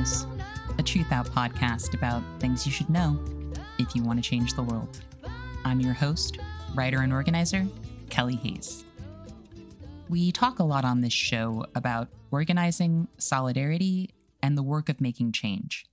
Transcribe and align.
Knows, 0.00 0.24
a 0.78 0.82
Truthout 0.82 1.28
podcast 1.28 1.92
about 1.92 2.22
things 2.38 2.64
you 2.64 2.72
should 2.72 2.88
know 2.88 3.22
if 3.78 3.94
you 3.94 4.02
want 4.02 4.22
to 4.22 4.26
change 4.26 4.54
the 4.54 4.62
world. 4.62 4.98
I'm 5.62 5.78
your 5.78 5.92
host, 5.92 6.38
writer, 6.74 7.02
and 7.02 7.12
organizer, 7.12 7.66
Kelly 8.08 8.36
Hayes. 8.36 8.86
We 10.08 10.32
talk 10.32 10.58
a 10.58 10.64
lot 10.64 10.86
on 10.86 11.02
this 11.02 11.12
show 11.12 11.66
about 11.74 12.08
organizing, 12.30 13.08
solidarity, 13.18 14.14
and 14.42 14.56
the 14.56 14.62
work 14.62 14.88
of 14.88 15.02
making 15.02 15.32
change. 15.32 15.84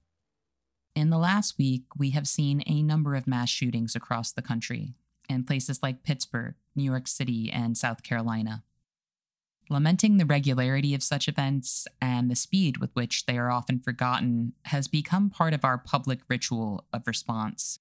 In 0.95 1.09
the 1.09 1.17
last 1.17 1.57
week, 1.57 1.83
we 1.97 2.11
have 2.11 2.29
seen 2.29 2.63
a 2.65 2.81
number 2.81 3.13
of 3.13 3.27
mass 3.27 3.49
shootings 3.49 3.93
across 3.93 4.31
the 4.31 4.41
country 4.41 4.93
in 5.27 5.43
places 5.43 5.83
like 5.83 6.04
Pittsburgh, 6.04 6.55
New 6.77 6.83
York 6.83 7.10
City, 7.10 7.51
and 7.51 7.77
South 7.77 8.04
Carolina. 8.04 8.63
Lamenting 9.69 10.17
the 10.17 10.25
regularity 10.25 10.93
of 10.93 11.03
such 11.03 11.27
events 11.27 11.87
and 12.01 12.31
the 12.31 12.35
speed 12.35 12.77
with 12.77 12.89
which 12.93 13.25
they 13.25 13.37
are 13.37 13.51
often 13.51 13.79
forgotten 13.79 14.53
has 14.65 14.87
become 14.87 15.29
part 15.29 15.53
of 15.53 15.65
our 15.65 15.77
public 15.77 16.19
ritual 16.29 16.85
of 16.93 17.05
response. 17.05 17.79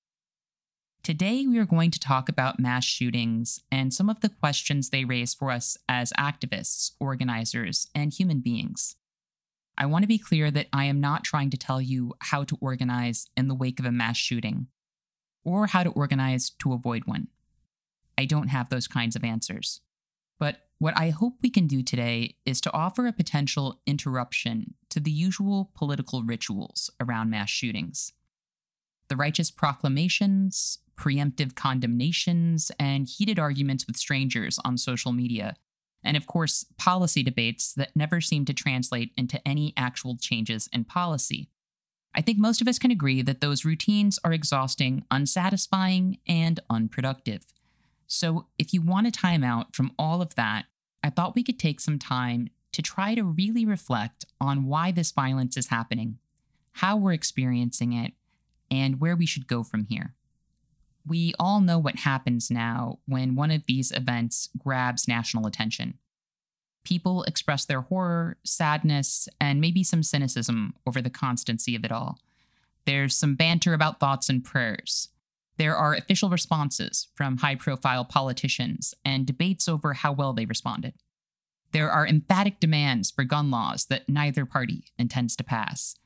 Today, 1.05 1.47
we 1.47 1.59
are 1.59 1.65
going 1.65 1.93
to 1.93 2.01
talk 2.01 2.29
about 2.29 2.59
mass 2.59 2.85
shootings 2.85 3.61
and 3.71 3.95
some 3.95 4.11
of 4.11 4.21
the 4.21 4.29
questions 4.29 4.91
they 4.91 5.05
raise 5.05 5.33
for 5.33 5.53
us 5.53 5.79
as 5.89 6.13
activists, 6.19 6.91
organizers, 6.99 7.87
and 7.95 8.13
human 8.13 8.41
beings. 8.41 8.97
I 9.79 9.87
want 9.87 10.03
to 10.03 10.09
be 10.09 10.19
clear 10.19 10.51
that 10.51 10.67
I 10.73 10.87
am 10.87 11.01
not 11.01 11.23
trying 11.23 11.51
to 11.51 11.57
tell 11.57 11.81
you 11.81 12.15
how 12.19 12.43
to 12.43 12.59
organize 12.61 13.29
in 13.37 13.47
the 13.47 13.55
wake 13.55 13.79
of 13.79 13.85
a 13.85 13.93
mass 13.93 14.17
shooting 14.17 14.67
or 15.45 15.69
how 15.69 15.85
to 15.85 15.91
organize 15.91 16.51
to 16.59 16.73
avoid 16.73 17.05
one. 17.05 17.29
I 18.19 18.25
don't 18.25 18.49
have 18.49 18.71
those 18.71 18.89
kinds 18.89 19.15
of 19.15 19.23
answers. 19.23 19.83
But 20.41 20.66
what 20.79 20.97
I 20.97 21.11
hope 21.11 21.39
we 21.43 21.51
can 21.51 21.67
do 21.67 21.83
today 21.83 22.37
is 22.45 22.61
to 22.63 22.73
offer 22.73 23.07
a 23.07 23.13
potential 23.13 23.81
interruption 23.87 24.75
to 24.91 25.01
the 25.01 25.11
usual 25.11 25.71
political 25.75 26.23
rituals 26.23 26.91
around 27.01 27.31
mass 27.31 27.49
shootings. 27.49 28.13
The 29.09 29.17
righteous 29.17 29.51
proclamations, 29.51 30.79
preemptive 30.97 31.55
condemnations, 31.55 32.71
and 32.79 33.07
heated 33.09 33.39
arguments 33.39 33.87
with 33.87 33.97
strangers 33.97 34.59
on 34.65 34.77
social 34.77 35.13
media, 35.13 35.57
and 36.05 36.17
of 36.17 36.27
course, 36.27 36.65
policy 36.79 37.23
debates 37.23 37.73
that 37.75 37.97
never 37.97 38.21
seem 38.21 38.45
to 38.45 38.55
translate 38.55 39.13
into 39.17 39.41
any 39.47 39.73
actual 39.77 40.17
changes 40.17 40.69
in 40.73 40.85
policy. 40.85 41.49
I 42.15 42.21
think 42.21 42.39
most 42.39 42.61
of 42.61 42.69
us 42.69 42.79
can 42.79 42.91
agree 42.91 43.23
that 43.23 43.41
those 43.41 43.65
routines 43.65 44.19
are 44.25 44.33
exhausting, 44.33 45.05
unsatisfying, 45.11 46.19
and 46.27 46.61
unproductive. 46.71 47.45
So, 48.07 48.47
if 48.59 48.73
you 48.73 48.83
want 48.83 49.09
a 49.09 49.11
timeout 49.11 49.75
from 49.75 49.93
all 49.99 50.23
of 50.23 50.35
that, 50.37 50.67
I 51.03 51.11
thought 51.11 51.35
we 51.35 51.43
could 51.43 51.59
take 51.59 51.81
some 51.81 51.99
time 51.99 52.51
to 52.73 52.83
try 52.83 53.15
to 53.15 53.25
really 53.25 53.65
reflect 53.65 54.25
on 54.41 54.65
why 54.65 54.93
this 54.93 55.11
violence 55.11 55.57
is 55.57 55.69
happening, 55.69 56.19
how 56.73 56.97
we're 56.97 57.13
experiencing 57.13 57.93
it, 57.93 58.13
and 58.71 59.01
where 59.01 59.17
we 59.17 59.27
should 59.27 59.47
go 59.47 59.63
from 59.63 59.85
here. 59.85 60.15
We 61.07 61.35
all 61.39 61.61
know 61.61 61.79
what 61.79 62.01
happens 62.01 62.51
now 62.51 62.99
when 63.07 63.37
one 63.37 63.51
of 63.51 63.65
these 63.67 63.93
events 63.93 64.51
grabs 64.59 65.07
national 65.07 65.47
attention. 65.47 65.99
People 66.85 67.23
express 67.25 67.65
their 67.65 67.83
horror, 67.83 68.37
sadness, 68.45 69.29
and 69.41 69.61
maybe 69.61 69.83
some 69.83 70.03
cynicism 70.03 70.75
over 70.87 71.01
the 71.01 71.11
constancy 71.11 71.75
of 71.77 71.85
it 71.85 71.93
all. 71.93 72.19
There's 72.85 73.17
some 73.17 73.35
banter 73.37 73.75
about 73.75 74.01
thoughts 74.01 74.29
and 74.29 74.45
prayers. 74.45 75.09
There 75.59 75.77
are 75.77 75.95
official 75.95 76.29
responses 76.29 77.09
from 77.15 77.39
high 77.39 77.55
profile 77.55 78.05
politicians 78.05 78.95
and 79.05 79.27
debates 79.27 79.69
over 79.69 79.95
how 79.95 80.13
well 80.13 80.33
they 80.33 80.45
responded. 80.45 80.95
There 81.73 81.91
are 81.91 82.07
emphatic 82.07 82.61
demands 82.61 83.11
for 83.11 83.25
gun 83.25 83.51
laws 83.51 83.87
that 83.87 84.09
neither 84.09 84.45
party 84.47 84.85
intends 84.99 85.35
to 85.37 85.45
pass. 85.45 85.97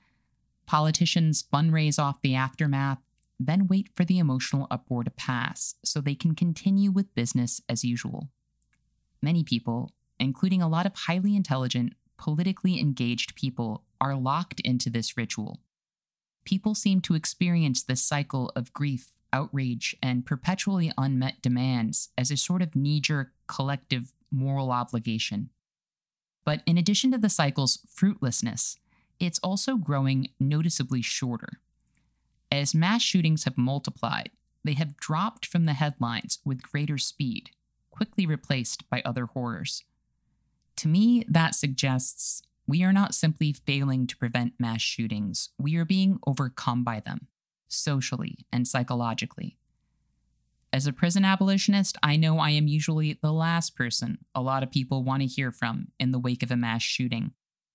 Politicians 0.66 1.44
fundraise 1.52 1.98
off 1.98 2.22
the 2.22 2.34
aftermath, 2.34 2.98
then 3.38 3.66
wait 3.66 3.88
for 3.94 4.04
the 4.04 4.18
emotional 4.18 4.66
uproar 4.70 5.02
to 5.02 5.10
pass 5.10 5.74
so 5.84 6.00
they 6.00 6.14
can 6.14 6.34
continue 6.34 6.90
with 6.92 7.14
business 7.14 7.60
as 7.68 7.84
usual. 7.84 8.28
Many 9.22 9.42
people, 9.42 9.92
including 10.18 10.62
a 10.62 10.68
lot 10.68 10.86
of 10.86 10.94
highly 10.94 11.34
intelligent, 11.34 11.94
politically 12.16 12.78
engaged 12.78 13.34
people, 13.34 13.84
are 14.00 14.14
locked 14.14 14.60
into 14.60 14.90
this 14.90 15.16
ritual. 15.16 15.60
People 16.44 16.74
seem 16.74 17.00
to 17.00 17.14
experience 17.14 17.82
this 17.82 18.02
cycle 18.02 18.52
of 18.54 18.72
grief 18.72 19.08
outrage, 19.32 19.96
and 20.02 20.26
perpetually 20.26 20.92
unmet 20.98 21.42
demands 21.42 22.10
as 22.16 22.30
a 22.30 22.36
sort 22.36 22.62
of 22.62 22.76
knee 22.76 23.00
jerk 23.00 23.32
collective 23.46 24.12
moral 24.30 24.70
obligation. 24.70 25.50
But 26.44 26.62
in 26.66 26.78
addition 26.78 27.10
to 27.12 27.18
the 27.18 27.28
cycle's 27.28 27.80
fruitlessness, 27.94 28.76
it's 29.18 29.38
also 29.40 29.76
growing 29.76 30.28
noticeably 30.38 31.02
shorter. 31.02 31.60
As 32.50 32.74
mass 32.74 33.02
shootings 33.02 33.44
have 33.44 33.58
multiplied, 33.58 34.30
they 34.64 34.74
have 34.74 34.96
dropped 34.96 35.46
from 35.46 35.66
the 35.66 35.74
headlines 35.74 36.38
with 36.44 36.62
greater 36.62 36.98
speed, 36.98 37.50
quickly 37.90 38.26
replaced 38.26 38.88
by 38.90 39.02
other 39.04 39.26
horrors. 39.26 39.84
To 40.76 40.88
me, 40.88 41.24
that 41.28 41.54
suggests 41.54 42.42
we 42.66 42.82
are 42.82 42.92
not 42.92 43.14
simply 43.14 43.52
failing 43.52 44.06
to 44.06 44.16
prevent 44.16 44.58
mass 44.58 44.80
shootings, 44.80 45.50
we 45.58 45.76
are 45.76 45.84
being 45.84 46.18
overcome 46.26 46.84
by 46.84 47.00
them 47.00 47.28
socially, 47.72 48.46
and 48.52 48.66
psychologically. 48.66 49.56
As 50.72 50.86
a 50.86 50.92
prison 50.92 51.24
abolitionist, 51.24 51.96
I 52.02 52.16
know 52.16 52.38
I 52.38 52.50
am 52.50 52.68
usually 52.68 53.18
the 53.20 53.32
last 53.32 53.74
person 53.76 54.18
a 54.34 54.40
lot 54.40 54.62
of 54.62 54.70
people 54.70 55.02
want 55.02 55.22
to 55.22 55.26
hear 55.26 55.50
from 55.50 55.88
in 55.98 56.12
the 56.12 56.18
wake 56.18 56.42
of 56.42 56.50
a 56.50 56.56
mass 56.56 56.82
shooting. 56.82 57.32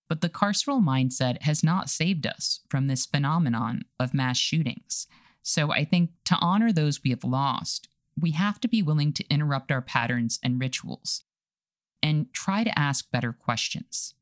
But 0.07 0.21
the 0.21 0.29
carceral 0.29 0.83
mindset 0.83 1.41
has 1.41 1.63
not 1.63 1.89
saved 1.89 2.25
us 2.25 2.61
from 2.69 2.87
this 2.87 3.05
phenomenon 3.05 3.83
of 3.99 4.13
mass 4.13 4.37
shootings. 4.37 5.07
So 5.41 5.71
I 5.71 5.83
think 5.83 6.11
to 6.25 6.37
honor 6.39 6.71
those 6.71 7.03
we 7.03 7.09
have 7.09 7.23
lost, 7.23 7.89
we 8.19 8.31
have 8.31 8.59
to 8.61 8.67
be 8.67 8.81
willing 8.81 9.11
to 9.13 9.27
interrupt 9.29 9.71
our 9.71 9.81
patterns 9.81 10.39
and 10.41 10.59
rituals 10.59 11.23
and 12.01 12.31
try 12.33 12.63
to 12.63 12.79
ask 12.79 13.11
better 13.11 13.33
questions. 13.33 14.13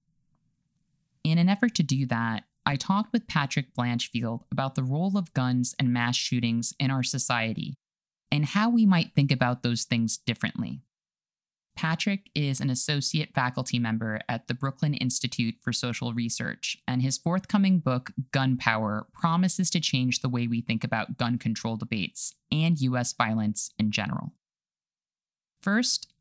In 1.23 1.37
an 1.37 1.49
effort 1.49 1.75
to 1.75 1.83
do 1.83 2.05
that, 2.07 2.43
I 2.65 2.75
talked 2.75 3.11
with 3.11 3.27
Patrick 3.27 3.73
Blanchfield 3.73 4.43
about 4.51 4.75
the 4.75 4.83
role 4.83 5.17
of 5.17 5.33
guns 5.33 5.75
and 5.77 5.91
mass 5.91 6.15
shootings 6.15 6.73
in 6.79 6.91
our 6.91 7.03
society 7.03 7.75
and 8.31 8.45
how 8.45 8.69
we 8.69 8.85
might 8.85 9.13
think 9.13 9.31
about 9.31 9.63
those 9.63 9.83
things 9.83 10.17
differently. 10.17 10.81
Patrick 11.75 12.29
is 12.35 12.61
an 12.61 12.69
associate 12.69 13.33
faculty 13.33 13.79
member 13.79 14.21
at 14.29 14.47
the 14.47 14.53
Brooklyn 14.53 14.93
Institute 14.93 15.55
for 15.61 15.73
Social 15.73 16.13
Research, 16.13 16.77
and 16.87 17.01
his 17.01 17.17
forthcoming 17.17 17.79
book, 17.79 18.11
Gun 18.31 18.57
Power, 18.57 19.07
promises 19.11 19.69
to 19.71 19.79
change 19.79 20.21
the 20.21 20.29
way 20.29 20.47
we 20.47 20.61
think 20.61 20.83
about 20.83 21.17
gun 21.17 21.37
control 21.37 21.75
debates 21.75 22.35
and 22.51 22.79
US 22.79 23.13
violence 23.13 23.71
in 23.79 23.91
general. 23.91 24.33
First, 25.61 26.11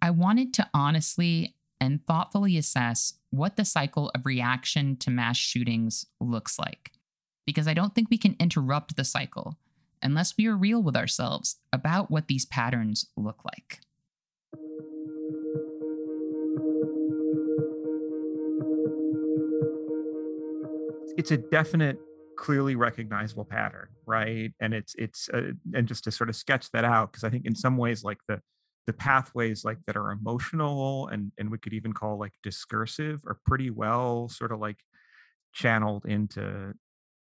I 0.00 0.10
wanted 0.10 0.54
to 0.54 0.68
honestly 0.72 1.56
and 1.80 2.04
thoughtfully 2.06 2.56
assess 2.56 3.14
what 3.32 3.56
the 3.56 3.64
cycle 3.64 4.10
of 4.14 4.26
reaction 4.26 4.94
to 4.94 5.10
mass 5.10 5.38
shootings 5.38 6.04
looks 6.20 6.58
like. 6.58 6.92
Because 7.46 7.66
I 7.66 7.72
don't 7.74 7.94
think 7.94 8.08
we 8.10 8.18
can 8.18 8.36
interrupt 8.38 8.94
the 8.94 9.04
cycle 9.04 9.58
unless 10.02 10.36
we 10.36 10.46
are 10.46 10.56
real 10.56 10.82
with 10.82 10.94
ourselves 10.94 11.56
about 11.72 12.10
what 12.10 12.28
these 12.28 12.44
patterns 12.44 13.06
look 13.16 13.42
like. 13.44 13.80
It's 21.16 21.30
a 21.30 21.38
definite 21.38 21.98
clearly 22.36 22.74
recognizable 22.74 23.44
pattern 23.44 23.86
right 24.06 24.52
and 24.58 24.74
it's 24.74 24.96
it's 24.98 25.28
uh, 25.32 25.52
and 25.74 25.86
just 25.86 26.02
to 26.02 26.10
sort 26.10 26.28
of 26.28 26.34
sketch 26.34 26.68
that 26.72 26.82
out 26.82 27.12
because 27.12 27.22
i 27.22 27.28
think 27.28 27.44
in 27.44 27.54
some 27.54 27.76
ways 27.76 28.02
like 28.02 28.16
the 28.26 28.40
the 28.86 28.92
pathways 28.92 29.64
like 29.64 29.78
that 29.86 29.96
are 29.96 30.10
emotional 30.10 31.08
and 31.08 31.32
and 31.38 31.50
we 31.50 31.58
could 31.58 31.72
even 31.72 31.92
call 31.92 32.18
like 32.18 32.32
discursive 32.42 33.20
are 33.26 33.38
pretty 33.46 33.70
well 33.70 34.28
sort 34.28 34.52
of 34.52 34.58
like 34.58 34.78
channeled 35.52 36.04
into 36.06 36.72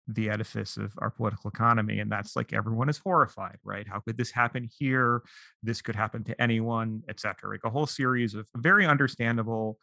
the 0.10 0.30
edifice 0.30 0.78
of 0.78 0.94
our 1.00 1.10
political 1.10 1.50
economy 1.50 2.00
and 2.00 2.12
that's 2.12 2.36
like 2.36 2.54
everyone 2.54 2.90
is 2.90 2.98
horrified 2.98 3.58
right? 3.64 3.88
How 3.88 4.00
could 4.00 4.18
this 4.18 4.32
happen 4.32 4.70
here? 4.78 5.22
This 5.64 5.82
could 5.82 5.96
happen 5.96 6.24
to 6.26 6.42
anyone 6.42 7.04
etc 7.10 7.50
like 7.52 7.62
a 7.64 7.70
whole 7.70 7.88
series 7.88 8.34
of 8.36 8.48
very 8.56 8.86
understandable 8.86 9.78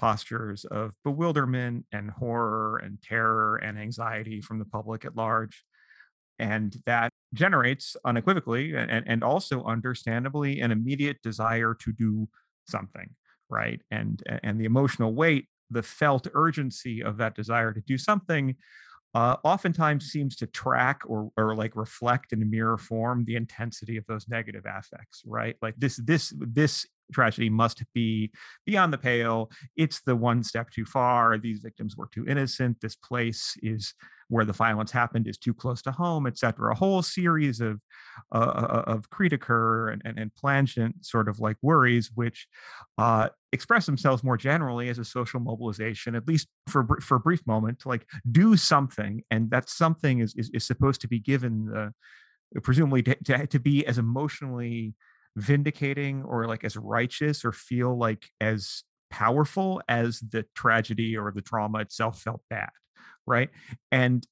postures 0.00 0.64
of 0.66 0.94
bewilderment 1.04 1.84
and 1.92 2.10
horror 2.10 2.78
and 2.78 3.02
terror 3.02 3.56
and 3.56 3.78
anxiety 3.78 4.40
from 4.40 4.60
the 4.60 4.64
public 4.64 5.04
at 5.04 5.16
large 5.16 5.64
and 6.38 6.76
that 6.86 7.12
generates 7.34 7.96
unequivocally 8.04 8.74
and, 8.74 9.04
and 9.06 9.22
also 9.22 9.64
understandably 9.64 10.60
an 10.60 10.70
immediate 10.70 11.20
desire 11.22 11.74
to 11.74 11.92
do 11.92 12.28
something 12.66 13.08
right? 13.50 13.80
And 13.90 14.22
and 14.42 14.60
the 14.60 14.64
emotional 14.64 15.14
weight 15.14 15.48
the 15.70 15.82
felt 15.82 16.26
urgency 16.34 17.02
of 17.02 17.18
that 17.18 17.34
desire 17.34 17.72
to 17.72 17.80
do 17.80 17.98
something 17.98 18.56
uh, 19.14 19.36
oftentimes 19.42 20.06
seems 20.06 20.36
to 20.36 20.46
track 20.46 21.00
or, 21.06 21.30
or 21.36 21.54
like 21.54 21.74
reflect 21.76 22.32
in 22.32 22.48
mirror 22.48 22.78
form 22.78 23.24
the 23.24 23.36
intensity 23.36 23.96
of 23.96 24.06
those 24.06 24.28
negative 24.28 24.64
affects 24.66 25.22
right? 25.26 25.56
Like 25.62 25.74
this 25.76 25.96
this 25.96 26.32
this 26.38 26.86
tragedy 27.12 27.50
must 27.50 27.82
be 27.94 28.30
beyond 28.66 28.92
the 28.92 28.98
pale. 28.98 29.50
It's 29.76 30.00
the 30.02 30.16
one 30.16 30.42
step 30.42 30.70
too 30.70 30.84
far. 30.84 31.38
These 31.38 31.60
victims 31.60 31.96
were 31.96 32.08
too 32.12 32.26
innocent. 32.26 32.80
This 32.80 32.96
place 32.96 33.56
is 33.62 33.94
where 34.30 34.44
the 34.44 34.52
violence 34.52 34.92
happened 34.92 35.26
is 35.26 35.38
too 35.38 35.54
close 35.54 35.80
to 35.82 35.90
home, 35.90 36.26
etc. 36.26 36.72
A 36.72 36.74
whole 36.76 37.02
series 37.02 37.60
of 37.60 37.80
uh, 38.32 38.38
uh 38.38 38.84
of 38.86 39.08
critical 39.10 39.88
and, 39.88 40.02
and, 40.04 40.18
and 40.18 40.34
plangent 40.34 41.04
sort 41.04 41.28
of 41.28 41.40
like 41.40 41.56
worries, 41.62 42.10
which 42.14 42.46
uh, 42.98 43.28
express 43.52 43.86
themselves 43.86 44.22
more 44.22 44.36
generally 44.36 44.90
as 44.90 44.98
a 44.98 45.04
social 45.04 45.40
mobilization, 45.40 46.14
at 46.14 46.28
least 46.28 46.48
for 46.68 46.86
for 47.00 47.16
a 47.16 47.20
brief 47.20 47.46
moment, 47.46 47.80
to 47.80 47.88
like 47.88 48.06
do 48.30 48.56
something, 48.56 49.22
and 49.30 49.50
that 49.50 49.70
something 49.70 50.20
is 50.20 50.34
is, 50.36 50.50
is 50.52 50.66
supposed 50.66 51.00
to 51.00 51.08
be 51.08 51.18
given 51.18 51.66
the 51.66 51.92
presumably 52.62 53.02
to, 53.02 53.14
to, 53.24 53.46
to 53.46 53.58
be 53.58 53.86
as 53.86 53.98
emotionally 53.98 54.94
vindicating 55.36 56.22
or 56.24 56.46
like 56.46 56.64
as 56.64 56.76
righteous 56.76 57.44
or 57.44 57.52
feel 57.52 57.96
like 57.96 58.30
as 58.40 58.82
powerful 59.10 59.80
as 59.88 60.20
the 60.20 60.44
tragedy 60.54 61.16
or 61.16 61.32
the 61.34 61.42
trauma 61.42 61.78
itself 61.78 62.20
felt 62.20 62.42
bad 62.50 62.68
right? 63.28 63.50
And 63.92 64.26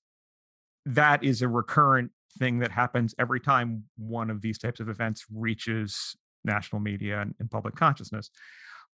that 0.86 1.22
is 1.22 1.42
a 1.42 1.48
recurrent 1.48 2.10
thing 2.38 2.58
that 2.60 2.70
happens 2.70 3.14
every 3.18 3.40
time 3.40 3.84
one 3.96 4.30
of 4.30 4.40
these 4.40 4.58
types 4.58 4.80
of 4.80 4.88
events 4.88 5.24
reaches 5.32 6.16
national 6.44 6.80
media 6.80 7.20
and, 7.20 7.34
and 7.38 7.50
public 7.50 7.76
consciousness. 7.76 8.30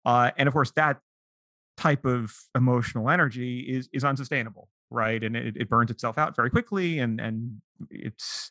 Uh, 0.05 0.31
and 0.37 0.47
of 0.47 0.55
course 0.55 0.71
that 0.73 0.99
type 1.77 2.05
of 2.05 2.35
emotional 2.57 3.09
energy 3.11 3.61
is 3.61 3.89
is 3.93 4.05
unsustainable 4.05 4.69
right? 4.91 5.23
And 5.23 5.37
it, 5.37 5.55
it 5.55 5.69
burns 5.69 5.91
itself 5.91 6.17
out 6.17 6.35
very 6.35 6.49
quickly 6.49 6.99
and 6.99 7.21
and 7.21 7.61
it's 7.91 8.51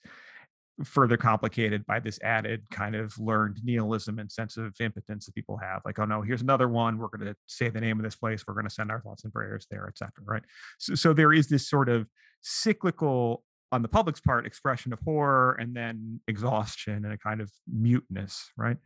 further 0.83 1.17
complicated 1.17 1.85
by 1.87 1.99
this 1.99 2.19
added 2.23 2.61
kind 2.71 2.95
of 2.95 3.17
learned 3.17 3.59
nihilism 3.63 4.19
and 4.19 4.31
sense 4.31 4.57
of 4.57 4.75
impotence 4.79 5.25
that 5.25 5.33
people 5.33 5.57
have 5.57 5.81
like 5.85 5.97
oh 5.97 6.05
no 6.05 6.21
here's 6.21 6.41
another 6.41 6.67
one 6.67 6.97
we're 6.99 7.07
going 7.07 7.25
to 7.25 7.35
say 7.47 7.67
the 7.69 7.81
name 7.81 7.97
of 7.97 8.03
this 8.03 8.15
place 8.15 8.43
we're 8.47 8.53
going 8.53 8.67
to 8.67 8.73
send 8.73 8.91
our 8.91 9.01
thoughts 9.01 9.23
and 9.23 9.33
prayers 9.33 9.65
there 9.71 9.87
etc 9.87 10.11
right? 10.25 10.43
So, 10.77 10.95
so 10.95 11.13
there 11.13 11.33
is 11.33 11.47
this 11.47 11.67
sort 11.67 11.89
of 11.89 12.07
cyclical 12.41 13.43
on 13.71 13.81
the 13.81 13.87
public's 13.87 14.21
part 14.21 14.45
expression 14.45 14.93
of 14.93 14.99
horror 15.03 15.57
and 15.59 15.75
then 15.75 16.21
exhaustion 16.27 17.03
and 17.05 17.13
a 17.13 17.17
kind 17.17 17.41
of 17.41 17.51
muteness 17.67 18.51
right? 18.55 18.77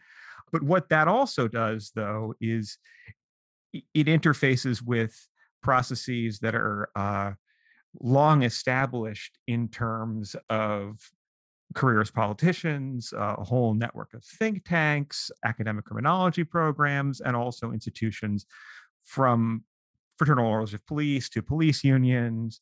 But 0.52 0.64
what 0.64 0.90
that 0.90 1.08
also 1.08 1.48
does 1.48 1.92
though 1.94 2.36
is 2.40 2.78
it 3.74 4.08
interfaces 4.08 4.82
with 4.82 5.16
processes 5.62 6.40
that 6.40 6.56
are 6.56 6.90
uh, 6.96 7.32
long 8.00 8.44
established 8.44 9.38
in 9.48 9.68
terms 9.68 10.36
of 10.50 10.98
career 11.74 12.02
as 12.02 12.12
politicians, 12.12 13.14
uh, 13.14 13.36
a 13.38 13.44
whole 13.44 13.74
network 13.74 14.14
of 14.14 14.24
think 14.24 14.66
tanks, 14.66 15.32
academic 15.46 15.86
criminology 15.86 16.44
programs, 16.44 17.22
and 17.22 17.36
also 17.36 17.72
institutions 17.72 18.46
from 19.06 19.64
fraternal 20.18 20.46
orders 20.46 20.74
of 20.74 20.86
police 20.86 21.30
to 21.30 21.42
police 21.42 21.84
unions 21.84 22.60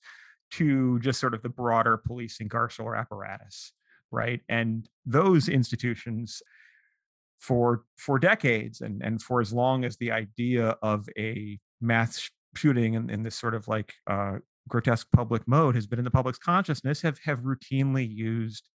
to 0.51 0.99
just 0.99 1.19
sort 1.19 1.33
of 1.33 1.41
the 1.41 1.49
broader 1.49 1.97
policing 1.97 2.49
carceral 2.49 2.97
apparatus, 2.97 3.73
right? 4.11 4.41
And 4.49 4.87
those 5.05 5.49
institutions 5.49 6.41
for 7.39 7.83
for 7.97 8.19
decades 8.19 8.81
and 8.81 9.01
and 9.01 9.21
for 9.21 9.39
as 9.39 9.53
long 9.53 9.85
as 9.85 9.95
the 9.97 10.11
idea 10.11 10.75
of 10.81 11.07
a 11.17 11.57
mass 11.79 12.29
shooting 12.55 12.95
in, 12.95 13.09
in 13.09 13.23
this 13.23 13.35
sort 13.35 13.55
of 13.55 13.67
like 13.67 13.93
uh, 14.07 14.37
grotesque 14.67 15.07
public 15.15 15.47
mode 15.47 15.75
has 15.75 15.87
been 15.87 15.99
in 15.99 16.05
the 16.05 16.11
public's 16.11 16.39
consciousness 16.39 17.01
have 17.01 17.19
have 17.19 17.39
routinely 17.39 18.07
used 18.09 18.69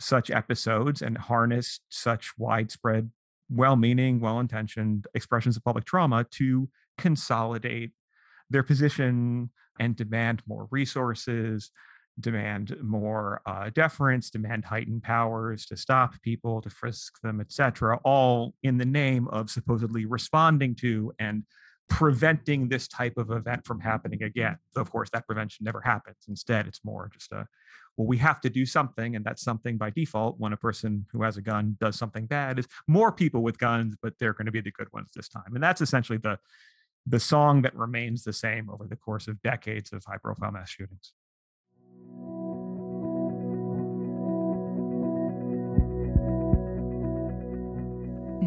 such 0.00 0.30
episodes 0.30 1.02
and 1.02 1.16
harnessed 1.16 1.82
such 1.90 2.32
widespread, 2.38 3.10
well 3.50 3.76
meaning, 3.76 4.20
well 4.20 4.40
intentioned 4.40 5.06
expressions 5.14 5.56
of 5.56 5.64
public 5.64 5.84
trauma 5.84 6.24
to 6.32 6.68
consolidate 6.98 7.92
their 8.48 8.62
position 8.62 9.50
and 9.78 9.96
demand 9.96 10.42
more 10.46 10.66
resources, 10.70 11.70
demand 12.18 12.76
more 12.82 13.40
uh, 13.46 13.70
deference, 13.70 14.30
demand 14.30 14.64
heightened 14.64 15.02
powers 15.02 15.66
to 15.66 15.76
stop 15.76 16.20
people, 16.22 16.60
to 16.60 16.70
frisk 16.70 17.20
them, 17.22 17.40
etc., 17.40 17.98
all 18.04 18.54
in 18.62 18.78
the 18.78 18.84
name 18.84 19.28
of 19.28 19.50
supposedly 19.50 20.04
responding 20.04 20.74
to 20.74 21.12
and 21.18 21.44
preventing 21.90 22.68
this 22.68 22.88
type 22.88 23.18
of 23.18 23.30
event 23.30 23.66
from 23.66 23.80
happening 23.80 24.22
again. 24.22 24.56
So, 24.70 24.80
of 24.80 24.90
course, 24.90 25.10
that 25.10 25.26
prevention 25.26 25.64
never 25.64 25.80
happens. 25.80 26.16
Instead, 26.28 26.66
it's 26.66 26.80
more 26.84 27.10
just 27.12 27.32
a, 27.32 27.46
well, 27.96 28.06
we 28.06 28.16
have 28.18 28.40
to 28.42 28.48
do 28.48 28.64
something. 28.64 29.16
And 29.16 29.24
that's 29.24 29.42
something 29.42 29.76
by 29.76 29.90
default 29.90 30.36
when 30.38 30.54
a 30.54 30.56
person 30.56 31.04
who 31.12 31.22
has 31.22 31.36
a 31.36 31.42
gun 31.42 31.76
does 31.80 31.96
something 31.96 32.26
bad 32.26 32.58
is 32.58 32.68
more 32.86 33.12
people 33.12 33.42
with 33.42 33.58
guns, 33.58 33.96
but 34.00 34.14
they're 34.18 34.32
going 34.32 34.46
to 34.46 34.52
be 34.52 34.62
the 34.62 34.70
good 34.70 34.90
ones 34.92 35.10
this 35.14 35.28
time. 35.28 35.54
And 35.54 35.62
that's 35.62 35.80
essentially 35.82 36.18
the, 36.18 36.38
the 37.06 37.20
song 37.20 37.62
that 37.62 37.74
remains 37.74 38.22
the 38.22 38.32
same 38.32 38.70
over 38.70 38.86
the 38.86 38.96
course 38.96 39.26
of 39.28 39.42
decades 39.42 39.92
of 39.92 40.04
high 40.06 40.18
profile 40.18 40.52
mass 40.52 40.70
shootings. 40.70 41.12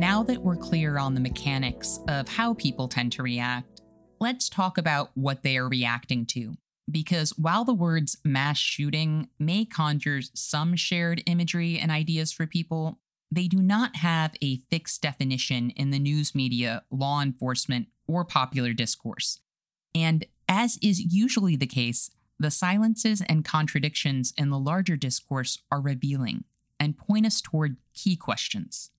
Now 0.04 0.22
that 0.24 0.42
we're 0.42 0.58
clear 0.58 0.98
on 0.98 1.14
the 1.14 1.22
mechanics 1.22 2.02
of 2.10 2.28
how 2.28 2.56
people 2.56 2.90
tend 2.90 3.14
to 3.14 3.24
react, 3.24 3.84
let's 4.20 4.50
talk 4.50 4.78
about 4.78 5.12
what 5.14 5.44
they 5.44 5.56
are 5.56 5.70
reacting 5.70 6.26
to. 6.26 6.56
Because 6.92 7.30
while 7.38 7.64
the 7.64 7.74
words 7.74 8.18
mass 8.26 8.58
shooting 8.58 9.30
may 9.40 9.64
conjure 9.64 10.20
some 10.34 10.76
shared 10.76 11.24
imagery 11.26 11.80
and 11.80 11.90
ideas 11.90 12.34
for 12.34 12.46
people, 12.46 13.00
they 13.32 13.48
do 13.48 13.62
not 13.62 13.96
have 13.96 14.34
a 14.42 14.58
fixed 14.70 15.02
definition 15.02 15.70
in 15.70 15.92
the 15.92 16.00
news 16.00 16.36
media, 16.36 16.84
law 16.92 17.22
enforcement, 17.22 17.88
or 18.06 18.26
popular 18.26 18.74
discourse. 18.74 19.40
And 19.96 20.26
as 20.50 20.78
is 20.82 21.00
usually 21.00 21.56
the 21.56 21.66
case, 21.66 22.12
the 22.38 22.52
silences 22.52 23.22
and 23.22 23.46
contradictions 23.46 24.34
in 24.38 24.50
the 24.50 24.60
larger 24.60 24.98
discourse 24.98 25.60
are 25.72 25.80
revealing 25.80 26.44
and 26.78 26.98
point 26.98 27.26
us 27.26 27.40
toward 27.40 27.78
key 27.94 28.18
questions. 28.18 28.90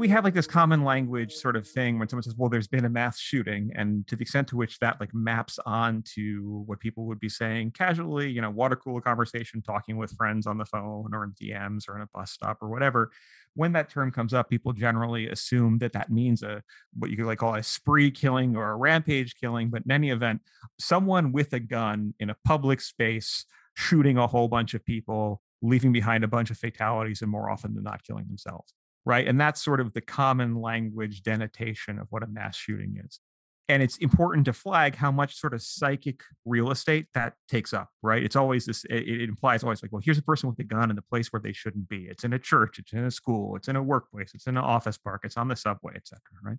We 0.00 0.08
have 0.08 0.24
like 0.24 0.32
this 0.32 0.46
common 0.46 0.82
language 0.82 1.34
sort 1.34 1.56
of 1.56 1.68
thing 1.68 1.98
when 1.98 2.08
someone 2.08 2.22
says, 2.22 2.34
well, 2.34 2.48
there's 2.48 2.66
been 2.66 2.86
a 2.86 2.88
mass 2.88 3.20
shooting. 3.20 3.70
And 3.74 4.06
to 4.06 4.16
the 4.16 4.22
extent 4.22 4.48
to 4.48 4.56
which 4.56 4.78
that 4.78 4.98
like 4.98 5.12
maps 5.12 5.58
on 5.66 6.02
to 6.14 6.62
what 6.64 6.80
people 6.80 7.04
would 7.04 7.20
be 7.20 7.28
saying 7.28 7.72
casually, 7.72 8.30
you 8.30 8.40
know, 8.40 8.48
water 8.48 8.76
cooler 8.76 9.02
conversation, 9.02 9.60
talking 9.60 9.98
with 9.98 10.16
friends 10.16 10.46
on 10.46 10.56
the 10.56 10.64
phone 10.64 11.10
or 11.12 11.24
in 11.24 11.32
DMs 11.32 11.86
or 11.86 11.96
in 11.96 12.02
a 12.02 12.08
bus 12.14 12.32
stop 12.32 12.62
or 12.62 12.70
whatever. 12.70 13.10
When 13.52 13.72
that 13.72 13.90
term 13.90 14.10
comes 14.10 14.32
up, 14.32 14.48
people 14.48 14.72
generally 14.72 15.28
assume 15.28 15.76
that 15.80 15.92
that 15.92 16.10
means 16.10 16.42
a 16.42 16.62
what 16.98 17.10
you 17.10 17.18
could 17.18 17.26
like 17.26 17.38
call 17.38 17.56
a 17.56 17.62
spree 17.62 18.10
killing 18.10 18.56
or 18.56 18.70
a 18.70 18.76
rampage 18.76 19.34
killing. 19.38 19.68
But 19.68 19.82
in 19.84 19.92
any 19.92 20.08
event, 20.08 20.40
someone 20.78 21.30
with 21.30 21.52
a 21.52 21.60
gun 21.60 22.14
in 22.18 22.30
a 22.30 22.36
public 22.46 22.80
space 22.80 23.44
shooting 23.76 24.16
a 24.16 24.26
whole 24.26 24.48
bunch 24.48 24.72
of 24.72 24.82
people, 24.82 25.42
leaving 25.60 25.92
behind 25.92 26.24
a 26.24 26.28
bunch 26.28 26.50
of 26.50 26.56
fatalities, 26.56 27.20
and 27.20 27.30
more 27.30 27.50
often 27.50 27.74
than 27.74 27.84
not 27.84 28.02
killing 28.02 28.26
themselves 28.28 28.72
right? 29.04 29.26
And 29.26 29.40
that's 29.40 29.62
sort 29.62 29.80
of 29.80 29.92
the 29.92 30.00
common 30.00 30.60
language 30.60 31.22
denotation 31.22 31.98
of 31.98 32.06
what 32.10 32.22
a 32.22 32.26
mass 32.26 32.56
shooting 32.56 33.00
is. 33.04 33.20
And 33.68 33.84
it's 33.84 33.98
important 33.98 34.46
to 34.46 34.52
flag 34.52 34.96
how 34.96 35.12
much 35.12 35.36
sort 35.36 35.54
of 35.54 35.62
psychic 35.62 36.22
real 36.44 36.72
estate 36.72 37.06
that 37.14 37.34
takes 37.48 37.72
up, 37.72 37.88
right? 38.02 38.20
It's 38.20 38.34
always 38.34 38.66
this, 38.66 38.84
it, 38.86 39.08
it 39.08 39.28
implies 39.28 39.62
always 39.62 39.80
like, 39.80 39.92
well, 39.92 40.02
here's 40.04 40.18
a 40.18 40.22
person 40.22 40.48
with 40.48 40.58
a 40.58 40.64
gun 40.64 40.90
in 40.90 40.96
the 40.96 41.02
place 41.02 41.32
where 41.32 41.40
they 41.40 41.52
shouldn't 41.52 41.88
be. 41.88 42.08
It's 42.10 42.24
in 42.24 42.32
a 42.32 42.38
church, 42.38 42.80
it's 42.80 42.92
in 42.92 43.04
a 43.04 43.12
school, 43.12 43.54
it's 43.54 43.68
in 43.68 43.76
a 43.76 43.82
workplace, 43.82 44.32
it's 44.34 44.48
in 44.48 44.56
an 44.56 44.64
office 44.64 44.98
park, 44.98 45.20
it's 45.24 45.36
on 45.36 45.46
the 45.46 45.54
subway, 45.54 45.92
etc. 45.94 46.20
right? 46.42 46.58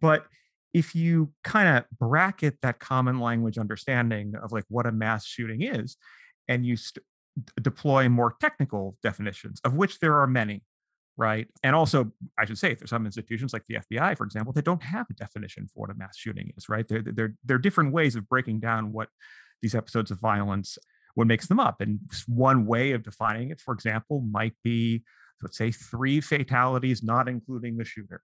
But 0.00 0.26
if 0.74 0.96
you 0.96 1.32
kind 1.44 1.78
of 1.78 1.84
bracket 1.96 2.58
that 2.60 2.80
common 2.80 3.20
language 3.20 3.56
understanding 3.56 4.34
of 4.42 4.50
like 4.50 4.64
what 4.68 4.84
a 4.86 4.92
mass 4.92 5.24
shooting 5.24 5.62
is, 5.62 5.96
and 6.48 6.66
you 6.66 6.76
st- 6.76 7.04
deploy 7.62 8.08
more 8.08 8.34
technical 8.40 8.96
definitions, 9.02 9.60
of 9.64 9.76
which 9.76 10.00
there 10.00 10.16
are 10.16 10.26
many, 10.26 10.64
right? 11.16 11.48
And 11.62 11.74
also, 11.74 12.12
I 12.38 12.44
should 12.44 12.58
say, 12.58 12.74
there's 12.74 12.90
some 12.90 13.06
institutions 13.06 13.52
like 13.52 13.64
the 13.66 13.76
FBI, 13.76 14.16
for 14.16 14.24
example, 14.24 14.52
that 14.52 14.64
don't 14.64 14.82
have 14.82 15.06
a 15.10 15.14
definition 15.14 15.66
for 15.66 15.80
what 15.80 15.90
a 15.90 15.94
mass 15.94 16.16
shooting 16.16 16.52
is, 16.56 16.68
right? 16.68 16.86
There, 16.86 17.02
there, 17.02 17.34
there 17.44 17.56
are 17.56 17.60
different 17.60 17.92
ways 17.92 18.16
of 18.16 18.28
breaking 18.28 18.60
down 18.60 18.92
what 18.92 19.08
these 19.62 19.74
episodes 19.74 20.10
of 20.10 20.20
violence, 20.20 20.76
what 21.14 21.26
makes 21.26 21.46
them 21.46 21.58
up. 21.58 21.80
And 21.80 22.00
one 22.26 22.66
way 22.66 22.92
of 22.92 23.02
defining 23.02 23.50
it, 23.50 23.60
for 23.60 23.72
example, 23.72 24.20
might 24.30 24.54
be, 24.62 25.02
let's 25.42 25.56
say, 25.56 25.70
three 25.70 26.20
fatalities, 26.20 27.02
not 27.02 27.28
including 27.28 27.78
the 27.78 27.84
shooter, 27.84 28.20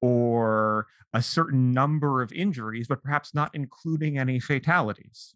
or 0.00 0.86
a 1.12 1.22
certain 1.22 1.72
number 1.72 2.22
of 2.22 2.32
injuries, 2.32 2.86
but 2.86 3.02
perhaps 3.02 3.34
not 3.34 3.50
including 3.54 4.18
any 4.18 4.38
fatalities, 4.38 5.34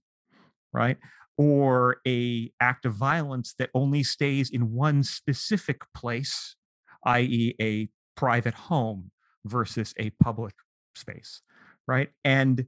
right? 0.73 0.97
Or 1.37 1.97
a 2.07 2.53
act 2.61 2.85
of 2.85 2.95
violence 2.95 3.55
that 3.59 3.71
only 3.75 4.05
stays 4.05 4.51
in 4.51 4.73
one 4.73 5.03
specific 5.03 5.81
place 5.93 6.55
i.e., 7.05 7.55
a 7.61 7.89
private 8.17 8.55
home 8.55 9.11
versus 9.45 9.95
a 9.99 10.11
public 10.23 10.55
space, 10.95 11.43
right? 11.87 12.11
And 12.25 12.67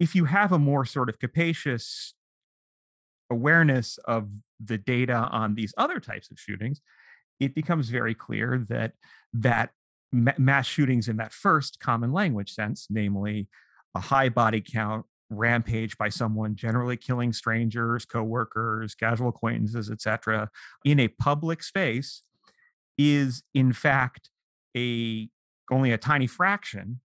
if 0.00 0.14
you 0.14 0.24
have 0.26 0.52
a 0.52 0.58
more 0.58 0.84
sort 0.84 1.08
of 1.08 1.18
capacious 1.18 2.14
awareness 3.30 3.98
of 4.04 4.28
the 4.60 4.78
data 4.78 5.14
on 5.14 5.54
these 5.54 5.74
other 5.76 6.00
types 6.00 6.30
of 6.30 6.38
shootings, 6.38 6.80
it 7.40 7.54
becomes 7.54 7.88
very 7.88 8.14
clear 8.14 8.64
that 8.68 8.92
that 9.32 9.70
mass 10.12 10.66
shootings 10.66 11.08
in 11.08 11.16
that 11.16 11.32
first 11.32 11.80
common 11.80 12.12
language 12.12 12.52
sense, 12.52 12.86
namely 12.90 13.48
a 13.94 14.00
high 14.00 14.28
body 14.28 14.60
count 14.60 15.06
rampage 15.30 15.96
by 15.96 16.10
someone 16.10 16.54
generally 16.54 16.96
killing 16.96 17.32
strangers, 17.32 18.04
coworkers, 18.04 18.94
casual 18.94 19.30
acquaintances, 19.30 19.90
etc., 19.90 20.50
in 20.84 21.00
a 21.00 21.08
public 21.08 21.62
space 21.62 22.22
is 23.02 23.42
in 23.54 23.72
fact 23.72 24.30
a 24.76 25.28
only 25.70 25.92
a 25.92 25.98
tiny 25.98 26.26
fraction 26.26 27.00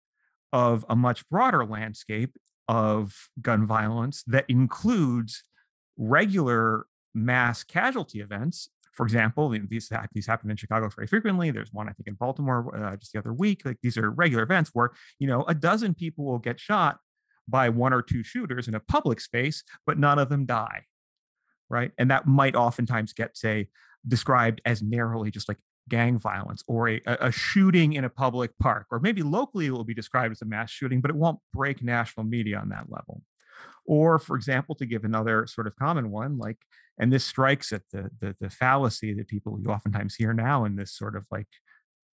of 0.51 0.85
a 0.89 0.95
much 0.95 1.27
broader 1.29 1.65
landscape 1.65 2.38
of 2.67 3.29
gun 3.41 3.65
violence 3.65 4.23
that 4.27 4.45
includes 4.47 5.43
regular 5.97 6.85
mass 7.13 7.63
casualty 7.63 8.19
events. 8.19 8.69
For 8.93 9.05
example, 9.05 9.50
these 9.50 9.89
these 10.13 10.27
happen 10.27 10.51
in 10.51 10.57
Chicago 10.57 10.89
very 10.95 11.07
frequently. 11.07 11.50
There's 11.51 11.73
one 11.73 11.89
I 11.89 11.93
think 11.93 12.07
in 12.07 12.13
Baltimore 12.13 12.75
uh, 12.75 12.95
just 12.95 13.12
the 13.13 13.19
other 13.19 13.33
week. 13.33 13.63
Like 13.65 13.77
these 13.81 13.97
are 13.97 14.12
regular 14.12 14.43
events 14.43 14.69
where 14.73 14.91
you 15.19 15.27
know 15.27 15.43
a 15.47 15.55
dozen 15.55 15.95
people 15.95 16.25
will 16.25 16.39
get 16.39 16.59
shot 16.59 17.00
by 17.47 17.69
one 17.69 17.91
or 17.91 18.01
two 18.01 18.23
shooters 18.23 18.67
in 18.67 18.75
a 18.75 18.79
public 18.79 19.19
space, 19.19 19.63
but 19.85 19.97
none 19.97 20.19
of 20.19 20.29
them 20.29 20.45
die, 20.45 20.83
right? 21.69 21.91
And 21.97 22.09
that 22.12 22.27
might 22.27 22.55
oftentimes 22.55 23.13
get 23.13 23.35
say 23.35 23.69
described 24.07 24.62
as 24.65 24.81
narrowly 24.81 25.31
just 25.31 25.47
like 25.47 25.57
gang 25.89 26.17
violence 26.17 26.63
or 26.67 26.89
a, 26.89 27.01
a 27.05 27.31
shooting 27.31 27.93
in 27.93 28.05
a 28.05 28.09
public 28.09 28.51
park, 28.59 28.87
or 28.91 28.99
maybe 28.99 29.21
locally 29.21 29.65
it 29.65 29.71
will 29.71 29.83
be 29.83 29.93
described 29.93 30.31
as 30.31 30.41
a 30.41 30.45
mass 30.45 30.69
shooting, 30.69 31.01
but 31.01 31.11
it 31.11 31.17
won't 31.17 31.39
break 31.53 31.83
national 31.83 32.25
media 32.25 32.57
on 32.57 32.69
that 32.69 32.85
level. 32.89 33.21
Or, 33.85 34.17
for 34.17 34.37
example, 34.37 34.75
to 34.75 34.85
give 34.85 35.03
another 35.03 35.45
sort 35.45 35.67
of 35.67 35.75
common 35.75 36.09
one, 36.09 36.37
like, 36.37 36.57
and 36.97 37.11
this 37.11 37.25
strikes 37.25 37.73
at 37.73 37.81
the, 37.91 38.09
the, 38.21 38.35
the 38.39 38.49
fallacy 38.49 39.13
that 39.13 39.27
people 39.27 39.59
you 39.61 39.69
oftentimes 39.69 40.15
hear 40.15 40.33
now 40.33 40.63
in 40.63 40.75
this 40.75 40.95
sort 40.95 41.15
of 41.15 41.25
like 41.31 41.47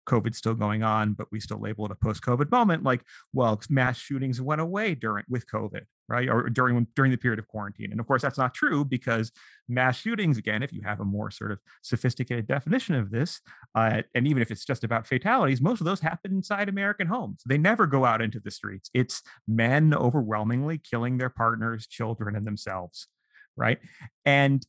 COVID's 0.07 0.37
still 0.37 0.55
going 0.55 0.81
on, 0.81 1.13
but 1.13 1.27
we 1.31 1.39
still 1.39 1.59
label 1.59 1.85
it 1.85 1.91
a 1.91 1.95
post-COVID 1.95 2.49
moment. 2.49 2.83
Like, 2.83 3.03
well, 3.33 3.61
mass 3.69 3.97
shootings 3.97 4.41
went 4.41 4.61
away 4.61 4.95
during 4.95 5.25
with 5.29 5.45
COVID, 5.45 5.81
right? 6.09 6.27
Or 6.27 6.49
during 6.49 6.87
during 6.95 7.11
the 7.11 7.17
period 7.17 7.39
of 7.39 7.47
quarantine. 7.47 7.91
And 7.91 7.99
of 7.99 8.07
course, 8.07 8.23
that's 8.23 8.37
not 8.37 8.53
true 8.53 8.83
because 8.83 9.31
mass 9.67 9.97
shootings, 9.97 10.37
again, 10.37 10.63
if 10.63 10.73
you 10.73 10.81
have 10.81 10.99
a 10.99 11.05
more 11.05 11.29
sort 11.29 11.51
of 11.51 11.59
sophisticated 11.83 12.47
definition 12.47 12.95
of 12.95 13.11
this, 13.11 13.39
uh, 13.75 14.01
and 14.15 14.27
even 14.27 14.41
if 14.41 14.49
it's 14.49 14.65
just 14.65 14.83
about 14.83 15.05
fatalities, 15.05 15.61
most 15.61 15.79
of 15.79 15.85
those 15.85 16.01
happen 16.01 16.31
inside 16.31 16.67
American 16.67 17.07
homes. 17.07 17.41
They 17.45 17.59
never 17.59 17.85
go 17.85 18.05
out 18.05 18.21
into 18.21 18.39
the 18.39 18.51
streets. 18.51 18.89
It's 18.93 19.21
men 19.47 19.93
overwhelmingly 19.93 20.79
killing 20.79 21.19
their 21.19 21.29
partners, 21.29 21.85
children, 21.87 22.35
and 22.35 22.45
themselves, 22.45 23.07
right? 23.55 23.77
And 24.25 24.65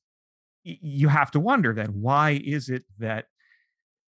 you 0.62 1.08
have 1.08 1.30
to 1.30 1.40
wonder 1.40 1.72
then 1.72 1.88
why 1.88 2.40
is 2.44 2.68
it 2.68 2.84
that 2.98 3.24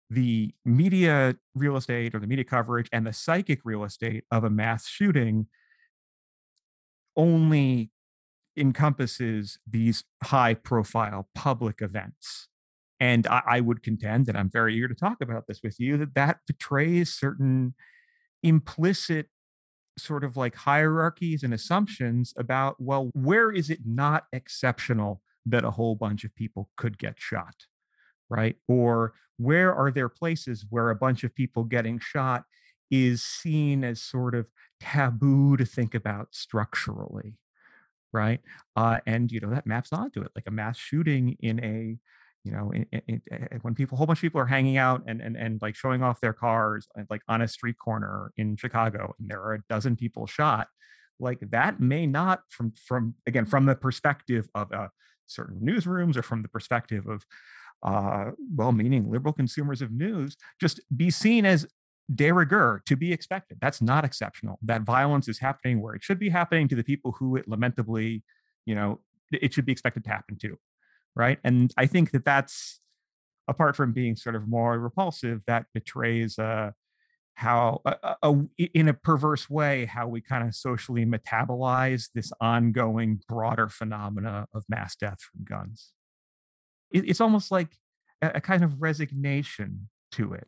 the 0.10 0.54
media 0.66 1.36
real 1.56 1.78
estate 1.78 2.16
or 2.16 2.20
the 2.20 2.28
media 2.28 2.44
coverage 2.44 2.90
and 2.92 3.06
the 3.06 3.14
psychic 3.14 3.60
real 3.64 3.84
estate 3.84 4.24
of 4.32 4.44
a 4.44 4.50
mass 4.50 4.88
shooting 4.88 5.48
only 7.16 7.92
encompasses 8.58 9.60
these 9.70 10.04
high 10.24 10.54
profile 10.54 11.30
public 11.36 11.82
events. 11.82 12.48
And 13.00 13.26
I, 13.28 13.42
I, 13.48 13.62
would 13.62 13.82
contend, 13.82 14.28
and 14.28 14.38
I'm 14.38 14.50
very 14.50 14.76
eager 14.76 14.88
to 14.88 14.94
talk 14.94 15.22
about 15.22 15.48
this 15.48 15.62
with 15.64 15.80
you, 15.80 15.98
that 15.98 16.14
that 16.14 16.40
betrays 16.46 17.14
certain 17.14 17.74
implicit 18.44 19.28
sort 19.98 20.24
of 20.24 20.38
like 20.38 20.56
hierarchies 20.56 21.44
and 21.44 21.54
assumptions 21.54 22.34
about, 22.38 22.76
well, 22.80 23.10
where 23.14 23.52
is 23.52 23.70
it 23.70 23.80
not 23.86 24.26
exceptional 24.32 25.22
that 25.46 25.66
a 25.66 25.72
whole 25.72 25.96
bunch 25.96 26.24
of 26.24 26.36
people 26.36 26.70
could 26.78 26.98
get 26.98 27.16
shot? 27.18 27.56
right? 28.32 28.56
Or 28.68 29.14
where 29.38 29.76
are 29.76 29.92
there 29.92 30.10
places 30.10 30.66
where 30.70 30.90
a 30.90 30.96
bunch 30.96 31.24
of 31.24 31.36
people 31.36 31.66
getting 31.66 32.00
shot 32.00 32.46
is 32.92 33.24
seen 33.24 33.84
as 33.84 34.02
sort 34.02 34.36
of 34.36 34.48
taboo 34.80 35.58
to 35.58 35.66
think 35.66 35.96
about 35.96 36.28
structurally, 36.32 37.38
right? 38.14 38.42
Uh, 38.76 39.00
and 39.08 39.32
you 39.32 39.40
know 39.40 39.50
that 39.50 39.66
maps 39.66 39.92
onto 39.92 40.22
it, 40.22 40.32
like 40.36 40.48
a 40.48 40.52
mass 40.52 40.78
shooting 40.78 41.38
in 41.40 41.64
a 41.64 41.98
you 42.44 42.52
know, 42.52 42.72
in, 42.72 42.86
in, 42.92 43.22
in, 43.28 43.60
when 43.62 43.76
people, 43.76 43.96
a 43.96 43.98
whole 43.98 44.08
bunch 44.08 44.20
of 44.20 44.22
people 44.22 44.42
are 44.42 44.48
hanging 44.48 44.78
out 44.78 45.04
and, 45.06 45.22
and, 45.22 45.38
and 45.38 45.62
like 45.62 45.76
showing 45.76 46.02
off 46.02 46.22
their 46.22 46.34
cars, 46.34 46.88
like 47.10 47.22
on 47.28 47.42
a 47.42 47.48
street 47.48 47.78
corner 47.78 48.32
in 48.38 48.56
Chicago, 48.56 49.14
and 49.20 49.30
there 49.30 49.42
are 49.42 49.54
a 49.54 49.64
dozen 49.70 49.96
people 49.96 50.26
shot, 50.26 50.68
like 51.20 51.40
that 51.52 51.80
may 51.80 52.08
not 52.08 52.42
from, 52.50 52.74
from, 52.88 53.14
again, 53.28 53.46
from 53.46 53.66
the 53.66 53.76
perspective 53.76 54.50
of 54.56 54.72
uh, 54.72 54.88
certain 55.28 55.60
newsrooms 55.62 56.18
or 56.18 56.24
from 56.24 56.42
the 56.42 56.48
perspective 56.48 57.06
of 57.08 57.24
uh, 57.84 58.32
well-meaning 58.56 59.10
liberal 59.10 59.34
consumers 59.34 59.82
of 59.82 59.92
news 59.92 60.36
just 60.60 60.80
be 60.96 61.10
seen 61.10 61.46
as 61.46 61.66
de 62.14 62.32
rigueur 62.32 62.82
to 62.86 62.96
be 62.96 63.14
expected. 63.14 63.58
That's 63.62 63.82
not 63.82 64.06
exceptional. 64.06 64.60
That 64.62 64.82
violence 64.82 65.28
is 65.28 65.40
happening 65.40 65.82
where 65.82 65.96
it 65.96 66.04
should 66.04 66.20
be 66.20 66.30
happening 66.30 66.68
to 66.70 66.76
the 66.76 66.84
people 66.84 67.16
who 67.18 67.36
it 67.36 67.48
lamentably, 67.48 68.24
you 68.66 68.76
know, 68.76 69.00
it 69.32 69.54
should 69.54 69.66
be 69.66 69.72
expected 69.72 70.04
to 70.04 70.10
happen 70.10 70.38
to, 70.40 70.58
right? 71.16 71.40
And 71.44 71.74
I 71.78 71.86
think 71.86 72.12
that 72.12 72.26
that's 72.26 72.80
apart 73.48 73.76
from 73.76 73.94
being 73.94 74.16
sort 74.16 74.36
of 74.36 74.48
more 74.48 74.78
repulsive, 74.78 75.42
that 75.48 75.66
betrays 75.74 76.38
uh, 76.38 76.72
how, 77.36 77.82
in 78.58 78.88
a 78.88 78.94
perverse 78.94 79.50
way, 79.50 79.86
how 79.86 80.08
we 80.08 80.22
kind 80.22 80.48
of 80.48 80.54
socially 80.54 81.06
metabolize 81.06 82.10
this 82.14 82.32
ongoing 82.40 83.20
broader 83.28 83.68
phenomena 83.68 84.48
of 84.54 84.64
mass 84.70 84.96
death 84.96 85.20
from 85.20 85.44
guns 85.44 85.94
it, 86.92 87.10
it's 87.10 87.22
almost 87.22 87.52
like 87.52 87.70
a, 88.22 88.32
a, 88.36 88.42
kind 88.42 88.64
of 88.64 88.82
resignation 88.82 89.90
to 90.14 90.34
it 90.34 90.48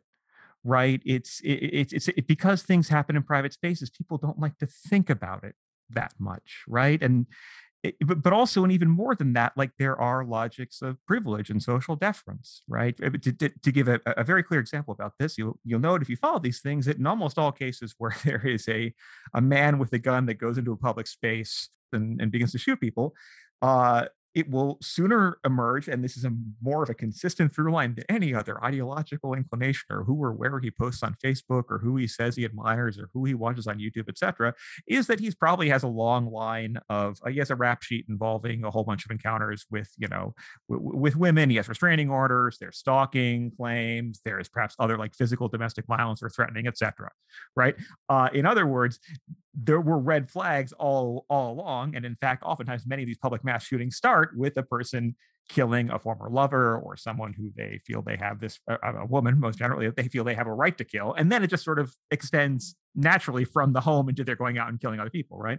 right? 0.64 1.00
It's 1.04 1.40
it, 1.40 1.92
it's 1.92 2.08
it, 2.08 2.26
because 2.26 2.62
things 2.62 2.88
happen 2.88 3.16
in 3.16 3.22
private 3.22 3.52
spaces 3.52 3.90
people 3.90 4.18
don't 4.18 4.38
like 4.38 4.58
to 4.58 4.66
think 4.66 5.10
about 5.10 5.44
it 5.44 5.54
that 5.90 6.14
much 6.18 6.64
right? 6.66 7.00
And 7.02 7.26
it, 7.82 7.96
but, 8.00 8.22
but 8.22 8.32
also 8.32 8.64
and 8.64 8.72
even 8.72 8.88
more 8.88 9.14
than 9.14 9.34
that 9.34 9.52
like 9.56 9.72
there 9.78 10.00
are 10.00 10.24
logics 10.24 10.80
of 10.80 10.96
privilege 11.06 11.50
and 11.50 11.62
social 11.62 11.96
deference 11.96 12.62
right? 12.66 12.96
To, 12.96 13.10
to, 13.10 13.48
to 13.50 13.72
give 13.72 13.88
a, 13.88 14.00
a, 14.06 14.24
very 14.24 14.42
clear 14.42 14.58
example 14.58 14.92
about 14.92 15.12
this 15.18 15.36
you'll 15.36 15.58
you'll 15.64 15.80
note 15.80 16.00
if 16.00 16.08
you 16.08 16.16
follow 16.16 16.38
these 16.38 16.60
things 16.60 16.86
that 16.86 16.96
in 16.96 17.06
almost 17.06 17.38
all 17.38 17.52
cases 17.52 17.94
where 17.98 18.16
there 18.24 18.46
is 18.46 18.66
a 18.68 18.94
a 19.34 19.42
man 19.42 19.78
with 19.78 19.92
a 19.92 19.98
gun 19.98 20.24
that 20.26 20.34
goes 20.34 20.56
into 20.56 20.72
a 20.72 20.76
public 20.76 21.06
space 21.06 21.68
and, 21.92 22.20
and 22.22 22.32
begins 22.32 22.52
to 22.52 22.58
shoot 22.58 22.80
people 22.80 23.14
uh, 23.60 24.06
it 24.34 24.50
will 24.50 24.78
sooner 24.82 25.38
emerge, 25.44 25.88
and 25.88 26.02
this 26.02 26.16
is 26.16 26.24
a 26.24 26.32
more 26.60 26.82
of 26.82 26.90
a 26.90 26.94
consistent 26.94 27.54
through 27.54 27.72
line 27.72 27.94
than 27.94 28.04
any 28.08 28.34
other 28.34 28.62
ideological 28.64 29.34
inclination 29.34 29.84
or 29.90 30.04
who 30.04 30.22
or 30.22 30.32
where 30.32 30.58
he 30.58 30.70
posts 30.70 31.02
on 31.02 31.14
Facebook 31.24 31.64
or 31.70 31.78
who 31.78 31.96
he 31.96 32.06
says 32.06 32.34
he 32.34 32.44
admires 32.44 32.98
or 32.98 33.08
who 33.14 33.24
he 33.24 33.34
watches 33.34 33.66
on 33.66 33.78
YouTube, 33.78 34.08
etc., 34.08 34.54
is 34.88 35.06
that 35.06 35.20
he's 35.20 35.34
probably 35.34 35.68
has 35.68 35.82
a 35.82 35.88
long 35.88 36.30
line 36.30 36.78
of 36.88 37.18
uh, 37.24 37.30
he 37.30 37.38
has 37.38 37.50
a 37.50 37.56
rap 37.56 37.82
sheet 37.82 38.06
involving 38.08 38.64
a 38.64 38.70
whole 38.70 38.84
bunch 38.84 39.04
of 39.04 39.10
encounters 39.10 39.66
with 39.70 39.90
you 39.98 40.08
know 40.08 40.34
w- 40.68 40.98
with 40.98 41.16
women. 41.16 41.50
He 41.50 41.56
has 41.56 41.68
restraining 41.68 42.10
orders. 42.10 42.58
There's 42.58 42.78
stalking 42.78 43.52
claims. 43.56 44.20
There's 44.24 44.48
perhaps 44.48 44.74
other 44.78 44.98
like 44.98 45.14
physical 45.14 45.48
domestic 45.48 45.86
violence 45.86 46.22
or 46.22 46.28
threatening, 46.28 46.66
etc. 46.66 47.10
Right. 47.54 47.76
Uh, 48.08 48.30
in 48.32 48.46
other 48.46 48.66
words, 48.66 48.98
there 49.54 49.80
were 49.80 49.98
red 49.98 50.30
flags 50.30 50.72
all 50.72 51.26
all 51.28 51.52
along, 51.52 51.94
and 51.94 52.04
in 52.04 52.16
fact, 52.16 52.42
oftentimes 52.42 52.86
many 52.86 53.02
of 53.02 53.06
these 53.06 53.18
public 53.18 53.44
mass 53.44 53.64
shootings 53.64 53.96
start 53.96 54.36
with 54.36 54.56
a 54.56 54.62
person 54.62 55.14
killing 55.48 55.90
a 55.90 55.98
former 55.98 56.28
lover 56.30 56.78
or 56.78 56.96
someone 56.96 57.32
who 57.32 57.50
they 57.54 57.78
feel 57.84 58.00
they 58.02 58.16
have 58.16 58.40
this 58.40 58.58
a 58.68 59.04
woman 59.06 59.38
most 59.38 59.58
generally 59.58 59.86
that 59.86 59.96
they 59.96 60.08
feel 60.08 60.24
they 60.24 60.34
have 60.34 60.46
a 60.46 60.52
right 60.52 60.78
to 60.78 60.84
kill 60.84 61.12
and 61.14 61.30
then 61.30 61.42
it 61.42 61.48
just 61.48 61.64
sort 61.64 61.78
of 61.78 61.94
extends 62.10 62.76
naturally 62.94 63.44
from 63.44 63.72
the 63.74 63.80
home 63.80 64.08
into 64.08 64.24
they're 64.24 64.36
going 64.36 64.56
out 64.56 64.70
and 64.70 64.80
killing 64.80 64.98
other 64.98 65.10
people 65.10 65.38
right? 65.38 65.58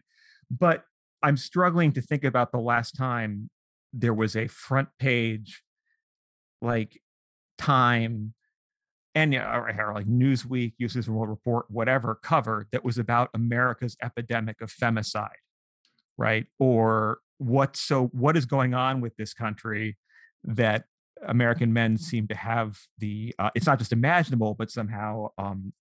But 0.50 0.84
i'm 1.22 1.38
struggling 1.38 1.92
to 1.92 2.02
think 2.02 2.24
about 2.24 2.52
the 2.52 2.60
last 2.60 2.94
time 2.94 3.50
there 3.94 4.14
was 4.14 4.36
a 4.36 4.48
front 4.48 4.90
page 5.00 5.64
like 6.62 7.00
time 7.58 8.34
and 9.16 9.34
you 9.34 9.40
know, 9.40 9.46
or, 9.48 9.94
like 9.94 10.06
Newsweek, 10.06 10.74
Uses 10.78 11.10
World 11.10 11.30
Report, 11.30 11.66
whatever 11.70 12.16
cover 12.16 12.68
that 12.72 12.84
was 12.84 12.98
about 12.98 13.30
America's 13.34 13.96
epidemic 14.04 14.62
of 14.62 14.72
femicide, 14.72 15.30
right? 16.18 16.46
Or 16.60 17.20
what 17.38 17.78
so 17.78 18.08
what 18.08 18.38
is 18.38 18.46
going 18.46 18.74
on 18.74 19.02
with 19.02 19.16
this 19.16 19.34
country 19.34 19.98
that 20.44 20.86
American 21.26 21.72
men 21.74 21.98
seem 21.98 22.28
to 22.28 22.36
have 22.36 22.78
the 22.98 23.34
uh, 23.40 23.50
it's 23.56 23.66
not 23.66 23.80
just 23.80 23.94
imaginable, 23.94 24.54
but 24.54 24.70
somehow 24.70 25.30
um, 25.38 25.72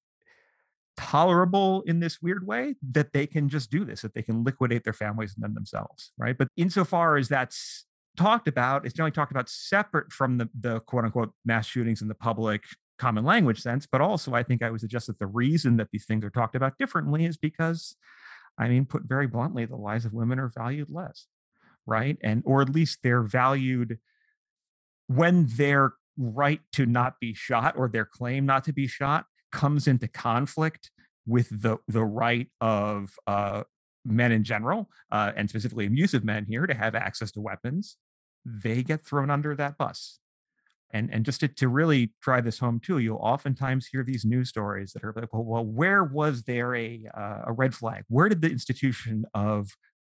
tolerable 0.97 1.83
in 1.87 1.99
this 1.99 2.23
weird 2.23 2.47
way 2.47 2.77
that 2.93 3.13
they 3.13 3.27
can 3.27 3.49
just 3.49 3.69
do 3.69 3.85
this, 3.85 4.03
that 4.03 4.15
they 4.15 4.23
can 4.23 4.45
liquidate 4.45 4.85
their 4.85 4.93
families 4.93 5.35
and 5.35 5.43
then 5.43 5.55
themselves, 5.55 6.13
right? 6.17 6.39
But 6.39 6.49
insofar 6.57 7.17
as 7.17 7.29
that's 7.29 7.85
talked 8.17 8.47
about, 8.47 8.85
it's 8.85 8.95
generally 8.95 9.11
talked 9.11 9.33
about 9.33 9.49
separate 9.49 10.13
from 10.13 10.39
the 10.39 10.49
the 10.59 10.79
quote 10.81 11.05
unquote 11.05 11.33
mass 11.45 11.67
shootings 11.67 12.01
in 12.01 12.07
the 12.07 12.15
public 12.15 12.63
common 12.99 13.25
language 13.25 13.61
sense, 13.61 13.87
but 13.91 14.01
also 14.01 14.35
I 14.35 14.43
think 14.43 14.63
I 14.63 14.71
would 14.71 14.81
suggest 14.81 15.07
that 15.09 15.19
the 15.19 15.27
reason 15.27 15.77
that 15.77 15.89
these 15.91 16.05
things 16.05 16.25
are 16.25 16.31
talked 16.31 16.55
about 16.55 16.79
differently 16.79 17.25
is 17.25 17.37
because, 17.37 17.97
I 18.59 18.69
mean, 18.69 18.87
put 18.87 19.03
very 19.05 19.27
bluntly, 19.27 19.65
the 19.65 19.77
lives 19.77 20.05
of 20.05 20.13
women 20.13 20.39
are 20.39 20.53
valued 20.55 20.91
less, 20.91 21.27
right? 21.87 22.17
And 22.23 22.43
or 22.47 22.63
at 22.63 22.69
least 22.69 23.01
they're 23.03 23.23
valued 23.23 23.99
when 25.07 25.47
their 25.57 25.95
right 26.17 26.61
to 26.73 26.87
not 26.87 27.19
be 27.21 27.35
shot 27.35 27.75
or 27.77 27.89
their 27.89 28.05
claim 28.05 28.47
not 28.47 28.65
to 28.65 28.73
be 28.73 28.87
shot 28.87 29.27
comes 29.51 29.87
into 29.87 30.09
conflict 30.09 30.91
with 31.27 31.49
the 31.51 31.79
the 31.89 32.05
right 32.05 32.49
of 32.61 33.11
uh, 33.27 33.63
men 34.05 34.33
in 34.33 34.45
general, 34.45 34.91
uh, 35.11 35.33
and 35.37 35.49
specifically 35.49 35.87
abusive 35.87 36.25
men 36.25 36.45
here, 36.45 36.67
to 36.67 36.75
have 36.75 36.95
access 36.95 37.33
to 37.33 37.41
weapons, 37.41 37.97
they 38.45 38.83
get 38.83 39.05
thrown 39.05 39.31
under 39.31 39.55
that 39.57 39.79
bus. 39.79 40.19
And, 40.93 41.13
and 41.13 41.25
just 41.25 41.41
to, 41.41 41.49
to 41.49 41.69
really 41.69 42.13
drive 42.23 42.45
this 42.45 42.59
home 42.61 42.81
too, 42.81 42.99
you'll 42.99 43.17
oftentimes 43.17 43.87
hear 43.87 44.05
these 44.05 44.25
news 44.25 44.49
stories 44.49 44.93
that 44.93 45.03
are 45.05 45.13
like, 45.17 45.33
well, 45.33 45.45
well 45.45 45.65
where 45.65 46.05
was 46.05 46.45
there 46.45 46.75
a, 46.75 47.09
uh, 47.17 47.43
a 47.47 47.53
red 47.53 47.75
flag? 47.75 48.05
Where 48.09 48.29
did 48.29 48.43
the 48.43 48.51
institution 48.51 49.25
of 49.35 49.71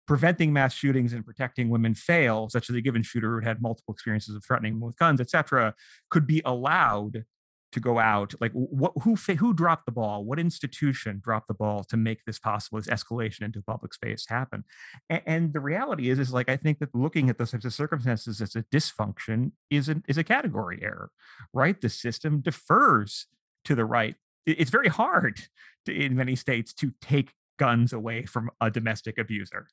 preventing 0.08 0.52
mass 0.52 0.74
shootings 0.74 1.14
and 1.14 1.24
protecting 1.24 1.70
women 1.70 1.94
fail, 1.94 2.50
such 2.50 2.68
that 2.68 2.76
a 2.76 2.82
given 2.82 3.04
shooter 3.04 3.40
who 3.40 3.46
had 3.46 3.62
multiple 3.62 3.94
experiences 3.94 4.36
of 4.36 4.44
threatening 4.44 4.80
with 4.80 4.98
guns, 4.98 5.22
et 5.22 5.30
cetera, 5.30 5.76
could 6.10 6.26
be 6.26 6.42
allowed 6.46 7.26
to 7.72 7.80
go 7.80 8.00
out 8.00 8.34
like 8.42 8.52
what 8.54 8.94
who 9.04 9.16
who 9.16 9.54
dropped 9.54 9.86
the 9.86 9.92
ball? 9.92 10.24
What 10.24 10.40
institution 10.40 11.22
dropped 11.24 11.48
the 11.48 11.54
ball 11.54 11.84
to 11.86 11.98
make 11.98 12.26
this 12.26 12.40
possible 12.40 12.80
this 12.80 12.88
escalation 12.88 13.42
into 13.42 13.62
public 13.62 13.94
space 13.94 14.26
happen? 14.28 14.64
And, 15.10 15.22
and, 15.26 15.54
the 15.54 15.60
reality 15.60 16.10
is 16.10 16.20
is 16.20 16.34
like 16.34 16.50
i 16.50 16.58
think 16.58 16.80
that 16.80 16.94
looking 16.94 17.30
at 17.30 17.38
those 17.38 17.52
types 17.52 17.66
of 17.66 17.74
circumstances 17.74 18.42
as 18.42 18.56
a 18.56 18.64
dysfunction 18.64 19.52
is 19.70 19.90
a, 19.90 20.02
is 20.08 20.18
a 20.18 20.24
category 20.24 20.80
error 20.82 21.12
right? 21.54 21.80
The 21.80 21.90
system 21.90 22.42
defers 22.42 23.28
to 23.66 23.76
the 23.76 23.86
right. 23.86 24.16
It's 24.46 24.72
very 24.72 24.88
hard 24.88 25.42
to, 25.86 25.94
in 25.94 26.16
many 26.16 26.36
states 26.36 26.74
to 26.76 26.94
take 27.02 27.34
guns 27.58 27.92
away 27.92 28.26
from 28.26 28.50
a 28.62 28.72
domestic 28.72 29.18
abuser 29.18 29.68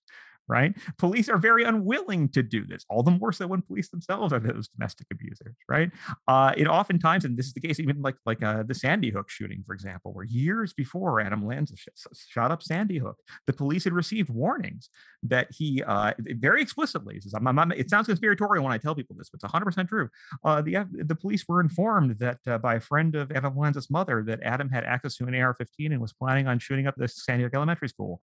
right? 0.48 0.74
Police 0.98 1.28
are 1.28 1.38
very 1.38 1.64
unwilling 1.64 2.28
to 2.30 2.42
do 2.42 2.66
this, 2.66 2.84
all 2.88 3.02
the 3.02 3.10
more 3.10 3.32
so 3.32 3.46
when 3.46 3.62
police 3.62 3.88
themselves 3.88 4.32
are 4.32 4.38
those 4.38 4.68
domestic 4.68 5.06
abusers, 5.12 5.54
right? 5.68 5.90
Uh, 6.28 6.52
it 6.56 6.66
oftentimes, 6.66 7.24
and 7.24 7.36
this 7.36 7.46
is 7.46 7.52
the 7.52 7.60
case 7.60 7.80
even 7.80 8.00
like 8.02 8.16
like 8.24 8.42
uh, 8.42 8.62
the 8.62 8.74
Sandy 8.74 9.10
Hook 9.10 9.28
shooting, 9.28 9.62
for 9.66 9.74
example, 9.74 10.12
where 10.12 10.24
years 10.24 10.72
before 10.72 11.20
Adam 11.20 11.46
Lanza 11.46 11.76
sh- 11.76 11.88
shot 12.28 12.50
up 12.50 12.62
Sandy 12.62 12.98
Hook, 12.98 13.18
the 13.46 13.52
police 13.52 13.84
had 13.84 13.92
received 13.92 14.30
warnings 14.30 14.88
that 15.24 15.48
he 15.50 15.82
uh, 15.82 16.12
very 16.18 16.62
explicitly 16.62 17.20
says, 17.20 17.34
I'm, 17.34 17.46
I'm, 17.46 17.72
it 17.72 17.90
sounds 17.90 18.06
conspiratorial 18.06 18.64
when 18.64 18.72
I 18.72 18.78
tell 18.78 18.94
people 18.94 19.16
this, 19.16 19.30
but 19.30 19.40
it's 19.42 19.52
100% 19.52 19.88
true. 19.88 20.08
Uh, 20.44 20.62
the 20.62 20.86
the 20.92 21.14
police 21.14 21.44
were 21.48 21.60
informed 21.60 22.18
that 22.18 22.38
uh, 22.46 22.58
by 22.58 22.76
a 22.76 22.80
friend 22.80 23.14
of 23.16 23.32
Adam 23.32 23.56
Lanza's 23.56 23.90
mother 23.90 24.22
that 24.26 24.42
Adam 24.42 24.68
had 24.68 24.84
access 24.84 25.16
to 25.16 25.24
an 25.24 25.34
AR-15 25.34 25.92
and 25.92 26.00
was 26.00 26.12
planning 26.12 26.46
on 26.46 26.58
shooting 26.58 26.86
up 26.86 26.94
the 26.96 27.08
Sandy 27.08 27.44
Hook 27.44 27.54
Elementary 27.54 27.88
School 27.88 28.20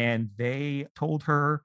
and 0.00 0.30
they 0.38 0.86
told 0.94 1.24
her 1.24 1.62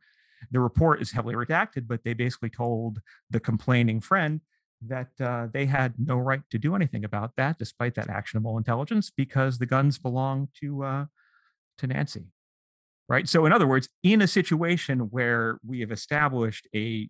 the 0.51 0.60
report 0.60 1.01
is 1.01 1.12
heavily 1.12 1.36
redacted, 1.36 1.88
but 1.88 2.04
they 2.04 2.13
basically 2.13 2.50
told 2.50 3.00
the 3.30 3.39
complaining 3.39 4.01
friend 4.01 4.42
that 4.86 5.10
uh, 5.22 5.48
they 5.54 5.65
had 5.65 5.94
no 5.98 6.18
right 6.18 6.42
to 6.51 6.60
do 6.60 6.75
anything 6.75 7.06
about 7.06 7.32
that, 7.38 7.58
despite 7.58 7.96
that 7.96 8.10
actionable 8.10 8.58
intelligence, 8.58 9.10
because 9.10 9.58
the 9.58 9.65
guns 9.65 9.98
belong 9.98 10.50
to 10.60 10.84
uh, 10.84 11.06
to 11.77 11.88
Nancy, 11.88 12.25
right? 13.08 13.27
So, 13.27 13.46
in 13.46 13.54
other 13.54 13.68
words, 13.68 13.88
in 14.04 14.22
a 14.22 14.27
situation 14.27 15.00
where 15.15 15.58
we 15.65 15.80
have 15.80 15.92
established 15.92 16.68
a 16.75 17.10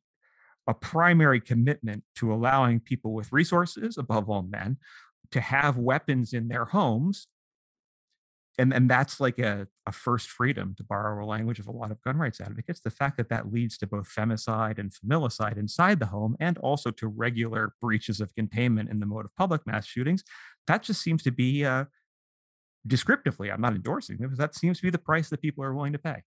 a 0.67 0.73
primary 0.73 1.41
commitment 1.41 2.03
to 2.17 2.33
allowing 2.33 2.79
people 2.79 3.13
with 3.13 3.31
resources, 3.31 3.97
above 3.97 4.29
all 4.29 4.43
men, 4.43 4.77
to 5.31 5.41
have 5.41 5.77
weapons 5.77 6.33
in 6.33 6.47
their 6.47 6.65
homes 6.65 7.27
and 8.57 8.73
and 8.73 8.89
that's 8.89 9.19
like 9.19 9.39
a, 9.39 9.67
a 9.85 9.91
first 9.91 10.29
freedom 10.29 10.73
to 10.77 10.83
borrow 10.83 11.23
a 11.23 11.27
language 11.27 11.59
of 11.59 11.67
a 11.67 11.71
lot 11.71 11.91
of 11.91 12.01
gun 12.01 12.17
rights 12.17 12.39
advocates 12.39 12.79
the 12.79 12.89
fact 12.89 13.17
that 13.17 13.29
that 13.29 13.51
leads 13.51 13.77
to 13.77 13.87
both 13.87 14.07
femicide 14.07 14.79
and 14.79 14.91
familicide 14.93 15.57
inside 15.57 15.99
the 15.99 16.05
home 16.05 16.35
and 16.39 16.57
also 16.59 16.91
to 16.91 17.07
regular 17.07 17.73
breaches 17.81 18.21
of 18.21 18.33
containment 18.35 18.89
in 18.89 18.99
the 18.99 19.05
mode 19.05 19.25
of 19.25 19.35
public 19.35 19.65
mass 19.65 19.85
shootings 19.85 20.23
that 20.67 20.83
just 20.83 21.01
seems 21.01 21.21
to 21.23 21.31
be 21.31 21.65
uh, 21.65 21.85
descriptively 22.87 23.51
i'm 23.51 23.61
not 23.61 23.73
endorsing 23.73 24.17
because 24.17 24.37
that 24.37 24.55
seems 24.55 24.77
to 24.77 24.83
be 24.83 24.89
the 24.89 24.97
price 24.97 25.29
that 25.29 25.41
people 25.41 25.63
are 25.63 25.73
willing 25.73 25.93
to 25.93 25.99
pay. 25.99 26.21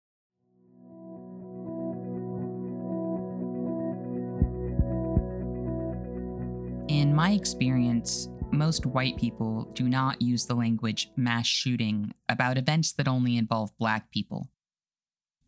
In 6.88 7.12
my 7.14 7.33
experience 7.33 8.29
most 8.57 8.87
white 8.87 9.16
people 9.16 9.71
do 9.75 9.88
not 9.88 10.23
use 10.23 10.47
the 10.47 10.55
language 10.55 11.11
mass 11.16 11.47
shooting 11.47 12.12
about 12.29 12.59
events 12.59 12.92
that 12.92 13.09
only 13.09 13.37
involve 13.37 13.77
black 13.79 14.11
people. 14.11 14.49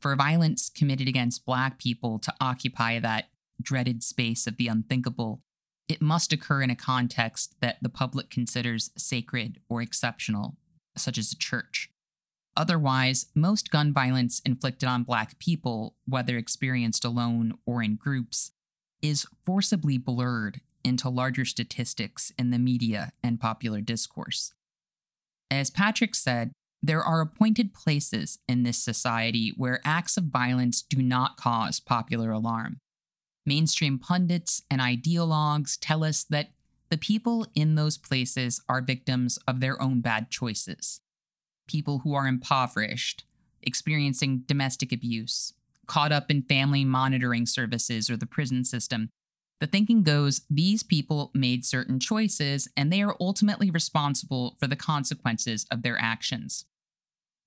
For 0.01 0.14
violence 0.14 0.71
committed 0.71 1.09
against 1.09 1.44
black 1.44 1.79
people 1.79 2.18
to 2.21 2.35
occupy 2.40 3.01
that 3.01 3.31
dreaded 3.61 4.03
space 4.03 4.47
of 4.47 4.57
the 4.57 4.68
unthinkable, 4.68 5.42
it 5.88 6.03
must 6.03 6.33
occur 6.33 6.62
in 6.62 6.71
a 6.71 6.77
context 6.77 7.57
that 7.61 7.79
the 7.83 7.88
public 7.88 8.31
considers 8.31 8.90
sacred 8.97 9.59
or 9.68 9.83
exceptional, 9.83 10.57
such 10.97 11.18
as 11.18 11.33
a 11.33 11.37
church. 11.37 11.90
Otherwise, 12.57 13.27
most 13.35 13.71
gun 13.71 13.92
violence 13.92 14.40
inflicted 14.44 14.88
on 14.88 15.05
Black 15.05 15.38
people, 15.38 15.94
whether 16.07 16.37
experienced 16.37 17.05
alone 17.05 17.55
or 17.64 17.83
in 17.83 17.97
groups, 17.97 18.53
is 19.01 19.27
forcibly 19.44 19.97
blurred 19.97 20.61
into 20.85 21.09
larger 21.09 21.45
statistics 21.45 22.33
in 22.38 22.51
the 22.51 22.59
media 22.59 23.12
and 23.23 23.41
popular 23.41 23.81
discourse. 23.81 24.53
As 25.51 25.71
Patrick 25.71 26.14
said, 26.14 26.53
there 26.83 27.03
are 27.03 27.21
appointed 27.21 27.75
places 27.75 28.38
in 28.49 28.62
this 28.62 28.79
society 28.79 29.53
where 29.57 29.81
acts 29.85 30.17
of 30.17 30.25
violence 30.25 30.83
do 30.83 31.03
not 31.03 31.37
cause 31.37 31.81
popular 31.81 32.31
alarm. 32.31 32.79
Mainstream 33.45 33.99
pundits 33.99 34.62
and 34.71 34.81
ideologues 34.81 35.77
tell 35.81 36.05
us 36.05 36.25
that 36.25 36.51
the 36.91 36.99
people 36.99 37.47
in 37.55 37.75
those 37.75 37.99
places 37.99 38.62
are 38.69 38.81
victims 38.81 39.38
of 39.49 39.61
their 39.61 39.81
own 39.83 40.01
bad 40.01 40.31
choices. 40.31 41.01
People 41.67 42.01
who 42.01 42.14
are 42.14 42.27
impoverished, 42.27 43.25
experiencing 43.62 44.45
domestic 44.47 44.93
abuse, 44.93 45.53
caught 45.87 46.12
up 46.12 46.31
in 46.31 46.43
family 46.43 46.85
monitoring 46.85 47.47
services 47.47 48.09
or 48.09 48.17
the 48.17 48.27
prison 48.27 48.64
system, 48.64 49.11
the 49.61 49.66
thinking 49.66 50.03
goes 50.03 50.42
these 50.49 50.83
people 50.83 51.31
made 51.35 51.64
certain 51.64 51.99
choices 51.99 52.68
and 52.77 52.92
they 52.92 53.03
are 53.03 53.16
ultimately 53.21 53.71
responsible 53.71 54.57
for 54.61 54.66
the 54.66 54.77
consequences 54.77 55.66
of 55.71 55.83
their 55.83 55.99
actions. 56.01 56.64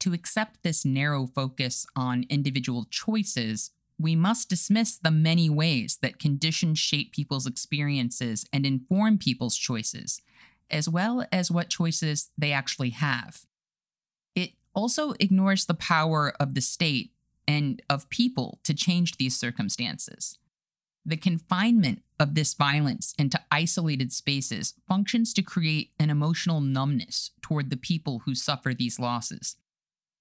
To 0.02 0.14
accept 0.14 0.64
this 0.64 0.84
narrow 0.84 1.28
focus 1.28 1.86
on 1.96 2.26
individual 2.30 2.86
choices, 2.90 3.72
we 4.00 4.16
must 4.16 4.50
dismiss 4.50 4.98
the 4.98 5.12
many 5.12 5.50
ways 5.50 6.00
that 6.02 6.20
conditions 6.20 6.80
shape 6.80 7.14
people's 7.14 7.46
experiences 7.46 8.46
and 8.52 8.66
inform 8.66 9.20
people's 9.20 9.56
choices, 9.56 10.22
as 10.70 10.90
well 10.90 11.26
as 11.32 11.52
what 11.52 11.70
choices 11.70 12.32
they 12.38 12.52
actually 12.52 12.90
have. 12.90 13.46
It 14.36 14.54
also 14.74 15.14
ignores 15.20 15.66
the 15.66 15.76
power 15.76 16.34
of 16.40 16.56
the 16.56 16.62
state 16.62 17.12
and 17.48 17.82
of 17.90 18.10
people 18.10 18.60
to 18.64 18.74
change 18.74 19.18
these 19.18 19.38
circumstances. 19.38 20.40
The 21.06 21.18
confinement 21.18 22.04
of 22.20 22.36
this 22.36 22.54
violence 22.54 23.16
into 23.18 23.42
isolated 23.50 24.14
spaces 24.14 24.76
functions 24.88 25.34
to 25.34 25.42
create 25.42 25.92
an 26.00 26.10
emotional 26.10 26.62
numbness 26.62 27.32
toward 27.42 27.70
the 27.70 27.78
people 27.78 28.20
who 28.26 28.36
suffer 28.36 28.74
these 28.74 29.00
losses. 29.00 29.56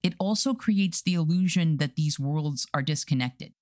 It 0.03 0.15
also 0.19 0.55
creates 0.55 1.03
the 1.03 1.15
illusion 1.15 1.77
that 1.77 1.97
these 1.97 2.19
worlds 2.19 2.67
are 2.73 2.83
disconnected. 2.83 3.53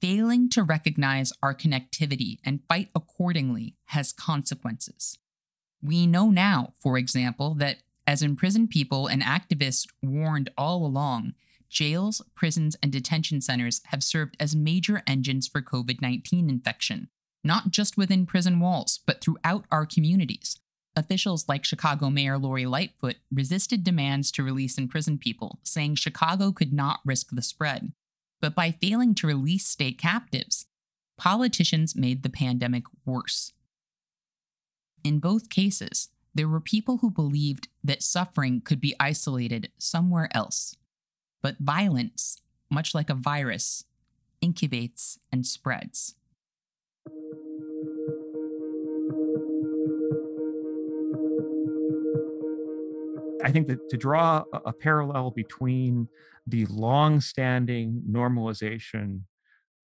Failing 0.00 0.48
to 0.50 0.62
recognize 0.62 1.32
our 1.42 1.54
connectivity 1.54 2.38
and 2.44 2.60
fight 2.68 2.88
accordingly 2.94 3.74
has 3.86 4.12
consequences. 4.12 5.18
We 5.82 6.06
know 6.06 6.30
now, 6.30 6.74
for 6.80 6.96
example, 6.96 7.54
that 7.54 7.78
as 8.06 8.22
imprisoned 8.22 8.70
people 8.70 9.08
and 9.08 9.22
activists 9.22 9.86
warned 10.02 10.50
all 10.56 10.86
along, 10.86 11.34
jails, 11.70 12.20
prisons, 12.34 12.76
and 12.82 12.92
detention 12.92 13.40
centers 13.40 13.80
have 13.86 14.02
served 14.02 14.36
as 14.38 14.54
major 14.54 15.02
engines 15.06 15.48
for 15.48 15.62
COVID 15.62 16.02
19 16.02 16.50
infection, 16.50 17.08
not 17.42 17.70
just 17.70 17.96
within 17.96 18.26
prison 18.26 18.60
walls, 18.60 19.00
but 19.06 19.20
throughout 19.20 19.64
our 19.70 19.86
communities. 19.86 20.58
Officials 20.96 21.48
like 21.48 21.64
Chicago 21.64 22.10
Mayor 22.10 22.36
Lori 22.36 22.66
Lightfoot 22.66 23.16
resisted 23.32 23.84
demands 23.84 24.32
to 24.32 24.42
release 24.42 24.76
imprisoned 24.76 25.20
people, 25.20 25.60
saying 25.62 25.94
Chicago 25.94 26.50
could 26.50 26.72
not 26.72 27.00
risk 27.04 27.28
the 27.30 27.42
spread. 27.42 27.92
But 28.40 28.54
by 28.54 28.72
failing 28.72 29.14
to 29.16 29.26
release 29.26 29.66
state 29.66 29.98
captives, 29.98 30.66
politicians 31.16 31.94
made 31.94 32.22
the 32.22 32.30
pandemic 32.30 32.84
worse. 33.04 33.52
In 35.04 35.20
both 35.20 35.48
cases, 35.48 36.08
there 36.34 36.48
were 36.48 36.60
people 36.60 36.98
who 36.98 37.10
believed 37.10 37.68
that 37.84 38.02
suffering 38.02 38.60
could 38.60 38.80
be 38.80 38.94
isolated 38.98 39.70
somewhere 39.78 40.28
else, 40.34 40.76
but 41.42 41.56
violence, 41.58 42.40
much 42.70 42.94
like 42.94 43.10
a 43.10 43.14
virus, 43.14 43.84
incubates 44.42 45.18
and 45.32 45.46
spreads. 45.46 46.14
I 53.42 53.50
think 53.50 53.68
that 53.68 53.88
to 53.88 53.96
draw 53.96 54.44
a, 54.52 54.72
parallel 54.72 55.30
between 55.30 56.08
the 56.46 56.66
long-standing 56.66 58.02
normalization 58.08 59.22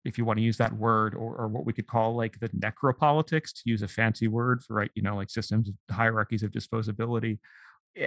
if 0.05 0.17
you 0.17 0.25
want 0.25 0.37
to 0.37 0.43
use 0.43 0.57
that 0.57 0.73
word, 0.73 1.15
or, 1.15 1.35
or 1.35 1.47
what 1.47 1.65
we 1.65 1.73
could 1.73 1.87
call 1.87 2.15
like 2.15 2.39
the 2.39 2.49
necropolitics, 2.49 3.53
to 3.53 3.61
use 3.65 3.81
a 3.81 3.87
fancy 3.87 4.27
word 4.27 4.63
for 4.63 4.73
right, 4.73 4.91
you 4.95 5.01
know, 5.01 5.15
like 5.15 5.29
systems 5.29 5.69
hierarchies 5.89 6.43
of 6.43 6.51
disposability. 6.51 7.39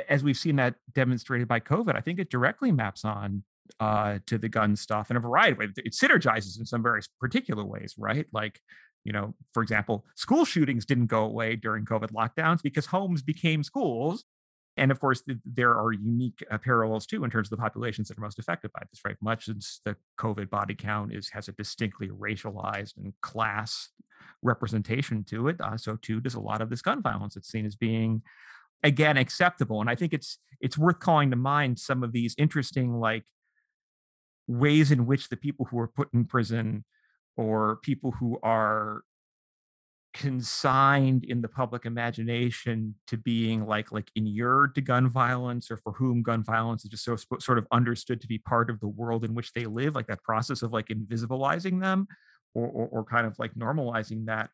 As 0.08 0.24
we've 0.24 0.36
seen 0.36 0.56
that 0.56 0.74
demonstrated 0.94 1.48
by 1.48 1.60
COVID, 1.60 1.96
I 1.96 2.00
think 2.00 2.18
it 2.18 2.30
directly 2.30 2.72
maps 2.72 3.04
on 3.04 3.44
uh, 3.80 4.18
to 4.26 4.38
the 4.38 4.48
gun 4.48 4.76
stuff 4.76 5.10
in 5.10 5.16
a 5.16 5.20
variety 5.20 5.52
of 5.52 5.58
ways. 5.58 5.70
It 5.76 5.92
synergizes 5.92 6.58
in 6.58 6.66
some 6.66 6.82
very 6.82 7.00
particular 7.20 7.64
ways, 7.64 7.94
right? 7.98 8.26
Like, 8.32 8.60
you 9.04 9.12
know, 9.12 9.34
for 9.54 9.62
example, 9.62 10.04
school 10.16 10.44
shootings 10.44 10.84
didn't 10.84 11.06
go 11.06 11.24
away 11.24 11.56
during 11.56 11.84
COVID 11.84 12.10
lockdowns 12.10 12.62
because 12.62 12.86
homes 12.86 13.22
became 13.22 13.62
schools. 13.62 14.24
And 14.78 14.90
of 14.90 15.00
course, 15.00 15.22
there 15.44 15.74
are 15.74 15.92
unique 15.92 16.44
uh, 16.50 16.58
parallels 16.58 17.06
too 17.06 17.24
in 17.24 17.30
terms 17.30 17.46
of 17.46 17.56
the 17.56 17.62
populations 17.62 18.08
that 18.08 18.18
are 18.18 18.22
most 18.22 18.38
affected 18.38 18.72
by 18.72 18.82
this, 18.90 19.00
right? 19.06 19.16
Much 19.22 19.48
as 19.48 19.80
the 19.84 19.96
COVID 20.18 20.50
body 20.50 20.74
count 20.74 21.14
is 21.14 21.30
has 21.30 21.48
a 21.48 21.52
distinctly 21.52 22.08
racialized 22.08 22.96
and 22.98 23.14
class 23.22 23.88
representation 24.42 25.24
to 25.24 25.48
it, 25.48 25.56
uh, 25.60 25.76
so 25.78 25.96
too 25.96 26.20
does 26.20 26.34
a 26.34 26.40
lot 26.40 26.60
of 26.60 26.68
this 26.68 26.82
gun 26.82 27.00
violence. 27.00 27.36
It's 27.36 27.48
seen 27.48 27.64
as 27.64 27.74
being 27.74 28.22
again 28.82 29.16
acceptable, 29.16 29.80
and 29.80 29.90
I 29.90 29.94
think 29.94 30.12
it's 30.12 30.38
it's 30.60 30.78
worth 30.78 31.00
calling 31.00 31.30
to 31.30 31.36
mind 31.36 31.78
some 31.78 32.02
of 32.02 32.12
these 32.12 32.34
interesting 32.38 32.94
like 32.94 33.24
ways 34.46 34.90
in 34.90 35.06
which 35.06 35.28
the 35.28 35.36
people 35.36 35.66
who 35.66 35.78
are 35.78 35.88
put 35.88 36.08
in 36.14 36.24
prison 36.24 36.84
or 37.36 37.76
people 37.82 38.12
who 38.12 38.38
are 38.42 39.02
consigned 40.14 41.24
in 41.24 41.42
the 41.42 41.48
public 41.48 41.84
imagination 41.84 42.94
to 43.06 43.18
being 43.18 43.66
like 43.66 43.92
like 43.92 44.10
inured 44.14 44.74
to 44.74 44.80
gun 44.80 45.10
violence 45.10 45.70
or 45.70 45.76
for 45.76 45.92
whom 45.92 46.22
gun 46.22 46.42
violence 46.42 46.84
is 46.84 46.90
just 46.90 47.04
so 47.04 47.16
sort 47.38 47.58
of 47.58 47.66
understood 47.70 48.18
to 48.18 48.26
be 48.26 48.38
part 48.38 48.70
of 48.70 48.80
the 48.80 48.88
world 48.88 49.24
in 49.26 49.34
which 49.34 49.52
they 49.52 49.66
live 49.66 49.94
like 49.94 50.06
that 50.06 50.22
process 50.22 50.62
of 50.62 50.72
like 50.72 50.86
invisibilizing 50.86 51.82
them 51.82 52.06
or, 52.54 52.66
or, 52.66 52.86
or 52.86 53.04
kind 53.04 53.26
of 53.26 53.38
like 53.38 53.52
normalizing 53.56 54.24
that 54.24 54.48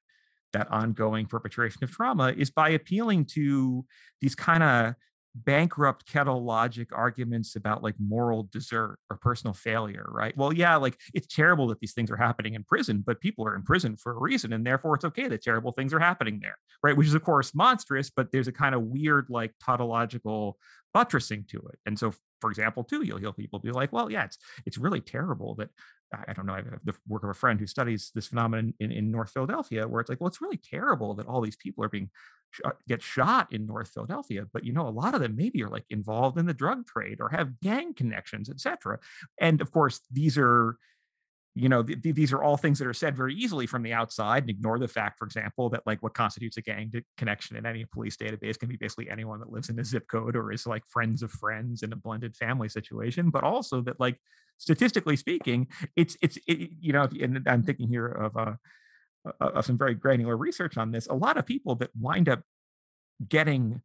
that 0.53 0.71
ongoing 0.71 1.27
perpetration 1.27 1.83
of 1.85 1.91
trauma 1.91 2.33
is 2.37 2.51
by 2.51 2.71
appealing 2.71 3.27
to 3.27 3.85
these 4.21 4.35
kind 4.35 4.63
of 4.63 4.95
bankrupt 5.35 6.07
kettle 6.07 6.45
logic 6.45 6.89
arguments 6.93 7.57
about 7.57 7.83
like 7.83 7.95
moral 7.99 8.45
desert 8.53 8.99
or 9.11 9.17
personal 9.17 9.55
failure, 9.55 10.07
right? 10.11 10.37
Well, 10.37 10.53
yeah, 10.53 10.77
like 10.77 10.99
it's 11.15 11.27
terrible 11.27 11.69
that 11.69 11.81
these 11.81 11.95
things 11.95 12.11
are 12.11 12.17
happening 12.17 12.55
in 12.55 12.65
prison, 12.65 13.03
but 13.07 13.21
people 13.21 13.47
are 13.47 13.55
in 13.57 13.63
prison 13.63 13.97
for 13.97 14.13
a 14.13 14.21
reason, 14.21 14.53
and 14.53 14.67
therefore 14.67 14.95
it's 14.95 15.05
okay 15.07 15.29
that 15.29 15.43
terrible 15.43 15.73
things 15.73 15.95
are 15.95 16.01
happening 16.01 16.39
there, 16.43 16.57
right? 16.83 16.97
Which 16.97 17.07
is 17.07 17.15
of 17.15 17.23
course 17.25 17.55
monstrous, 17.55 18.11
but 18.11 18.31
there's 18.31 18.49
a 18.49 18.53
kind 18.53 18.75
of 18.75 18.83
weird 18.83 19.27
like 19.31 19.53
tautological 19.65 20.59
buttressing 20.93 21.47
to 21.49 21.59
it. 21.73 21.79
And 21.87 21.99
so, 21.99 22.13
for 22.41 22.51
example, 22.51 22.85
too, 22.85 23.03
you'll 23.03 23.19
hear 23.19 23.33
people 23.33 23.59
be 23.59 23.71
like, 23.73 23.93
"Well, 23.93 24.11
yeah, 24.11 24.25
it's 24.25 24.39
it's 24.67 24.79
really 24.79 25.01
terrible 25.01 25.55
that 25.57 25.71
I 26.13 26.33
don't 26.33 26.47
know, 26.47 26.55
I 26.55 26.57
have 26.57 26.85
the 26.85 26.95
work 27.09 27.23
of 27.23 27.31
a 27.31 27.35
friend 27.35 27.59
who 27.59 27.67
studies 27.67 28.11
this 28.15 28.29
phenomenon 28.29 28.75
in, 28.81 28.93
in 28.93 29.11
North 29.11 29.31
Philadelphia, 29.31 29.89
where 29.89 30.01
it's 30.01 30.11
like, 30.11 30.21
well, 30.21 30.29
it's 30.29 30.43
really 30.43 30.59
terrible 30.59 31.15
that 31.15 31.27
all 31.27 31.41
these 31.41 31.57
people 31.57 31.85
are 31.85 31.89
being 31.89 32.11
sh- 32.51 32.61
uh, 32.65 32.73
get 32.89 33.03
shot 33.03 33.53
in 33.53 33.67
North 33.67 33.89
Philadelphia, 33.89 34.47
but 34.53 34.65
you 34.65 34.73
know, 34.73 34.87
a 34.87 34.91
lot 34.91 35.15
of 35.15 35.21
them 35.21 35.37
maybe 35.37 35.63
are 35.63 35.71
like 35.71 35.85
involved 35.91 36.39
in 36.39 36.47
the 36.47 36.55
drug 36.55 36.87
trade 36.87 37.19
or 37.21 37.29
have 37.31 37.61
gang 37.61 37.95
connections, 37.95 38.51
etc. 38.51 38.99
And 39.41 39.61
of 39.61 39.73
course, 39.73 40.01
these 40.11 40.37
are 40.39 40.77
you 41.55 41.69
know 41.69 41.83
th- 41.83 42.01
th- 42.03 42.15
these 42.15 42.33
are 42.33 42.43
all 42.43 42.57
things 42.57 42.79
that 42.79 42.87
are 42.87 42.95
said 42.95 43.17
very 43.17 43.35
easily 43.35 43.67
from 43.67 43.83
the 43.83 43.93
outside 43.93 44.43
and 44.43 44.51
ignore 44.51 44.79
the 44.79 44.89
fact 44.89 45.19
for 45.19 45.25
example 45.27 45.69
that 45.69 45.83
like 45.87 46.03
what 46.03 46.15
constitutes 46.15 46.57
a 46.57 46.63
gang 46.63 46.91
connection 47.17 47.57
in 47.57 47.67
any 47.67 47.85
police 47.85 48.17
database 48.17 48.59
can 48.59 48.69
be 48.69 48.77
basically 48.77 49.11
anyone 49.11 49.39
that 49.39 49.53
lives 49.53 49.69
in 49.69 49.79
a 49.79 49.85
zip 49.85 50.07
code 50.09 50.35
or 50.35 50.51
is 50.53 50.67
like 50.67 50.87
friends 50.87 51.23
of 51.23 51.31
friends 51.31 51.83
in 51.83 51.93
a 51.93 51.97
blended 51.97 52.35
family 52.37 52.69
situation 52.69 53.31
but 53.31 53.45
also 53.45 53.83
that 53.83 54.01
like 54.01 54.19
statistically 54.59 55.17
speaking 55.17 55.67
it's 55.97 56.17
it's 56.23 56.39
it, 56.47 56.71
you 56.81 56.93
know 56.93 57.07
and 57.21 57.47
i'm 57.47 57.63
thinking 57.63 57.89
here 57.89 58.07
of 58.07 58.37
uh 58.37 58.55
of 59.41 59.65
some 59.65 59.79
very 59.79 59.95
granular 59.95 60.37
research 60.37 60.77
on 60.77 60.91
this 60.91 61.07
a 61.09 61.15
lot 61.15 61.37
of 61.37 61.47
people 61.47 61.75
that 61.75 61.91
wind 62.01 62.29
up 62.29 62.41
getting 63.29 63.83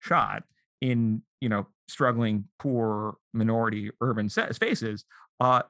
shot 0.00 0.42
in 0.80 1.22
you 1.40 1.48
know 1.48 1.66
struggling 1.88 2.44
poor 2.58 3.16
minority 3.32 3.90
urban 4.00 4.28
spaces 4.28 5.04
uh, 5.40 5.62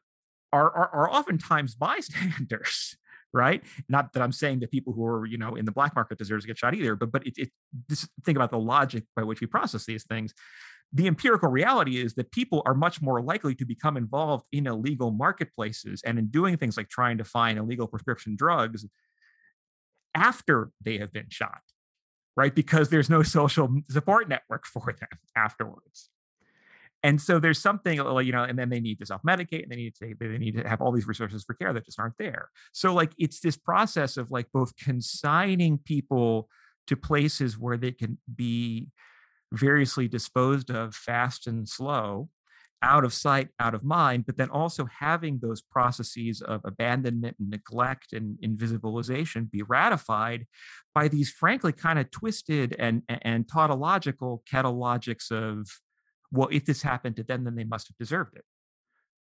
are, 0.52 0.70
are, 0.70 0.90
are 0.90 1.10
oftentimes 1.10 1.74
bystanders 1.74 2.96
right? 3.32 3.62
Not 3.88 4.12
that 4.14 4.22
i'm 4.22 4.32
saying 4.32 4.60
that 4.60 4.70
people 4.70 4.92
who 4.92 5.04
are 5.04 5.26
you 5.26 5.36
know 5.36 5.56
in 5.56 5.64
the 5.64 5.72
black 5.72 5.94
market 5.94 6.16
deserves 6.16 6.44
to 6.44 6.48
get 6.48 6.58
shot 6.58 6.74
either 6.74 6.96
but 6.96 7.12
but 7.12 7.26
it, 7.26 7.34
it 7.36 7.50
think 8.24 8.36
about 8.36 8.50
the 8.50 8.58
logic 8.58 9.04
by 9.14 9.24
which 9.24 9.40
we 9.40 9.46
process 9.46 9.84
these 9.84 10.04
things. 10.04 10.32
The 10.92 11.08
empirical 11.08 11.50
reality 11.50 11.98
is 11.98 12.14
that 12.14 12.30
people 12.30 12.62
are 12.64 12.72
much 12.72 13.02
more 13.02 13.20
likely 13.20 13.54
to 13.56 13.66
become 13.66 13.96
involved 13.96 14.46
in 14.52 14.66
illegal 14.66 15.10
marketplaces 15.10 16.00
and 16.06 16.18
in 16.18 16.28
doing 16.28 16.56
things 16.56 16.76
like 16.76 16.88
trying 16.88 17.18
to 17.18 17.24
find 17.24 17.58
illegal 17.58 17.88
prescription 17.88 18.36
drugs 18.36 18.86
after 20.14 20.70
they 20.82 20.98
have 20.98 21.12
been 21.12 21.28
shot 21.28 21.60
right? 22.36 22.54
Because 22.54 22.90
there's 22.90 23.08
no 23.08 23.22
social 23.22 23.80
support 23.90 24.28
network 24.28 24.66
for 24.66 24.94
them 24.98 25.08
afterwards 25.36 26.10
and 27.02 27.20
so 27.20 27.38
there's 27.38 27.60
something 27.60 27.96
you 27.96 28.32
know 28.32 28.44
and 28.44 28.58
then 28.58 28.68
they 28.68 28.80
need 28.80 28.98
to 28.98 29.06
self-medicate 29.06 29.62
and 29.62 29.72
they 29.72 29.76
need 29.76 29.94
to 29.94 30.14
they 30.18 30.38
need 30.38 30.56
to 30.56 30.68
have 30.68 30.80
all 30.80 30.92
these 30.92 31.06
resources 31.06 31.44
for 31.44 31.54
care 31.54 31.72
that 31.72 31.84
just 31.84 32.00
aren't 32.00 32.18
there. 32.18 32.50
So 32.72 32.94
like 32.94 33.12
it's 33.18 33.40
this 33.40 33.56
process 33.56 34.16
of 34.16 34.30
like 34.30 34.46
both 34.52 34.76
consigning 34.76 35.78
people 35.78 36.48
to 36.86 36.96
places 36.96 37.58
where 37.58 37.76
they 37.76 37.92
can 37.92 38.18
be 38.34 38.88
variously 39.52 40.08
disposed 40.08 40.70
of 40.70 40.94
fast 40.94 41.46
and 41.46 41.68
slow 41.68 42.28
out 42.82 43.04
of 43.04 43.14
sight 43.14 43.48
out 43.58 43.74
of 43.74 43.82
mind 43.82 44.26
but 44.26 44.36
then 44.36 44.50
also 44.50 44.86
having 44.86 45.38
those 45.40 45.62
processes 45.62 46.42
of 46.42 46.60
abandonment 46.64 47.34
and 47.38 47.48
neglect 47.48 48.12
and 48.12 48.38
invisibilization 48.44 49.50
be 49.50 49.62
ratified 49.62 50.46
by 50.94 51.08
these 51.08 51.30
frankly 51.30 51.72
kind 51.72 51.98
of 51.98 52.10
twisted 52.10 52.76
and 52.78 53.02
and 53.08 53.48
tautological 53.48 54.42
kettle 54.48 54.78
logics 54.78 55.30
of 55.30 55.66
well, 56.32 56.48
if 56.50 56.64
this 56.64 56.82
happened 56.82 57.16
to 57.16 57.22
them, 57.22 57.44
then 57.44 57.54
they 57.54 57.64
must 57.64 57.88
have 57.88 57.96
deserved 57.96 58.36
it, 58.36 58.44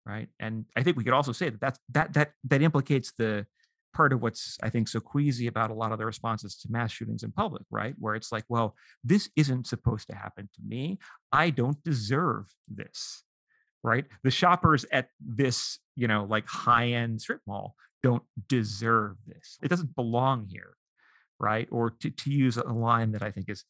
right? 0.06 0.28
And 0.40 0.64
I 0.76 0.82
think 0.82 0.96
we 0.96 1.04
could 1.04 1.12
also 1.12 1.32
say 1.32 1.50
that 1.50 1.60
that's, 1.60 1.78
that 1.90 2.12
that 2.14 2.32
that 2.44 2.62
implicates 2.62 3.12
the 3.16 3.46
part 3.94 4.12
of 4.12 4.20
what's 4.20 4.58
I 4.62 4.70
think 4.70 4.88
so 4.88 5.00
queasy 5.00 5.46
about 5.46 5.70
a 5.70 5.74
lot 5.74 5.92
of 5.92 5.98
the 5.98 6.06
responses 6.06 6.56
to 6.56 6.68
mass 6.70 6.92
shootings 6.92 7.22
in 7.22 7.32
public, 7.32 7.62
right? 7.70 7.94
Where 7.98 8.14
it's 8.14 8.32
like, 8.32 8.44
well, 8.48 8.74
this 9.02 9.30
isn't 9.36 9.66
supposed 9.66 10.08
to 10.08 10.14
happen 10.14 10.48
to 10.54 10.60
me. 10.66 10.98
I 11.32 11.50
don't 11.50 11.82
deserve 11.84 12.46
this, 12.68 13.22
right? 13.82 14.04
The 14.24 14.30
shoppers 14.30 14.84
at 14.92 15.08
this, 15.20 15.78
you 15.96 16.08
know, 16.08 16.26
like 16.28 16.46
high 16.46 16.88
end 16.88 17.20
strip 17.20 17.40
mall 17.46 17.76
don't 18.02 18.24
deserve 18.48 19.16
this. 19.26 19.58
It 19.62 19.68
doesn't 19.68 19.96
belong 19.96 20.46
here, 20.50 20.74
right? 21.40 21.68
Or 21.70 21.90
to, 21.90 22.10
to 22.10 22.30
use 22.30 22.58
a 22.58 22.64
line 22.64 23.12
that 23.12 23.22
I 23.22 23.30
think 23.30 23.48
is 23.48 23.64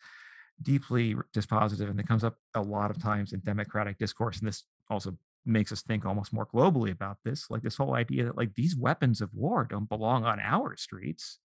deeply 0.62 1.16
dispositive 1.34 1.90
and 1.90 1.98
it 1.98 2.06
comes 2.06 2.24
up 2.24 2.36
a 2.54 2.60
lot 2.60 2.90
of 2.90 3.02
times 3.02 3.32
in 3.32 3.40
democratic 3.40 3.98
discourse 3.98 4.38
and 4.38 4.48
this 4.48 4.64
also 4.88 5.16
makes 5.46 5.72
us 5.72 5.82
think 5.82 6.06
almost 6.06 6.32
more 6.32 6.46
globally 6.46 6.90
about 6.90 7.18
this 7.24 7.50
like 7.50 7.62
this 7.62 7.76
whole 7.76 7.94
idea 7.94 8.24
that 8.24 8.36
like 8.36 8.54
these 8.54 8.76
weapons 8.76 9.20
of 9.20 9.34
war 9.34 9.66
don't 9.68 9.88
belong 9.88 10.24
on 10.24 10.40
our 10.40 10.76
streets. 10.76 11.38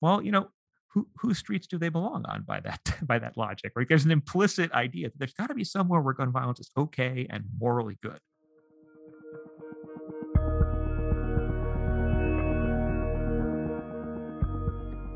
Well 0.00 0.22
you 0.22 0.30
know 0.30 0.48
who, 0.88 1.06
whose 1.18 1.38
streets 1.38 1.66
do 1.66 1.76
they 1.76 1.90
belong 1.90 2.24
on 2.26 2.42
by 2.42 2.60
that 2.60 2.80
by 3.02 3.18
that 3.18 3.36
logic? 3.36 3.72
Right 3.74 3.88
there's 3.88 4.04
an 4.04 4.10
implicit 4.10 4.72
idea 4.72 5.08
that 5.08 5.18
there's 5.18 5.34
got 5.34 5.48
to 5.48 5.54
be 5.54 5.64
somewhere 5.64 6.00
where 6.00 6.14
gun 6.14 6.32
violence 6.32 6.60
is 6.60 6.70
okay 6.76 7.26
and 7.28 7.44
morally 7.58 7.98
good. 8.02 8.18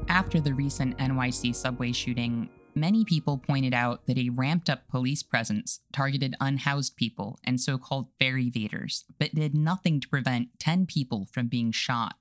After 0.08 0.40
the 0.40 0.52
recent 0.52 0.98
NYC 0.98 1.54
subway 1.54 1.92
shooting, 1.92 2.50
Many 2.74 3.04
people 3.04 3.38
pointed 3.38 3.74
out 3.74 4.06
that 4.06 4.18
a 4.18 4.30
ramped 4.30 4.70
up 4.70 4.88
police 4.88 5.22
presence 5.22 5.80
targeted 5.92 6.36
unhoused 6.40 6.96
people 6.96 7.38
and 7.44 7.60
so 7.60 7.78
called 7.78 8.08
fare 8.18 8.36
evaders, 8.36 9.04
but 9.18 9.34
did 9.34 9.54
nothing 9.54 10.00
to 10.00 10.08
prevent 10.08 10.58
10 10.60 10.86
people 10.86 11.26
from 11.32 11.48
being 11.48 11.72
shot. 11.72 12.14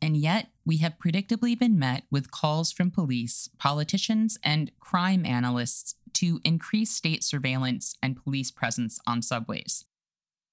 And 0.00 0.16
yet, 0.16 0.48
we 0.64 0.78
have 0.78 0.98
predictably 0.98 1.56
been 1.56 1.78
met 1.78 2.04
with 2.10 2.32
calls 2.32 2.72
from 2.72 2.90
police, 2.90 3.48
politicians, 3.58 4.36
and 4.42 4.72
crime 4.80 5.24
analysts 5.24 5.94
to 6.14 6.40
increase 6.44 6.90
state 6.90 7.22
surveillance 7.22 7.96
and 8.02 8.22
police 8.22 8.50
presence 8.50 8.98
on 9.06 9.22
subways. 9.22 9.84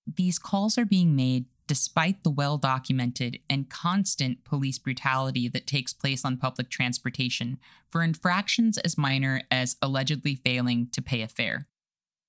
These 0.06 0.40
calls 0.40 0.78
are 0.78 0.86
being 0.86 1.16
made 1.16 1.46
despite 1.70 2.24
the 2.24 2.32
well 2.32 2.58
documented 2.58 3.38
and 3.48 3.70
constant 3.70 4.44
police 4.44 4.80
brutality 4.80 5.48
that 5.48 5.68
takes 5.68 5.94
place 5.94 6.26
on 6.26 6.36
public 6.36 6.68
transportation 6.68 7.60
for 7.92 8.02
infractions 8.02 8.80
as 8.80 8.98
minor 8.98 9.44
as 9.52 9.78
allegedly 9.80 10.34
failing 10.34 10.90
to 10.92 11.00
pay 11.00 11.22
a 11.22 11.28
fare. 11.28 11.68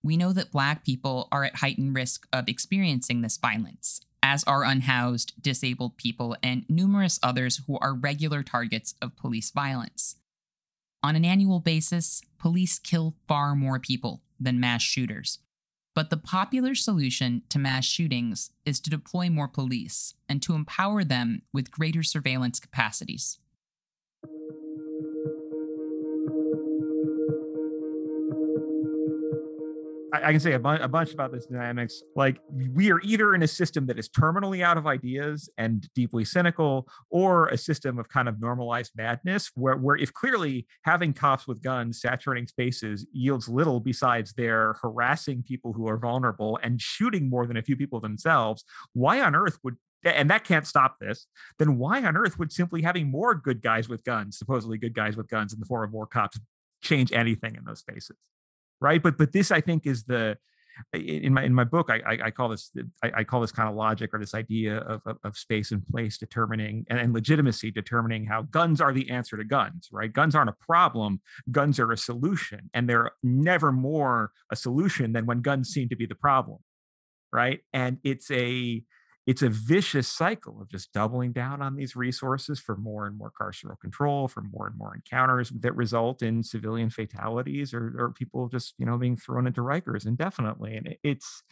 We 0.02 0.18
know 0.18 0.34
that 0.34 0.52
Black 0.52 0.84
people 0.84 1.26
are 1.32 1.42
at 1.44 1.56
heightened 1.56 1.96
risk 1.96 2.28
of 2.34 2.48
experiencing 2.48 3.22
this 3.22 3.38
violence, 3.38 4.02
as 4.22 4.44
are 4.44 4.62
unhoused, 4.62 5.32
disabled 5.40 5.96
people, 5.96 6.36
and 6.42 6.66
numerous 6.68 7.18
others 7.22 7.62
who 7.66 7.78
are 7.78 7.94
regular 7.94 8.42
targets 8.42 8.94
of 9.00 9.16
police 9.16 9.50
violence. 9.50 10.16
On 11.02 11.16
an 11.16 11.24
annual 11.24 11.60
basis, 11.60 12.20
police 12.38 12.78
kill 12.78 13.14
far 13.26 13.56
more 13.56 13.78
people 13.78 14.20
than 14.38 14.60
mass 14.60 14.82
shooters, 14.82 15.38
But 16.00 16.08
the 16.08 16.16
popular 16.16 16.74
solution 16.74 17.42
to 17.50 17.58
mass 17.58 17.84
shootings 17.84 18.52
is 18.64 18.80
to 18.80 18.88
deploy 18.88 19.28
more 19.28 19.48
police 19.48 20.14
and 20.30 20.40
to 20.40 20.54
empower 20.54 21.04
them 21.04 21.42
with 21.52 21.70
greater 21.70 22.02
surveillance 22.02 22.58
capacities. 22.58 23.38
I, 30.22 30.30
can 30.30 30.40
say 30.40 30.52
a, 30.52 30.58
bu- 30.58 30.82
a 30.82 30.88
bunch 30.88 31.12
about 31.12 31.32
this 31.32 31.46
dynamics. 31.46 32.02
Like 32.16 32.38
we 32.50 32.90
are 32.90 33.00
either 33.02 33.34
in 33.34 33.42
a 33.42 33.48
system 33.48 33.86
that 33.86 33.98
is 33.98 34.08
terminally 34.08 34.62
out 34.62 34.76
of 34.76 34.86
ideas 34.86 35.50
and 35.58 35.88
deeply 35.94 36.24
cynical, 36.24 36.88
or 37.10 37.48
a 37.48 37.58
system 37.58 37.98
of 37.98 38.08
kind 38.08 38.28
of 38.28 38.40
normalized 38.40 38.92
madness, 38.96 39.50
where 39.54 39.76
where 39.76 39.96
if 39.96 40.12
clearly 40.12 40.66
having 40.84 41.12
cops 41.12 41.46
with 41.46 41.62
guns 41.62 42.00
saturating 42.00 42.46
spaces 42.46 43.06
yields 43.12 43.48
little 43.48 43.80
besides 43.80 44.32
their 44.34 44.74
harassing 44.82 45.42
people 45.42 45.72
who 45.72 45.88
are 45.88 45.98
vulnerable 45.98 46.58
and 46.62 46.80
shooting 46.80 47.28
more 47.28 47.46
than 47.46 47.56
a 47.56 47.62
few 47.62 47.76
people 47.76 48.00
themselves, 48.00 48.64
why 48.92 49.20
on 49.20 49.34
earth 49.34 49.58
would 49.62 49.76
and 50.02 50.30
that 50.30 50.44
can't 50.44 50.66
stop 50.66 50.96
this, 50.98 51.26
then 51.58 51.76
why 51.76 52.02
on 52.02 52.16
earth 52.16 52.38
would 52.38 52.52
simply 52.52 52.82
having 52.82 53.10
more 53.10 53.34
good 53.34 53.60
guys 53.60 53.88
with 53.88 54.02
guns, 54.04 54.38
supposedly 54.38 54.78
good 54.78 54.94
guys 54.94 55.16
with 55.16 55.28
guns 55.28 55.52
in 55.52 55.60
the 55.60 55.66
form 55.66 55.84
of 55.84 55.92
more 55.92 56.06
cops, 56.06 56.38
change 56.82 57.12
anything 57.12 57.54
in 57.54 57.64
those 57.64 57.80
spaces? 57.80 58.16
Right? 58.80 59.02
But 59.02 59.18
but 59.18 59.32
this 59.32 59.50
i 59.50 59.60
think 59.60 59.86
is 59.86 60.04
the 60.04 60.36
in 60.94 61.34
my 61.34 61.42
in 61.44 61.52
my 61.52 61.64
book 61.64 61.90
i 61.90 62.00
i, 62.24 62.30
call 62.30 62.48
this 62.48 62.72
I, 63.02 63.22
call 63.24 63.42
this 63.42 63.52
kind 63.52 63.68
of 63.68 63.74
logic 63.74 64.14
or 64.14 64.18
this 64.18 64.34
idea 64.34 64.78
of, 64.78 65.02
of, 65.04 65.18
of 65.24 65.36
space 65.36 65.72
and 65.72 65.86
place 65.86 66.16
determining 66.16 66.86
and, 66.88 66.98
and, 66.98 67.12
legitimacy 67.12 67.70
determining 67.70 68.24
how 68.24 68.42
guns 68.42 68.80
are 68.80 68.92
the 68.92 69.10
answer 69.10 69.36
to 69.36 69.44
guns 69.44 69.88
right? 69.92 70.10
Guns 70.10 70.34
aren't 70.34 70.48
a 70.48 70.56
problem. 70.60 71.20
Guns 71.50 71.78
are 71.78 71.92
a 71.92 71.98
solution 71.98 72.70
and 72.72 72.88
they're 72.88 73.10
never 73.22 73.72
more 73.72 74.32
a 74.50 74.56
solution 74.56 75.12
than 75.12 75.26
when 75.26 75.42
guns 75.42 75.68
seem 75.68 75.88
to 75.90 75.96
be 75.96 76.06
the 76.06 76.14
problem 76.14 76.58
right? 77.32 77.60
And 77.72 77.98
it's 78.02 78.30
a 78.30 78.82
it's 79.26 79.42
a 79.42 79.48
vicious 79.48 80.08
cycle 80.08 80.60
of 80.60 80.70
just 80.70 80.92
doubling 80.92 81.32
down 81.32 81.60
on 81.62 81.76
these 81.76 81.94
resources 81.94 82.58
for 82.58 82.76
more 82.76 83.06
and 83.06 83.16
more 83.16 83.30
carceral 83.38 83.78
control, 83.78 84.28
for 84.28 84.40
more 84.40 84.66
and 84.66 84.78
more 84.78 84.94
encounters 84.94 85.50
that 85.50 85.76
result 85.76 86.22
in 86.22 86.42
civilian 86.42 86.90
fatalities 86.90 87.74
or, 87.74 87.94
or 87.98 88.12
people 88.12 88.48
just 88.48 88.74
you 88.78 88.86
know 88.86 88.96
being 88.96 89.16
thrown 89.16 89.46
into 89.46 89.60
Rikers 89.60 90.06
indefinitely. 90.06 90.76
And 90.76 90.96
it's 91.02 91.42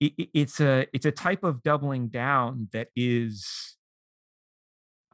it, 0.00 0.12
it's 0.34 0.60
a 0.60 0.86
it's 0.92 1.06
a 1.06 1.10
type 1.10 1.42
of 1.42 1.62
doubling 1.62 2.08
down 2.08 2.68
that 2.72 2.88
is 2.94 3.76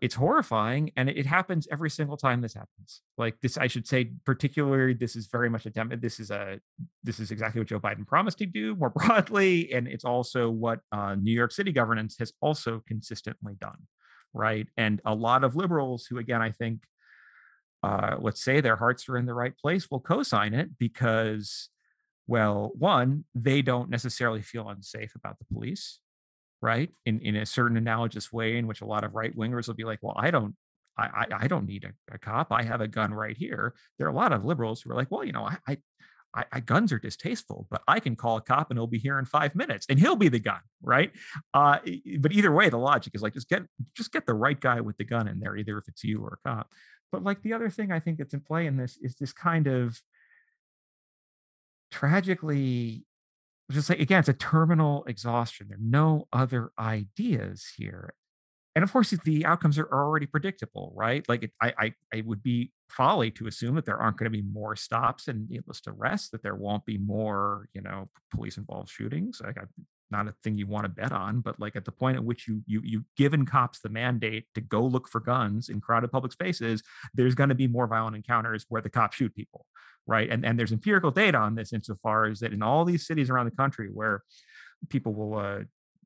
it's 0.01 0.15
horrifying 0.15 0.91
and 0.97 1.09
it 1.09 1.25
happens 1.25 1.69
every 1.71 1.89
single 1.89 2.17
time 2.17 2.41
this 2.41 2.55
happens. 2.55 3.03
Like 3.17 3.41
this 3.41 3.57
i 3.57 3.67
should 3.67 3.87
say 3.87 4.11
particularly 4.25 4.95
this 4.95 5.17
is 5.17 5.27
very 5.29 5.49
much 5.49 5.67
a 5.67 5.71
demo 5.71 5.97
this 5.97 6.21
is 6.21 6.31
a 6.31 6.61
this 7.03 7.21
is 7.21 7.31
exactly 7.31 7.61
what 7.61 7.69
joe 7.69 7.81
biden 7.81 8.07
promised 8.07 8.39
to 8.39 8.47
do 8.47 8.75
more 8.77 8.91
broadly 8.97 9.73
and 9.73 9.87
it's 9.89 10.05
also 10.05 10.51
what 10.51 10.81
uh, 10.93 11.15
new 11.15 11.33
york 11.33 11.53
city 11.53 11.73
governance 11.73 12.17
has 12.19 12.33
also 12.41 12.83
consistently 12.87 13.55
done 13.61 13.79
right? 14.35 14.67
And 14.77 15.01
a 15.05 15.15
lot 15.15 15.45
of 15.45 15.57
liberals 15.57 16.07
who 16.07 16.19
again 16.19 16.43
i 16.43 16.51
think 16.51 16.83
uh, 17.83 18.17
let's 18.19 18.43
say 18.43 18.61
their 18.61 18.77
hearts 18.77 19.09
are 19.11 19.19
in 19.19 19.27
the 19.27 19.35
right 19.35 19.57
place 19.59 19.91
will 19.91 20.01
co-sign 20.01 20.55
it 20.55 20.71
because 20.79 21.69
well 22.27 22.73
one 22.75 23.25
they 23.35 23.63
don't 23.63 23.91
necessarily 23.91 24.43
feel 24.43 24.69
unsafe 24.69 25.15
about 25.15 25.39
the 25.39 25.45
police 25.53 26.01
right? 26.65 26.91
In 27.05 27.21
in 27.21 27.37
a 27.37 27.47
certain 27.47 27.77
analogous 27.77 28.33
way, 28.33 28.57
in 28.57 28.67
which 28.67 28.81
a 28.81 28.87
lot 28.87 29.05
of 29.05 29.15
right 29.15 29.37
wingers 29.37 29.69
will 29.69 29.75
be 29.75 29.85
like, 29.85 30.01
well, 30.03 30.17
I 30.17 30.31
don't. 30.31 30.57
I, 30.97 31.05
I, 31.05 31.27
I 31.41 31.49
don't 31.49 31.67
need 31.67 31.83
a, 31.83 32.15
a, 32.15 32.19
cop. 32.19 32.53
I 32.53 32.63
have 32.63 32.81
a 32.81 32.87
gun 32.87 33.13
right 33.13 33.37
here. 33.37 33.75
There 33.99 34.07
are 34.07 34.11
a 34.11 34.15
lot 34.15 34.33
of 34.33 34.45
liberals 34.45 34.81
who 34.81 34.93
are 34.93 34.95
like, 34.95 35.11
well, 35.11 35.25
you 35.25 35.33
know, 35.33 35.43
I, 35.43 35.77
I, 36.33 36.45
I, 36.53 36.61
guns 36.61 36.93
are 36.93 37.01
distasteful, 37.01 37.67
but 37.69 37.83
I 37.89 37.99
can 37.99 38.15
call 38.15 38.37
a 38.37 38.41
cop 38.41 38.71
and 38.71 38.79
he'll 38.79 38.87
be 38.87 39.01
here 39.01 39.19
in 39.19 39.25
five 39.25 39.57
minutes, 39.57 39.87
and 39.89 39.99
he'll 39.99 40.15
be 40.15 40.29
the 40.29 40.39
gun, 40.39 40.61
right? 40.81 41.11
Uh, 41.53 41.79
but 42.21 42.31
either 42.31 42.53
way, 42.53 42.69
the 42.69 42.79
logic 42.79 43.13
is 43.17 43.23
like 43.23 43.35
just 43.35 43.49
get 43.49 43.63
just 43.97 44.13
get 44.13 44.25
the 44.25 44.35
right 44.35 44.59
guy 44.59 44.81
with 44.81 44.97
the 44.97 45.05
gun 45.05 45.27
in 45.27 45.41
there, 45.41 45.57
either 45.57 45.77
if 45.79 45.89
it's 45.89 46.05
you 46.05 46.23
or 46.23 46.39
a 46.39 46.49
cop. 46.49 46.71
But 47.11 47.25
like 47.25 47.43
the 47.43 47.55
other 47.55 47.71
thing 47.71 47.91
I 47.91 47.99
think 47.99 48.19
that's 48.19 48.35
in 48.35 48.41
play 48.41 48.67
in 48.67 48.77
this 48.77 48.97
is 49.03 49.17
this 49.17 49.33
kind 49.33 49.67
of 49.67 50.01
tragically 51.91 53.05
just 53.71 53.89
like 53.89 54.01
again, 54.01 54.21
it's 54.21 54.29
a 54.29 54.35
terminal 54.35 55.05
exhaustion. 55.07 55.69
There 55.69 55.79
are 55.79 55.81
no 55.81 56.29
other 56.33 56.73
ideas 56.79 57.67
here. 57.77 58.15
And 58.75 58.83
of 58.83 58.93
course, 58.93 59.11
the 59.11 59.47
outcomes 59.47 59.79
are 59.79 59.89
already 59.93 60.27
predictable, 60.27 60.93
right? 60.97 61.25
Like 61.29 61.45
it, 61.45 61.53
I, 61.63 61.73
I, 61.79 61.95
I 62.13 62.23
would 62.27 62.43
be 62.43 62.73
folly 62.89 63.31
to 63.33 63.47
assume 63.47 63.77
that 63.77 63.87
there 63.87 63.97
aren't 63.97 64.17
going 64.17 64.31
to 64.31 64.37
be 64.37 64.43
more 64.43 64.75
stops 64.75 65.29
and 65.29 65.49
needless 65.49 65.81
arrests, 65.87 66.31
that 66.31 66.43
there 66.43 66.57
won't 66.57 66.85
be 66.85 66.99
more, 66.99 67.69
you 67.73 67.81
know, 67.81 68.09
police 68.35 68.57
involved 68.57 68.89
shootings. 68.89 69.41
Like 69.45 69.59
I, 69.59 69.63
not 70.15 70.29
a 70.29 70.35
thing 70.43 70.57
you 70.57 70.67
want 70.67 70.85
to 70.85 70.89
bet 70.89 71.13
on, 71.13 71.41
but 71.41 71.59
like 71.59 71.75
at 71.75 71.85
the 71.85 71.93
point 71.93 72.17
at 72.17 72.25
which 72.25 72.47
you 72.47 72.63
you 72.67 72.81
you 72.85 73.05
given 73.17 73.45
cops 73.45 73.81
the 73.81 73.89
mandate 73.89 74.47
to 74.55 74.61
go 74.61 74.83
look 74.83 75.09
for 75.09 75.21
guns 75.21 75.69
in 75.69 75.81
crowded 75.81 76.13
public 76.13 76.33
spaces, 76.33 76.83
there's 77.15 77.35
going 77.35 77.49
to 77.49 77.55
be 77.55 77.67
more 77.67 77.87
violent 77.87 78.17
encounters 78.17 78.65
where 78.69 78.81
the 78.81 78.91
cops 78.91 79.17
shoot 79.17 79.35
people, 79.35 79.67
right? 80.07 80.31
And 80.31 80.47
and 80.47 80.59
there's 80.59 80.73
empirical 80.73 81.11
data 81.11 81.39
on 81.39 81.57
this 81.57 81.73
insofar 81.73 82.27
as 82.27 82.41
that 82.41 82.53
in 82.53 82.63
all 82.63 82.85
these 82.85 83.07
cities 83.07 83.29
around 83.29 83.47
the 83.47 83.57
country 83.57 83.89
where 83.93 84.23
people 84.89 85.15
will 85.15 85.39
uh, 85.39 85.61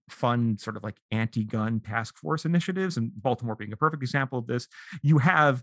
fund 0.09 0.59
sort 0.59 0.77
of 0.77 0.83
like 0.83 0.97
anti-gun 1.11 1.81
task 1.81 2.17
force 2.17 2.45
initiatives 2.45 2.97
and 2.97 3.13
baltimore 3.17 3.57
being 3.57 3.73
a 3.73 3.77
perfect 3.77 4.03
example 4.03 4.39
of 4.39 4.47
this 4.47 4.67
you 5.03 5.19
have 5.19 5.63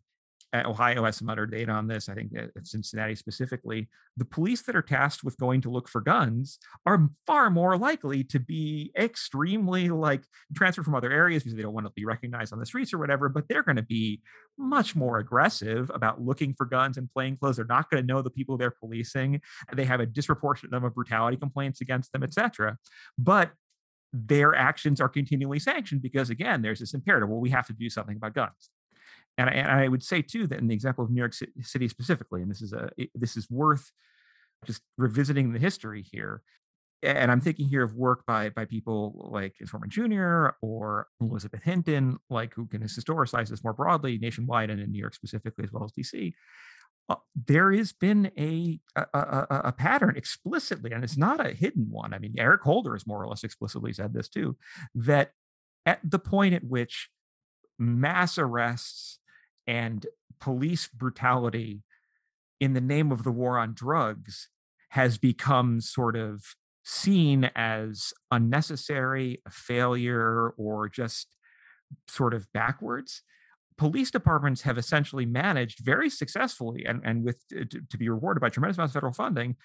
Ohio 0.63 1.04
has 1.04 1.18
some 1.18 1.30
other 1.30 1.46
data 1.46 1.72
on 1.72 1.88
this. 1.88 2.10
I 2.10 2.13
think 2.13 2.32
uh, 2.38 2.48
at 2.56 2.68
Cincinnati 2.68 3.15
specifically, 3.15 3.89
the 4.18 4.26
police 4.26 4.62
that 4.63 4.76
are 4.76 4.82
tasked 4.82 5.24
with 5.24 5.38
going 5.38 5.62
to 5.62 5.70
look 5.70 5.89
for 5.89 6.02
guns 6.02 6.60
are 6.86 7.10
far 7.26 7.50
more 7.50 7.78
likely 7.78 8.24
to 8.26 8.39
be 8.39 8.91
extremely 8.98 9.89
like 9.89 10.24
transferred 10.56 10.86
from 10.86 10.96
other 10.96 11.12
areas 11.12 11.44
because 11.44 11.56
they 11.56 11.63
don't 11.63 11.74
want 11.74 11.88
to 11.88 11.94
be 11.96 12.06
recognized 12.06 12.54
on 12.54 12.60
the 12.60 12.65
streets 12.65 12.94
or 12.94 12.98
whatever. 12.98 13.30
But 13.30 13.48
they're 13.48 13.63
going 13.63 13.76
to 13.76 13.82
be 13.82 14.22
much 14.58 14.96
more 14.96 15.18
aggressive 15.18 15.91
about 15.94 16.22
looking 16.22 16.54
for 16.54 16.65
guns 16.65 16.98
and 16.98 17.10
plain 17.12 17.38
clothes. 17.38 17.58
They're 17.58 17.65
not 17.65 17.89
going 17.89 18.04
to 18.04 18.08
know 18.08 18.22
the 18.22 18.30
people 18.30 18.58
they're 18.58 18.72
policing. 18.72 19.41
They 19.74 19.86
have 19.86 20.00
a 20.00 20.06
disproportionate 20.06 20.72
number 20.72 20.88
of 20.88 20.96
brutality 20.96 21.38
complaints 21.38 21.82
against 21.82 22.12
them, 22.12 22.24
etc. 22.24 22.78
But 23.18 23.52
their 24.13 24.56
actions 24.56 25.02
are 25.02 25.10
continually 25.10 25.60
sanctioned 25.60 26.02
because 26.02 26.30
again, 26.30 26.62
there's 26.62 26.80
this 26.80 26.94
imperative. 26.94 27.28
Well, 27.28 27.41
we 27.41 27.50
have 27.50 27.68
to 27.68 27.74
do 27.74 27.89
something 27.89 28.15
about 28.15 28.34
guns 28.34 28.70
and 29.38 29.50
I, 29.50 29.54
and 29.54 29.71
I 29.71 29.88
would 29.88 30.04
say 30.04 30.21
too 30.21 30.48
that 30.48 30.60
in 30.60 30.67
the 30.67 30.74
example 30.74 31.04
of 31.04 31.12
New 31.12 31.19
York 31.19 31.34
City 31.62 31.88
specifically, 31.88 32.41
and 32.41 32.50
this 32.50 32.62
is 32.62 32.74
a 32.74 32.89
this 33.13 33.36
is 33.36 33.50
worth 33.50 33.91
just 34.65 34.82
revisiting 34.98 35.54
the 35.54 35.60
history 35.60 36.04
here. 36.10 36.41
And 37.04 37.32
I'm 37.32 37.41
thinking 37.41 37.67
here 37.67 37.84
of 37.84 37.93
work 37.93 38.26
by 38.26 38.50
by 38.50 38.65
people 38.65 39.30
like 39.32 39.56
Forman 39.67 39.89
Jr. 39.89 40.56
or 40.62 41.08
Elizabeth 41.21 41.62
Hinton, 41.63 42.17
like 42.30 42.54
who 42.54 42.65
can 42.65 42.82
historicize 42.82 43.50
this 43.50 43.63
more 43.63 43.74
broadly 43.74 44.17
nationwide 44.17 44.69
and 44.69 44.82
in 44.82 44.91
New 44.91 45.00
York 45.00 45.13
specifically 45.13 45.65
as 45.65 45.71
well 45.71 45.84
as 45.84 45.91
DC. 45.91 46.34
Uh, 47.08 47.15
there 47.45 47.71
has 47.71 47.93
been 47.93 48.32
a, 48.36 48.80
a, 48.95 49.06
a, 49.13 49.62
a 49.65 49.71
pattern 49.71 50.15
explicitly, 50.17 50.91
and 50.91 51.04
it's 51.04 51.17
not 51.17 51.45
a 51.45 51.54
hidden 51.54 51.86
one. 51.91 52.15
I 52.15 52.17
mean, 52.17 52.34
Eric 52.36 52.62
Holder 52.62 52.93
has 52.93 53.06
more 53.06 53.21
or 53.21 53.28
less 53.28 53.43
explicitly 53.43 53.93
said 53.93 54.12
this 54.12 54.28
too, 54.28 54.58
that 54.95 55.32
at 55.86 56.00
the 56.04 56.17
point 56.17 56.56
at 56.56 56.63
which 56.63 57.10
mass 57.78 58.39
arrests 58.39 59.19
and 59.67 60.06
police 60.39 60.88
brutality 60.88 61.84
in 62.60 62.73
the 62.73 62.82
name 62.82 63.12
of 63.12 63.23
the 63.23 63.32
war 63.32 63.58
on 63.58 63.73
drugs 63.73 64.49
has 64.89 65.17
become 65.17 65.82
sort 65.82 66.15
of 66.15 66.43
seen 66.84 67.49
as 67.56 68.13
unnecessary, 68.32 69.41
a 69.45 69.51
failure, 69.51 70.49
or 70.58 70.88
just 70.88 71.28
sort 72.08 72.34
of 72.34 72.51
backwards. 72.54 73.23
Police 73.78 74.12
departments 74.12 74.62
have 74.62 74.78
essentially 74.78 75.25
managed 75.25 75.80
very 75.80 76.10
successfully 76.10 76.86
and, 76.86 77.01
and 77.04 77.23
with 77.25 77.41
uh, 77.54 77.65
to, 77.69 77.82
to 77.89 77.97
be 77.97 78.08
rewarded 78.08 78.39
by 78.39 78.49
tremendous 78.49 78.78
amounts 78.78 78.91
of 78.91 78.93
federal 78.93 79.13
funding 79.13 79.56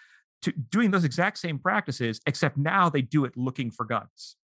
to 0.42 0.52
doing 0.52 0.90
those 0.90 1.04
exact 1.04 1.38
same 1.38 1.58
practices, 1.58 2.20
except 2.26 2.56
now 2.56 2.88
they 2.88 3.02
do 3.02 3.24
it 3.24 3.36
looking 3.36 3.70
for 3.70 3.84
guns. 3.84 4.36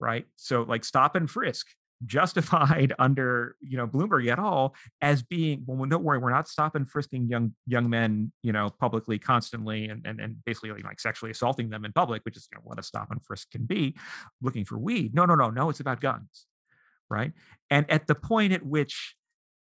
Right. 0.00 0.26
So 0.36 0.62
like 0.62 0.84
stop 0.84 1.16
and 1.16 1.28
frisk 1.28 1.66
justified 2.04 2.92
under 2.98 3.56
you 3.60 3.76
know 3.76 3.86
Bloomberg 3.86 4.30
at 4.30 4.38
all 4.38 4.74
as 5.00 5.22
being 5.22 5.62
well 5.66 5.88
don't 5.88 6.04
worry 6.04 6.18
we're 6.18 6.30
not 6.30 6.48
stopping 6.48 6.84
frisking 6.84 7.28
young 7.28 7.54
young 7.66 7.88
men 7.88 8.32
you 8.42 8.52
know 8.52 8.68
publicly 8.68 9.18
constantly 9.18 9.88
and 9.88 10.06
and, 10.06 10.20
and 10.20 10.44
basically 10.44 10.82
like, 10.82 11.00
sexually 11.00 11.30
assaulting 11.30 11.70
them 11.70 11.84
in 11.84 11.92
public 11.92 12.22
which 12.24 12.36
is 12.36 12.48
you 12.52 12.56
know, 12.56 12.62
what 12.64 12.78
a 12.78 12.82
stop 12.82 13.10
and 13.10 13.24
frisk 13.24 13.50
can 13.50 13.64
be 13.64 13.94
looking 14.42 14.64
for 14.64 14.78
weed. 14.78 15.14
No 15.14 15.24
no 15.24 15.34
no 15.34 15.50
no 15.50 15.70
it's 15.70 15.80
about 15.80 16.00
guns 16.00 16.46
right? 17.08 17.32
And 17.70 17.90
at 17.90 18.06
the 18.06 18.14
point 18.14 18.52
at 18.52 18.64
which 18.64 19.14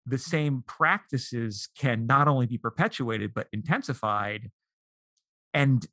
the 0.05 0.17
same 0.17 0.63
practices 0.67 1.69
can 1.77 2.05
not 2.05 2.27
only 2.27 2.45
be 2.45 2.57
perpetuated 2.57 3.33
but 3.33 3.47
intensified 3.51 4.51
and 5.53 5.85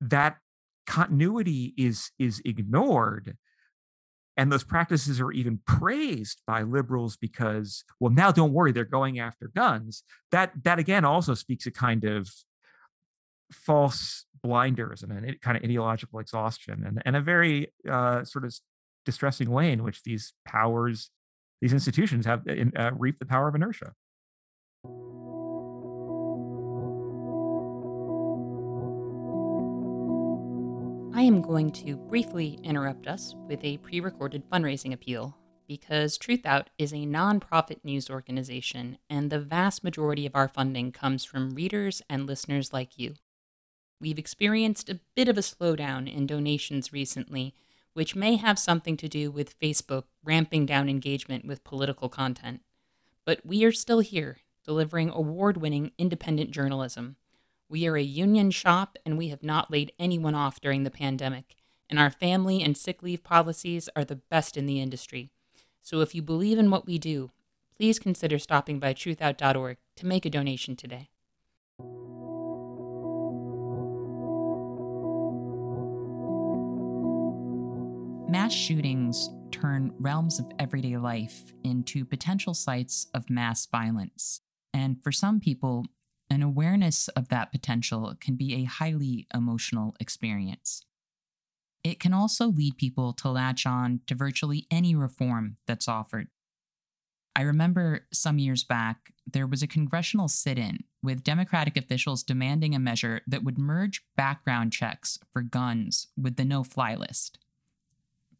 that 0.00 0.36
continuity 0.86 1.72
is 1.78 2.10
is 2.18 2.42
ignored 2.44 3.36
and 4.36 4.50
those 4.50 4.64
practices 4.64 5.20
are 5.20 5.32
even 5.32 5.60
praised 5.66 6.40
by 6.46 6.62
liberals 6.62 7.16
because 7.16 7.84
well 8.00 8.12
now 8.12 8.30
don't 8.32 8.52
worry 8.52 8.72
they're 8.72 8.84
going 8.84 9.18
after 9.18 9.50
guns 9.54 10.02
that 10.30 10.52
that 10.62 10.78
again 10.78 11.04
also 11.04 11.34
speaks 11.34 11.66
a 11.66 11.70
kind 11.70 12.04
of 12.04 12.28
false 13.52 14.24
blinders 14.42 15.02
and 15.02 15.12
a 15.12 15.34
kind 15.38 15.56
of 15.56 15.64
ideological 15.64 16.18
exhaustion 16.18 16.84
and, 16.86 17.02
and 17.04 17.16
a 17.16 17.20
very 17.20 17.72
uh, 17.90 18.24
sort 18.24 18.44
of 18.44 18.54
distressing 19.04 19.50
way 19.50 19.72
in 19.72 19.82
which 19.82 20.02
these 20.02 20.32
powers, 20.44 21.10
these 21.60 21.72
institutions 21.72 22.26
have 22.26 22.42
uh, 22.78 22.90
reaped 22.92 23.18
the 23.18 23.26
power 23.26 23.48
of 23.48 23.54
inertia. 23.54 23.92
Am 31.24 31.40
going 31.40 31.72
to 31.72 31.96
briefly 31.96 32.58
interrupt 32.62 33.06
us 33.06 33.34
with 33.48 33.64
a 33.64 33.78
pre 33.78 33.98
recorded 33.98 34.42
fundraising 34.50 34.92
appeal 34.92 35.34
because 35.66 36.18
Truthout 36.18 36.66
is 36.76 36.92
a 36.92 37.06
nonprofit 37.06 37.82
news 37.82 38.10
organization, 38.10 38.98
and 39.08 39.30
the 39.30 39.40
vast 39.40 39.82
majority 39.82 40.26
of 40.26 40.36
our 40.36 40.48
funding 40.48 40.92
comes 40.92 41.24
from 41.24 41.54
readers 41.54 42.02
and 42.10 42.26
listeners 42.26 42.74
like 42.74 42.98
you. 42.98 43.14
We've 43.98 44.18
experienced 44.18 44.90
a 44.90 45.00
bit 45.16 45.30
of 45.30 45.38
a 45.38 45.40
slowdown 45.40 46.14
in 46.14 46.26
donations 46.26 46.92
recently, 46.92 47.54
which 47.94 48.14
may 48.14 48.36
have 48.36 48.58
something 48.58 48.98
to 48.98 49.08
do 49.08 49.30
with 49.30 49.58
Facebook 49.58 50.04
ramping 50.22 50.66
down 50.66 50.90
engagement 50.90 51.46
with 51.46 51.64
political 51.64 52.10
content. 52.10 52.60
But 53.24 53.46
we 53.46 53.64
are 53.64 53.72
still 53.72 54.00
here, 54.00 54.40
delivering 54.62 55.08
award 55.08 55.56
winning 55.56 55.92
independent 55.96 56.50
journalism. 56.50 57.16
We 57.74 57.88
are 57.88 57.96
a 57.96 58.02
union 58.02 58.52
shop, 58.52 58.98
and 59.04 59.18
we 59.18 59.30
have 59.30 59.42
not 59.42 59.68
laid 59.68 59.90
anyone 59.98 60.36
off 60.36 60.60
during 60.60 60.84
the 60.84 60.92
pandemic, 60.92 61.56
and 61.90 61.98
our 61.98 62.08
family 62.08 62.62
and 62.62 62.76
sick 62.76 63.02
leave 63.02 63.24
policies 63.24 63.88
are 63.96 64.04
the 64.04 64.14
best 64.14 64.56
in 64.56 64.66
the 64.66 64.80
industry. 64.80 65.32
So 65.82 66.00
if 66.00 66.14
you 66.14 66.22
believe 66.22 66.56
in 66.56 66.70
what 66.70 66.86
we 66.86 66.98
do, 66.98 67.32
please 67.76 67.98
consider 67.98 68.38
stopping 68.38 68.78
by 68.78 68.94
truthout.org 68.94 69.78
to 69.96 70.06
make 70.06 70.24
a 70.24 70.30
donation 70.30 70.76
today. 70.76 71.08
Mass 78.30 78.54
shootings 78.54 79.30
turn 79.50 79.92
realms 79.98 80.38
of 80.38 80.46
everyday 80.60 80.96
life 80.96 81.52
into 81.64 82.04
potential 82.04 82.54
sites 82.54 83.08
of 83.12 83.28
mass 83.28 83.66
violence. 83.66 84.42
And 84.72 85.02
for 85.02 85.10
some 85.10 85.40
people, 85.40 85.86
an 86.34 86.42
awareness 86.42 87.08
of 87.08 87.28
that 87.28 87.52
potential 87.52 88.12
can 88.20 88.34
be 88.34 88.54
a 88.54 88.64
highly 88.64 89.26
emotional 89.32 89.94
experience. 90.00 90.84
It 91.84 92.00
can 92.00 92.12
also 92.12 92.48
lead 92.48 92.76
people 92.76 93.12
to 93.14 93.30
latch 93.30 93.66
on 93.66 94.00
to 94.06 94.14
virtually 94.14 94.66
any 94.70 94.94
reform 94.94 95.58
that's 95.66 95.86
offered. 95.86 96.28
I 97.36 97.42
remember 97.42 98.06
some 98.12 98.38
years 98.38 98.64
back, 98.64 99.12
there 99.26 99.46
was 99.46 99.62
a 99.62 99.66
congressional 99.66 100.28
sit 100.28 100.58
in 100.58 100.84
with 101.02 101.24
Democratic 101.24 101.76
officials 101.76 102.22
demanding 102.22 102.74
a 102.74 102.78
measure 102.78 103.20
that 103.26 103.44
would 103.44 103.58
merge 103.58 104.04
background 104.16 104.72
checks 104.72 105.18
for 105.32 105.42
guns 105.42 106.08
with 106.16 106.36
the 106.36 106.44
no 106.44 106.64
fly 106.64 106.94
list. 106.94 107.38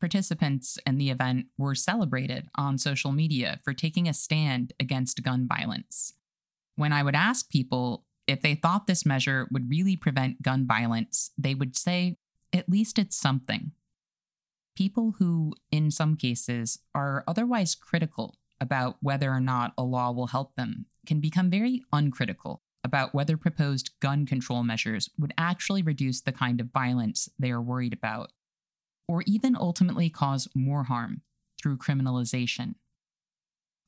Participants 0.01 0.79
in 0.87 0.99
the 0.99 1.11
event 1.11 1.47
were 1.57 1.75
celebrated 1.75 2.49
on 2.57 2.79
social 2.79 3.13
media 3.13 3.59
for 3.65 3.73
taking 3.73 4.09
a 4.09 4.15
stand 4.15 4.73
against 4.79 5.23
gun 5.23 5.47
violence. 5.47 6.15
When 6.77 6.93
I 6.93 7.03
would 7.03 7.15
ask 7.15 7.49
people 7.51 8.05
if 8.27 8.41
they 8.41 8.55
thought 8.55 8.87
this 8.87 9.07
measure 9.07 9.49
would 9.51 9.71
really 9.71 9.97
prevent 9.97 10.43
gun 10.43 10.67
violence, 10.67 11.31
they 11.39 11.55
would 11.55 11.77
say 11.77 12.17
at 12.53 12.69
least 12.69 12.99
it's 12.99 13.17
something. 13.17 13.73
People 14.77 15.15
who, 15.19 15.55
in 15.71 15.91
some 15.91 16.17
cases, 16.17 16.79
are 16.95 17.23
otherwise 17.29 17.75
critical 17.75 18.39
about 18.61 18.97
whether 19.01 19.31
or 19.31 19.41
not 19.41 19.73
a 19.77 19.83
law 19.83 20.11
will 20.11 20.29
help 20.29 20.57
them 20.57 20.87
can 21.07 21.21
become 21.21 21.51
very 21.51 21.83
uncritical 21.93 22.63
about 22.83 23.15
whether 23.15 23.37
proposed 23.37 23.91
gun 24.01 24.27
control 24.27 24.63
measures 24.63 25.09
would 25.19 25.33
actually 25.39 25.83
reduce 25.83 26.21
the 26.21 26.33
kind 26.33 26.61
of 26.61 26.73
violence 26.73 27.29
they 27.39 27.51
are 27.51 27.63
worried 27.63 27.93
about, 27.93 28.33
or 29.09 29.23
even 29.27 29.57
ultimately 29.57 30.11
cause 30.11 30.49
more 30.55 30.85
harm 30.85 31.23
through 31.61 31.79
criminalization. 31.79 32.75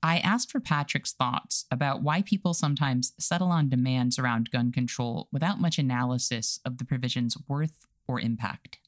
I 0.07 0.19
asked 0.19 0.53
for 0.53 0.61
Patrick's 0.61 1.15
thoughts 1.15 1.65
about 1.69 2.01
why 2.01 2.23
people 2.23 2.55
sometimes 2.55 3.13
settle 3.19 3.49
on 3.49 3.69
demands 3.69 4.21
around 4.21 4.53
gun 4.53 4.71
control 4.71 5.27
without 5.33 5.61
much 5.61 5.81
analysis 5.81 6.61
of 6.65 6.79
the 6.79 6.85
provision's 6.85 7.37
worth 7.49 7.89
or 8.07 8.21
impact. 8.21 8.79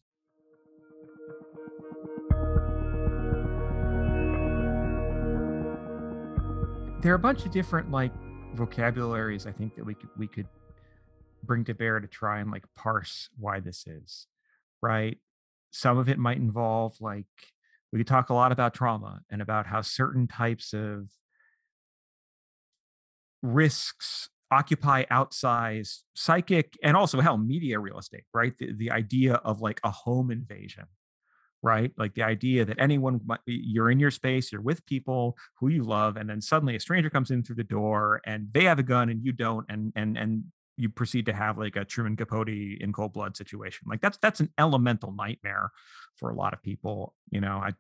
There 7.02 7.10
are 7.10 7.16
a 7.16 7.18
bunch 7.18 7.44
of 7.44 7.50
different 7.50 7.90
like 7.90 8.12
vocabularies 8.54 9.44
I 9.44 9.50
think 9.50 9.74
that 9.74 9.84
we 9.84 9.94
could 9.94 10.10
we 10.16 10.28
could 10.28 10.46
bring 11.42 11.64
to 11.64 11.74
bear 11.74 11.98
to 11.98 12.06
try 12.06 12.38
and 12.38 12.52
like 12.52 12.62
parse 12.76 13.28
why 13.36 13.58
this 13.58 13.88
is, 13.88 14.28
right? 14.80 15.18
Some 15.72 15.98
of 15.98 16.08
it 16.08 16.18
might 16.18 16.36
involve 16.36 16.94
like 17.00 17.26
we 17.92 17.98
could 17.98 18.06
talk 18.06 18.30
a 18.30 18.34
lot 18.34 18.52
about 18.52 18.74
trauma 18.74 19.20
and 19.30 19.40
about 19.40 19.66
how 19.66 19.80
certain 19.80 20.26
types 20.26 20.72
of 20.72 21.08
risks 23.42 24.28
occupy 24.50 25.04
outsized 25.04 26.02
psychic 26.14 26.76
and 26.82 26.96
also 26.96 27.20
hell 27.20 27.38
media 27.38 27.78
real 27.78 27.98
estate 27.98 28.24
right? 28.32 28.56
The, 28.58 28.72
the 28.72 28.90
idea 28.90 29.34
of 29.34 29.60
like 29.60 29.80
a 29.84 29.90
home 29.90 30.30
invasion 30.30 30.84
right? 31.60 31.90
Like 31.98 32.14
the 32.14 32.22
idea 32.22 32.64
that 32.64 32.78
anyone 32.78 33.20
you're 33.46 33.90
in 33.90 34.00
your 34.00 34.10
space 34.10 34.52
you're 34.52 34.60
with 34.60 34.86
people 34.86 35.36
who 35.58 35.68
you 35.68 35.82
love 35.82 36.16
and 36.16 36.28
then 36.30 36.40
suddenly 36.40 36.76
a 36.76 36.80
stranger 36.80 37.10
comes 37.10 37.30
in 37.30 37.42
through 37.42 37.56
the 37.56 37.64
door 37.64 38.20
and 38.26 38.48
they 38.52 38.64
have 38.64 38.78
a 38.78 38.82
gun 38.82 39.08
and 39.10 39.24
you 39.24 39.32
don't 39.32 39.66
and 39.68 39.92
and 39.96 40.16
and 40.16 40.44
you 40.78 40.88
proceed 40.88 41.26
to 41.26 41.32
have 41.32 41.58
like 41.58 41.76
a 41.76 41.84
Truman 41.84 42.16
Capote 42.16 42.48
in 42.48 42.92
cold 42.92 43.12
blood 43.12 43.36
situation 43.36 43.86
like 43.88 44.00
that's 44.00 44.18
that's 44.18 44.40
an 44.40 44.50
elemental 44.58 45.12
nightmare 45.12 45.70
for 46.16 46.30
a 46.30 46.34
lot 46.34 46.54
of 46.54 46.62
people 46.62 47.14
you 47.30 47.40
know 47.40 47.58
i 47.62 47.72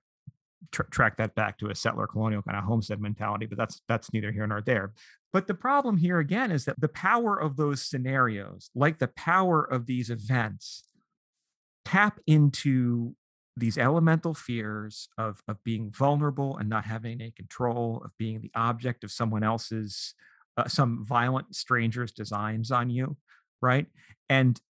track 0.72 1.16
that 1.16 1.34
back 1.34 1.56
to 1.56 1.70
a 1.70 1.74
settler 1.74 2.08
colonial 2.08 2.42
kind 2.42 2.56
of 2.56 2.64
homestead 2.64 3.00
mentality 3.00 3.46
but 3.46 3.56
that's 3.56 3.80
that's 3.86 4.12
neither 4.12 4.32
here 4.32 4.46
nor 4.46 4.60
there. 4.60 4.92
But 5.32 5.46
the 5.46 5.54
problem 5.54 5.98
here 5.98 6.18
again 6.18 6.50
is 6.50 6.64
that 6.64 6.80
the 6.80 6.88
power 6.88 7.38
of 7.38 7.56
those 7.56 7.82
scenarios, 7.82 8.70
like 8.74 8.98
the 8.98 9.08
power 9.08 9.62
of 9.62 9.86
these 9.86 10.08
events, 10.08 10.84
tap 11.84 12.18
into 12.26 13.14
these 13.56 13.76
elemental 13.76 14.34
fears 14.34 15.08
of, 15.18 15.42
of 15.48 15.62
being 15.64 15.90
vulnerable 15.90 16.56
and 16.56 16.68
not 16.68 16.84
having 16.84 17.20
any 17.20 17.32
control, 17.32 18.00
of 18.04 18.12
being 18.16 18.40
the 18.40 18.52
object 18.54 19.04
of 19.04 19.10
someone 19.10 19.42
else's, 19.42 20.14
uh, 20.58 20.66
some 20.66 21.04
violent 21.04 21.54
stranger's 21.54 22.12
designs 22.12 22.70
on 22.72 22.90
you, 22.90 23.16
right? 23.62 23.86
And 24.28 24.60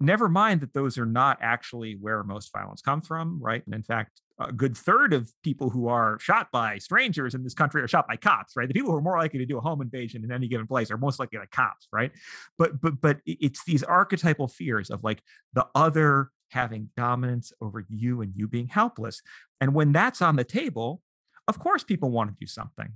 never 0.00 0.28
mind 0.28 0.62
that 0.62 0.72
those 0.72 0.96
are 0.96 1.06
not 1.06 1.38
actually 1.42 1.98
where 2.00 2.24
most 2.24 2.50
violence 2.50 2.80
comes 2.80 3.06
from, 3.06 3.38
right? 3.42 3.62
And 3.66 3.74
in 3.74 3.82
fact, 3.82 4.22
a 4.40 4.52
good 4.52 4.76
third 4.76 5.12
of 5.12 5.30
people 5.44 5.68
who 5.68 5.86
are 5.86 6.18
shot 6.18 6.48
by 6.50 6.78
strangers 6.78 7.34
in 7.34 7.44
this 7.44 7.54
country 7.54 7.82
are 7.82 7.88
shot 7.88 8.08
by 8.08 8.16
cops, 8.16 8.56
right? 8.56 8.66
The 8.66 8.74
people 8.74 8.90
who 8.90 8.96
are 8.96 9.02
more 9.02 9.18
likely 9.18 9.38
to 9.38 9.46
do 9.46 9.58
a 9.58 9.60
home 9.60 9.80
invasion 9.82 10.24
in 10.24 10.32
any 10.32 10.48
given 10.48 10.66
place 10.66 10.90
are 10.90 10.96
most 10.96 11.20
likely 11.20 11.38
the 11.38 11.46
cops, 11.46 11.86
right? 11.92 12.10
But 12.58 12.80
but 12.80 13.00
but 13.00 13.18
it's 13.26 13.64
these 13.64 13.84
archetypal 13.84 14.48
fears 14.48 14.90
of 14.90 15.04
like 15.04 15.22
the 15.52 15.66
other 15.74 16.30
having 16.50 16.88
dominance 16.96 17.52
over 17.60 17.84
you 17.88 18.22
and 18.22 18.32
you 18.34 18.48
being 18.48 18.68
helpless. 18.68 19.20
And 19.60 19.74
when 19.74 19.92
that's 19.92 20.22
on 20.22 20.36
the 20.36 20.44
table, 20.44 21.00
of 21.46 21.58
course 21.58 21.84
people 21.84 22.10
want 22.10 22.30
to 22.30 22.36
do 22.40 22.46
something 22.46 22.94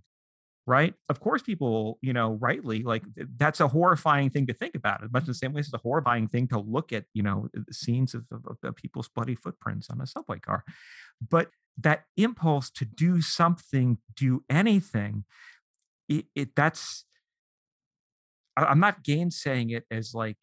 right? 0.69 0.93
Of 1.09 1.19
course, 1.19 1.41
people, 1.41 1.99
you 2.03 2.13
know, 2.13 2.33
rightly 2.33 2.83
like 2.83 3.03
that's 3.39 3.59
a 3.59 3.69
horrifying 3.69 4.29
thing 4.29 4.47
to 4.49 4.53
think 4.53 4.75
about. 4.75 5.03
As 5.03 5.11
much 5.11 5.23
in 5.23 5.29
the 5.29 5.35
same 5.35 5.55
way, 5.55 5.61
it's 5.61 5.73
a 5.73 5.79
horrifying 5.79 6.29
thing 6.29 6.47
to 6.49 6.59
look 6.59 6.93
at, 6.93 7.05
you 7.15 7.23
know, 7.23 7.49
scenes 7.71 8.13
of, 8.13 8.27
of, 8.31 8.59
of 8.63 8.77
people's 8.77 9.09
bloody 9.09 9.35
footprints 9.35 9.89
on 9.89 9.99
a 10.03 10.07
subway 10.07 10.39
car. 10.39 10.65
But 11.27 11.49
that 11.79 12.03
impulse 12.19 12.69
to 12.73 12.85
do 12.85 13.23
something, 13.23 13.97
do 14.15 14.45
anything, 14.51 15.25
it, 16.07 16.27
it 16.37 16.55
that's. 16.55 17.07
I'm 18.55 18.81
not 18.81 19.05
gainsaying 19.05 19.71
it 19.71 19.85
as 19.91 20.13
like 20.13 20.37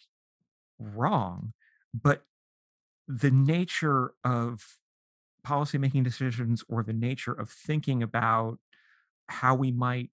wrong, 0.79 1.53
but 1.93 2.23
the 3.07 3.29
nature 3.29 4.13
of 4.23 4.63
policy 5.43 5.77
making 5.77 6.01
decisions 6.01 6.63
or 6.67 6.81
the 6.81 6.93
nature 6.93 7.33
of 7.33 7.51
thinking 7.51 8.01
about 8.01 8.57
how 9.27 9.53
we 9.53 9.71
might 9.71 10.09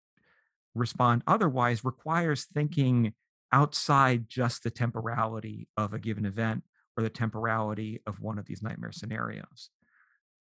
respond 0.74 1.22
otherwise 1.26 1.84
requires 1.84 2.44
thinking 2.44 3.12
outside 3.52 4.28
just 4.28 4.62
the 4.62 4.70
temporality 4.70 5.68
of 5.76 5.92
a 5.92 5.98
given 5.98 6.24
event 6.24 6.62
or 6.96 7.02
the 7.02 7.10
temporality 7.10 8.00
of 8.06 8.20
one 8.20 8.38
of 8.38 8.46
these 8.46 8.62
nightmare 8.62 8.92
scenarios 8.92 9.70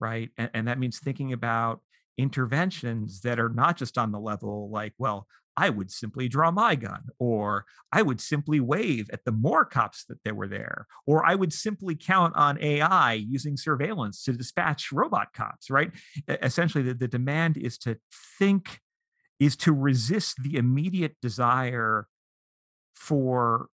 right? 0.02 0.32
And, 0.36 0.50
and, 0.56 0.68
that 0.68 0.80
means 0.80 0.98
thinking 0.98 1.32
about 1.32 1.82
interventions 2.18 3.22
that 3.22 3.40
are 3.40 3.50
not 3.50 3.78
just 3.78 3.98
on 3.98 4.12
the 4.12 4.20
level 4.20 4.70
like 4.70 4.94
well 4.98 5.26
i 5.56 5.70
would 5.70 5.90
simply 5.90 6.28
draw 6.28 6.52
my 6.52 6.76
gun 6.76 7.02
or 7.20 7.66
i 7.92 8.02
would 8.02 8.20
simply 8.20 8.60
wave 8.60 9.10
at 9.14 9.24
the 9.24 9.32
more 9.32 9.64
cops 9.64 10.04
that 10.06 10.22
there 10.24 10.36
were 10.36 10.48
there 10.48 10.88
or 11.08 11.26
i 11.26 11.34
would 11.34 11.54
simply 11.54 11.96
count 11.96 12.36
on 12.36 12.62
ai 12.62 13.14
using 13.14 13.56
surveillance 13.56 14.24
to 14.24 14.34
dispatch 14.34 14.92
robot 14.92 15.34
cops 15.34 15.70
right? 15.70 15.92
Essentially 16.28 16.84
the, 16.84 16.94
the 16.94 17.08
demand 17.08 17.58
is 17.58 17.78
to 17.78 17.98
think 18.38 18.82
is 19.42 19.58
to 19.58 19.74
resist 19.74 20.42
the 20.44 20.56
immediate 20.56 21.16
desire 21.20 22.08
for 22.96 23.68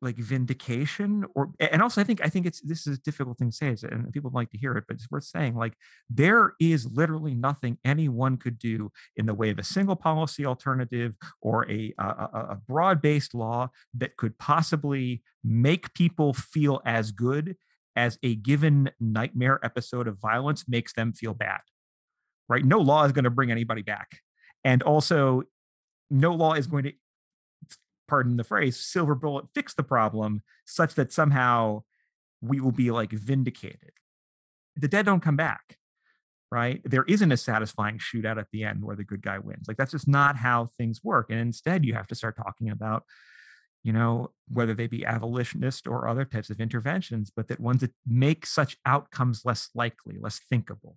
like 0.00 0.16
vindication 0.16 1.24
or 1.34 1.50
and 1.58 1.82
also 1.82 2.00
i 2.00 2.04
think 2.04 2.24
i 2.24 2.28
think 2.28 2.46
it's 2.46 2.60
this 2.62 2.86
is 2.86 2.96
a 2.96 3.00
difficult 3.02 3.36
thing 3.36 3.50
to 3.50 3.56
say 3.56 3.88
and 3.90 4.12
people 4.12 4.30
like 4.32 4.48
to 4.48 4.56
hear 4.56 4.72
it 4.74 4.84
but 4.86 4.94
it's 4.94 5.10
worth 5.10 5.24
saying 5.24 5.56
like 5.56 5.74
there 6.08 6.54
is 6.60 6.86
literally 6.86 7.34
nothing 7.34 7.76
anyone 7.84 8.36
could 8.36 8.58
do 8.58 8.90
in 9.16 9.26
the 9.26 9.34
way 9.34 9.50
of 9.50 9.58
a 9.58 9.64
single 9.64 9.96
policy 9.96 10.46
alternative 10.46 11.14
or 11.42 11.68
a 11.70 11.92
a, 11.98 12.04
a 12.50 12.58
broad-based 12.66 13.34
law 13.34 13.68
that 13.92 14.16
could 14.16 14.38
possibly 14.38 15.20
make 15.44 15.92
people 15.94 16.32
feel 16.32 16.80
as 16.86 17.10
good 17.10 17.56
as 17.96 18.18
a 18.22 18.36
given 18.36 18.88
nightmare 19.00 19.58
episode 19.64 20.06
of 20.06 20.16
violence 20.18 20.64
makes 20.68 20.92
them 20.94 21.12
feel 21.12 21.34
bad 21.34 21.60
right? 22.48 22.64
No 22.64 22.78
law 22.78 23.04
is 23.04 23.12
going 23.12 23.24
to 23.24 23.30
bring 23.30 23.50
anybody 23.50 23.82
back 23.82 24.20
and 24.64 24.82
also 24.82 25.42
no 26.10 26.34
law 26.34 26.54
is 26.54 26.66
going 26.66 26.84
to 26.84 26.92
pardon 28.08 28.36
the 28.36 28.44
phrase, 28.44 28.78
silver 28.78 29.14
bullet 29.14 29.46
fix 29.54 29.74
the 29.74 29.82
problem 29.82 30.42
such 30.64 30.94
that 30.94 31.12
somehow 31.12 31.82
we 32.40 32.60
will 32.60 32.72
be 32.72 32.90
like 32.90 33.12
vindicated. 33.12 33.92
The 34.76 34.88
dead 34.88 35.06
don't 35.06 35.22
come 35.22 35.36
back, 35.36 35.76
right? 36.50 36.80
There 36.84 37.04
isn't 37.04 37.32
a 37.32 37.36
satisfying 37.36 37.98
shootout 37.98 38.38
at 38.38 38.46
the 38.52 38.64
end 38.64 38.82
where 38.82 38.96
the 38.96 39.04
good 39.04 39.22
guy 39.22 39.38
wins. 39.38 39.68
Like 39.68 39.76
that's 39.76 39.92
just 39.92 40.08
not 40.08 40.36
how 40.36 40.70
things 40.78 41.04
work. 41.04 41.26
And 41.30 41.38
instead, 41.38 41.84
you 41.84 41.94
have 41.94 42.06
to 42.08 42.14
start 42.14 42.36
talking 42.36 42.70
about, 42.70 43.04
you 43.84 43.92
know, 43.92 44.30
whether 44.48 44.74
they 44.74 44.86
be 44.86 45.04
abolitionist 45.04 45.86
or 45.86 46.08
other 46.08 46.24
types 46.24 46.50
of 46.50 46.60
interventions, 46.60 47.30
but 47.34 47.48
that 47.48 47.60
ones 47.60 47.82
that 47.82 47.92
make 48.06 48.46
such 48.46 48.76
outcomes 48.86 49.42
less 49.44 49.68
likely, 49.74 50.16
less 50.18 50.40
thinkable 50.48 50.96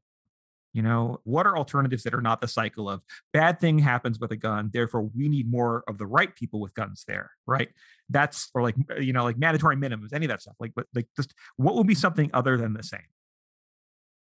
you 0.74 0.82
know 0.82 1.20
what 1.24 1.46
are 1.46 1.58
alternatives 1.58 2.04
that 2.04 2.14
are 2.14 2.22
not 2.22 2.42
the 2.42 2.48
cycle 2.48 2.90
of 2.90 3.02
bad 3.34 3.60
thing 3.60 3.80
happens 3.80 4.20
with 4.20 4.32
a 4.32 4.36
gun 4.36 4.70
therefore 4.74 5.04
we 5.16 5.28
need 5.28 5.50
more 5.50 5.84
of 5.88 5.98
the 5.98 6.06
right 6.06 6.36
people 6.36 6.60
with 6.60 6.74
guns 6.74 7.04
there 7.08 7.32
right? 7.48 7.70
That's 8.10 8.50
or 8.54 8.62
like 8.62 8.76
you 9.00 9.14
know 9.14 9.24
like 9.24 9.38
mandatory 9.38 9.76
minimums 9.76 10.14
any 10.14 10.26
of 10.26 10.30
that 10.30 10.42
stuff 10.42 10.56
like 10.60 10.74
but 10.76 10.86
like 10.94 11.08
just 11.16 11.34
what 11.58 11.76
would 11.76 11.88
be 11.88 11.96
something 11.96 12.30
other 12.34 12.58
than 12.58 12.74
the 12.74 12.84
same? 12.84 13.00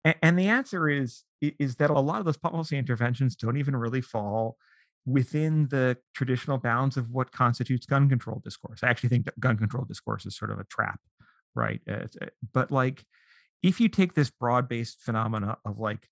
And, 0.03 0.15
and 0.21 0.39
the 0.39 0.47
answer 0.47 0.89
is 0.89 1.23
is 1.41 1.75
that 1.77 1.89
a 1.89 1.99
lot 1.99 2.19
of 2.19 2.25
those 2.25 2.37
policy 2.37 2.77
interventions 2.77 3.35
don't 3.35 3.57
even 3.57 3.75
really 3.75 4.01
fall 4.01 4.57
within 5.05 5.67
the 5.69 5.97
traditional 6.13 6.59
bounds 6.59 6.95
of 6.95 7.09
what 7.09 7.31
constitutes 7.31 7.87
gun 7.87 8.07
control 8.07 8.39
discourse. 8.43 8.83
I 8.83 8.89
actually 8.89 9.09
think 9.09 9.25
that 9.25 9.39
gun 9.39 9.57
control 9.57 9.83
discourse 9.83 10.27
is 10.27 10.37
sort 10.37 10.51
of 10.51 10.59
a 10.59 10.63
trap 10.65 10.99
right? 11.55 11.81
Uh, 11.89 12.07
but 12.53 12.71
like 12.71 13.05
if 13.63 13.79
you 13.79 13.89
take 13.89 14.13
this 14.13 14.29
broad-based 14.29 15.01
phenomena 15.01 15.57
of 15.65 15.79
like 15.79 16.07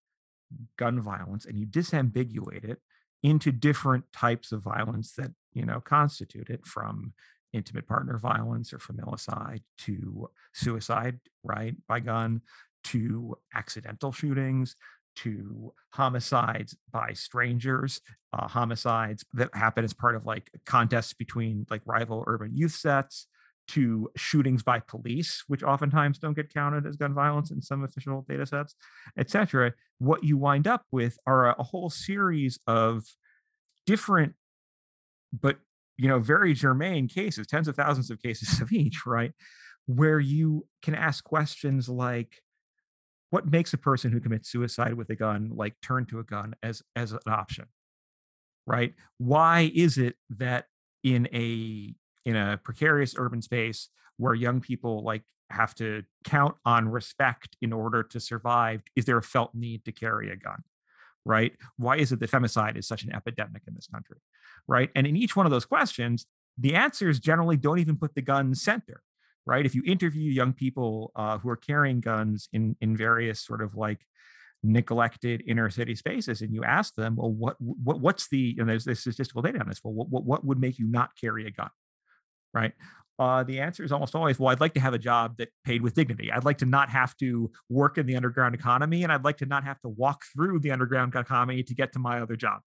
gun 0.78 1.02
violence 1.02 1.46
and 1.46 1.58
you 1.58 1.66
disambiguate 1.66 2.64
it 2.64 2.80
into 3.24 3.52
different 3.52 4.06
types 4.14 4.52
of 4.52 4.62
violence 4.62 5.14
that 5.14 5.32
you 5.54 5.66
know 5.66 5.80
constitute 5.80 6.50
it 6.50 6.66
from 6.66 7.14
intimate 7.54 7.88
partner 7.88 8.18
violence 8.18 8.72
or 8.72 8.78
familicide 8.78 9.62
to 9.78 10.30
suicide 10.54 11.20
right 11.44 11.76
by 11.88 12.00
gun 12.00 12.42
to 12.84 13.36
accidental 13.56 14.12
shootings 14.12 14.76
to 15.16 15.74
homicides 15.92 16.78
by 16.92 17.12
strangers 17.14 18.02
uh, 18.34 18.48
homicides 18.48 19.26
that 19.34 19.50
happen 19.54 19.84
as 19.84 19.94
part 19.94 20.16
of 20.16 20.26
like 20.26 20.50
contests 20.66 21.14
between 21.14 21.66
like 21.70 21.82
rival 21.86 22.24
urban 22.28 22.56
youth 22.56 22.72
sets 22.72 23.28
to 23.70 24.10
shootings 24.16 24.64
by 24.64 24.80
police, 24.80 25.44
which 25.48 25.64
oftentimes 25.64 26.20
don't 26.20 26.36
get 26.36 26.54
counted 26.54 26.86
as 26.86 26.96
gun 26.96 27.14
violence 27.14 27.52
in 27.52 27.62
some 27.62 27.84
official 27.84 28.26
data 28.28 28.46
sets, 28.46 28.76
et 29.18 29.30
cetera, 29.30 29.74
what 29.98 30.24
you 30.24 30.38
wind 30.38 30.68
up 30.68 30.86
with 30.92 31.18
are 31.26 31.50
a, 31.50 31.64
whole 31.64 31.90
series 31.90 32.60
of 32.68 33.04
different, 33.86 34.34
but 35.34 35.58
you 35.98 36.08
know, 36.08 36.20
very 36.20 36.54
germane 36.54 37.08
cases, 37.08 37.46
tens 37.46 37.68
of 37.68 37.76
thousands 37.76 38.10
of 38.10 38.22
cases 38.22 38.62
of 38.62 38.72
each, 38.72 39.06
right? 39.06 39.34
Where 39.86 40.20
you 40.20 40.66
can 40.82 40.96
ask 40.96 41.24
questions 41.24 41.90
like, 41.90 42.42
what 43.30 43.52
makes 43.52 43.74
a 43.74 43.78
person 43.78 44.12
who 44.12 44.20
commits 44.20 44.50
suicide 44.50 44.94
with 44.94 45.10
a 45.10 45.16
gun 45.16 45.52
like 45.54 45.76
turn 45.82 46.06
to 46.08 46.20
a 46.20 46.24
gun 46.24 46.56
as 46.64 46.82
as 46.96 47.12
an 47.12 47.20
option 47.28 47.66
right 48.66 48.94
why 49.18 49.72
is 49.74 49.98
it 49.98 50.16
that 50.30 50.66
in 51.04 51.28
a 51.34 51.94
in 52.26 52.36
a 52.36 52.60
precarious 52.64 53.16
urban 53.18 53.42
space 53.42 53.90
where 54.18 54.34
young 54.34 54.62
people 54.62 55.04
like 55.04 55.24
have 55.50 55.74
to 55.76 56.04
count 56.24 56.56
on 56.66 56.90
respect 56.90 57.58
in 57.62 57.74
order 57.74 58.04
to 58.04 58.20
survive 58.20 58.82
is 58.96 59.06
there 59.06 59.18
a 59.18 59.24
felt 59.24 59.56
need 59.56 59.84
to 59.86 59.92
carry 59.92 60.32
a 60.32 60.36
gun 60.36 60.64
right? 61.26 61.52
Why 61.78 61.98
is 61.98 62.14
it 62.14 62.20
that 62.22 62.32
femicide 62.32 62.78
is 62.78 62.88
such 62.88 63.04
an 63.04 63.14
epidemic 63.14 63.64
in 63.68 63.74
this 63.74 63.88
country 63.88 64.18
right? 64.68 64.90
And 64.96 65.08
in 65.08 65.16
each 65.16 65.36
one 65.36 65.46
of 65.46 65.52
those 65.52 65.66
questions 65.66 66.26
the 66.58 66.76
answers 66.76 67.20
generally 67.20 67.58
don't 67.58 67.80
even 67.80 67.96
put 67.96 68.16
the 68.16 68.22
gun 68.22 68.54
center 68.56 69.02
right? 69.46 69.66
If 69.66 69.74
you 69.74 69.82
interview 69.86 70.32
young 70.32 70.54
people 70.54 71.12
uh, 71.16 71.40
who 71.40 71.50
are 71.50 71.56
carrying 71.56 72.02
guns 72.02 72.50
in 72.54 72.76
in 72.82 72.96
various 72.96 73.42
sort 73.42 73.62
of 73.62 73.76
like 73.76 74.06
neglected 74.62 75.42
inner 75.48 75.70
city 75.70 75.96
spaces 75.96 76.42
and 76.42 76.54
you 76.54 76.64
ask 76.64 76.94
them 76.96 77.16
well 77.16 77.32
what, 77.32 77.56
what 77.60 78.02
what's 78.02 78.28
the 78.28 78.56
and 78.60 78.68
there's, 78.68 78.84
there's 78.84 79.00
statistical 79.00 79.42
data 79.42 79.60
on 79.60 79.70
this 79.70 79.80
well 79.84 79.94
what, 79.94 80.26
what 80.26 80.44
would 80.44 80.60
make 80.60 80.78
you 80.78 80.86
not 80.86 81.12
carry 81.20 81.48
a 81.48 81.52
gun 81.52 81.70
right? 82.54 82.74
Uh, 83.18 83.44
the 83.44 83.60
answer 83.60 83.84
is 83.84 83.92
almost 83.92 84.16
always, 84.16 84.40
well, 84.40 84.50
I'd 84.50 84.62
like 84.62 84.74
to 84.76 84.80
have 84.80 84.94
a 84.94 85.00
job 85.00 85.36
that 85.38 85.50
paid 85.66 85.82
with 85.82 85.94
dignity. 85.94 86.32
I'd 86.32 86.46
like 86.46 86.60
to 86.60 86.66
not 86.66 86.90
have 86.90 87.18
to 87.18 87.52
work 87.68 87.98
in 87.98 88.06
the 88.06 88.16
underground 88.16 88.56
economy, 88.56 89.04
and 89.04 89.12
I'd 89.12 89.26
like 89.26 89.38
to 89.38 89.46
not 89.46 89.66
have 89.66 89.80
to 89.82 89.90
walk 89.90 90.24
through 90.34 90.60
the 90.60 90.72
underground 90.72 91.14
economy 91.16 91.62
to 91.64 91.74
get 91.74 91.92
to 91.94 92.00
my 92.00 92.22
other 92.22 92.38
job. 92.38 92.62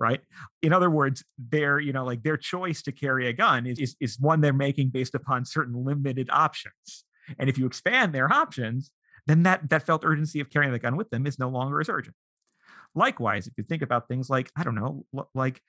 Right. 0.00 0.20
In 0.60 0.72
other 0.72 0.90
words, 0.90 1.24
their, 1.38 1.78
you 1.78 1.92
know, 1.92 2.04
like 2.04 2.22
their 2.22 2.36
choice 2.36 2.82
to 2.82 2.92
carry 2.92 3.28
a 3.28 3.32
gun 3.32 3.64
is, 3.64 3.78
is, 3.78 3.96
is 4.00 4.18
one 4.18 4.40
they're 4.40 4.52
making 4.52 4.88
based 4.88 5.14
upon 5.14 5.44
certain 5.44 5.84
limited 5.84 6.28
options. 6.32 7.04
And 7.38 7.48
if 7.48 7.58
you 7.58 7.66
expand 7.66 8.12
their 8.12 8.30
options, 8.32 8.90
then 9.26 9.44
that 9.44 9.70
that 9.70 9.86
felt 9.86 10.04
urgency 10.04 10.40
of 10.40 10.50
carrying 10.50 10.72
the 10.72 10.78
gun 10.78 10.96
with 10.96 11.10
them 11.10 11.26
is 11.26 11.38
no 11.38 11.48
longer 11.48 11.80
as 11.80 11.88
urgent. 11.88 12.16
Likewise, 12.94 13.46
if 13.46 13.54
you 13.56 13.64
think 13.64 13.82
about 13.82 14.08
things 14.08 14.28
like, 14.28 14.50
I 14.56 14.64
don't 14.64 14.74
know, 14.74 15.06
like 15.34 15.60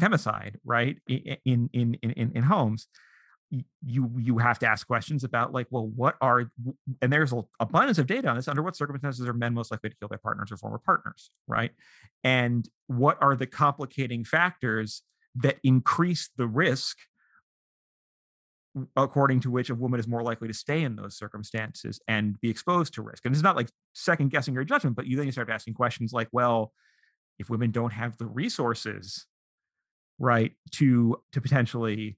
femicide, 0.00 0.56
right? 0.64 0.96
In 1.08 1.70
in 1.72 1.94
in 2.02 2.32
in, 2.34 2.42
homes, 2.42 2.86
you 3.84 4.10
you 4.18 4.38
have 4.38 4.58
to 4.60 4.66
ask 4.66 4.86
questions 4.86 5.24
about 5.24 5.52
like, 5.52 5.66
well, 5.70 5.86
what 5.86 6.16
are 6.20 6.50
and 7.00 7.12
there's 7.12 7.32
a 7.32 7.42
abundance 7.58 7.98
of 7.98 8.06
data 8.06 8.28
on 8.28 8.36
this. 8.36 8.48
Under 8.48 8.62
what 8.62 8.76
circumstances 8.76 9.26
are 9.26 9.32
men 9.32 9.54
most 9.54 9.70
likely 9.70 9.90
to 9.90 9.96
kill 9.96 10.08
their 10.08 10.18
partners 10.18 10.52
or 10.52 10.56
former 10.56 10.78
partners, 10.78 11.30
right? 11.46 11.70
And 12.24 12.68
what 12.86 13.18
are 13.20 13.36
the 13.36 13.46
complicating 13.46 14.24
factors 14.24 15.02
that 15.36 15.58
increase 15.62 16.28
the 16.36 16.46
risk 16.46 16.96
according 18.96 19.40
to 19.40 19.50
which 19.50 19.70
a 19.70 19.74
woman 19.74 19.98
is 19.98 20.06
more 20.06 20.22
likely 20.22 20.48
to 20.48 20.54
stay 20.54 20.82
in 20.82 20.96
those 20.96 21.16
circumstances 21.16 22.00
and 22.06 22.40
be 22.40 22.48
exposed 22.48 22.94
to 22.94 23.02
risk. 23.02 23.24
And 23.24 23.34
it's 23.34 23.42
not 23.42 23.56
like 23.56 23.68
second 23.94 24.30
guessing 24.30 24.54
your 24.54 24.64
judgment, 24.64 24.96
but 24.96 25.06
you 25.06 25.16
then 25.16 25.26
you 25.26 25.32
start 25.32 25.50
asking 25.50 25.74
questions 25.74 26.12
like, 26.12 26.28
well, 26.32 26.72
if 27.38 27.50
women 27.50 27.70
don't 27.70 27.92
have 27.92 28.16
the 28.18 28.26
resources 28.26 29.26
right 30.20 30.52
to 30.72 31.20
to 31.32 31.40
potentially 31.40 32.16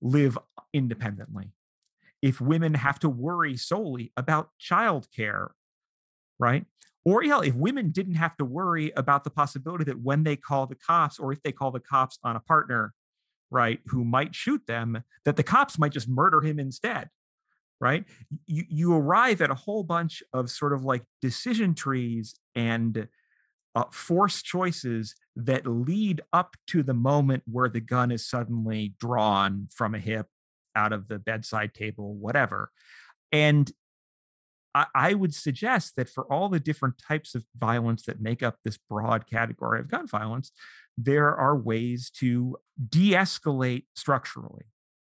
live 0.00 0.38
independently. 0.72 1.50
If 2.22 2.40
women 2.40 2.74
have 2.74 3.00
to 3.00 3.08
worry 3.08 3.56
solely 3.56 4.12
about 4.16 4.50
childcare 4.60 5.48
right? 6.38 6.64
Or 7.04 7.24
yeah 7.24 7.40
if 7.40 7.54
women 7.54 7.90
didn't 7.90 8.14
have 8.14 8.36
to 8.36 8.44
worry 8.44 8.92
about 8.96 9.24
the 9.24 9.30
possibility 9.30 9.84
that 9.84 10.00
when 10.00 10.22
they 10.22 10.36
call 10.36 10.66
the 10.66 10.76
cops 10.76 11.18
or 11.18 11.32
if 11.32 11.42
they 11.42 11.52
call 11.52 11.72
the 11.72 11.80
cops 11.80 12.18
on 12.22 12.36
a 12.36 12.40
partner 12.40 12.92
right 13.50 13.80
who 13.86 14.04
might 14.04 14.34
shoot 14.34 14.62
them 14.66 15.02
that 15.24 15.36
the 15.36 15.42
cops 15.42 15.78
might 15.78 15.92
just 15.92 16.08
murder 16.08 16.42
him 16.42 16.60
instead 16.60 17.08
right? 17.80 18.04
You 18.46 18.64
you 18.68 18.94
arrive 18.94 19.40
at 19.40 19.50
a 19.50 19.54
whole 19.54 19.84
bunch 19.84 20.22
of 20.32 20.50
sort 20.50 20.72
of 20.72 20.84
like 20.84 21.04
decision 21.22 21.74
trees 21.74 22.34
and 22.54 23.08
uh, 23.74 23.84
forced 23.90 24.44
choices 24.44 25.14
that 25.38 25.66
lead 25.66 26.20
up 26.32 26.56
to 26.66 26.82
the 26.82 26.94
moment 26.94 27.44
where 27.46 27.68
the 27.68 27.80
gun 27.80 28.10
is 28.10 28.28
suddenly 28.28 28.94
drawn 29.00 29.68
from 29.72 29.94
a 29.94 29.98
hip, 29.98 30.26
out 30.74 30.92
of 30.92 31.08
the 31.08 31.18
bedside 31.18 31.74
table, 31.74 32.14
whatever. 32.14 32.70
And 33.32 33.70
I, 34.74 34.86
I 34.94 35.14
would 35.14 35.34
suggest 35.34 35.94
that 35.96 36.08
for 36.08 36.30
all 36.32 36.48
the 36.48 36.60
different 36.60 36.98
types 36.98 37.34
of 37.34 37.44
violence 37.56 38.04
that 38.04 38.20
make 38.20 38.42
up 38.42 38.56
this 38.64 38.78
broad 38.88 39.26
category 39.26 39.80
of 39.80 39.90
gun 39.90 40.06
violence, 40.06 40.52
there 40.96 41.34
are 41.34 41.56
ways 41.56 42.10
to 42.18 42.56
de 42.88 43.12
escalate 43.12 43.84
structurally, 43.94 44.66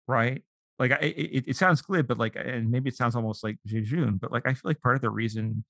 right? 0.08 0.44
Like 0.78 0.92
it, 1.02 1.48
it, 1.48 1.56
sounds 1.58 1.82
glib, 1.82 2.08
but 2.08 2.18
like, 2.18 2.36
and 2.36 2.72
maybe 2.72 2.90
it 2.90 2.96
sounds 2.96 3.16
almost 3.16 3.44
like 3.44 3.58
jejune, 3.66 4.18
but 4.18 4.32
like 4.32 4.48
I 4.48 4.54
feel 4.54 4.70
like 4.70 4.82
part 4.82 4.96
of 4.96 5.02
the 5.02 5.10
reason 5.10 5.66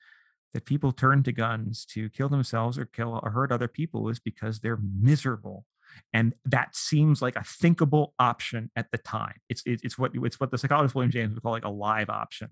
that 0.53 0.65
people 0.65 0.91
turn 0.91 1.23
to 1.23 1.31
guns 1.31 1.85
to 1.85 2.09
kill 2.09 2.29
themselves 2.29 2.77
or 2.77 2.85
kill 2.85 3.19
or 3.23 3.31
hurt 3.31 3.51
other 3.51 3.67
people 3.67 4.09
is 4.09 4.19
because 4.19 4.59
they're 4.59 4.79
miserable 4.99 5.65
and 6.13 6.33
that 6.45 6.75
seems 6.75 7.21
like 7.21 7.35
a 7.35 7.43
thinkable 7.43 8.13
option 8.19 8.69
at 8.75 8.91
the 8.91 8.97
time 8.97 9.33
it's 9.49 9.63
it's 9.65 9.97
what 9.97 10.11
it's 10.13 10.39
what 10.39 10.51
the 10.51 10.57
psychologist 10.57 10.95
william 10.95 11.11
james 11.11 11.33
would 11.33 11.41
call 11.41 11.51
like 11.51 11.65
a 11.65 11.69
live 11.69 12.09
option 12.09 12.49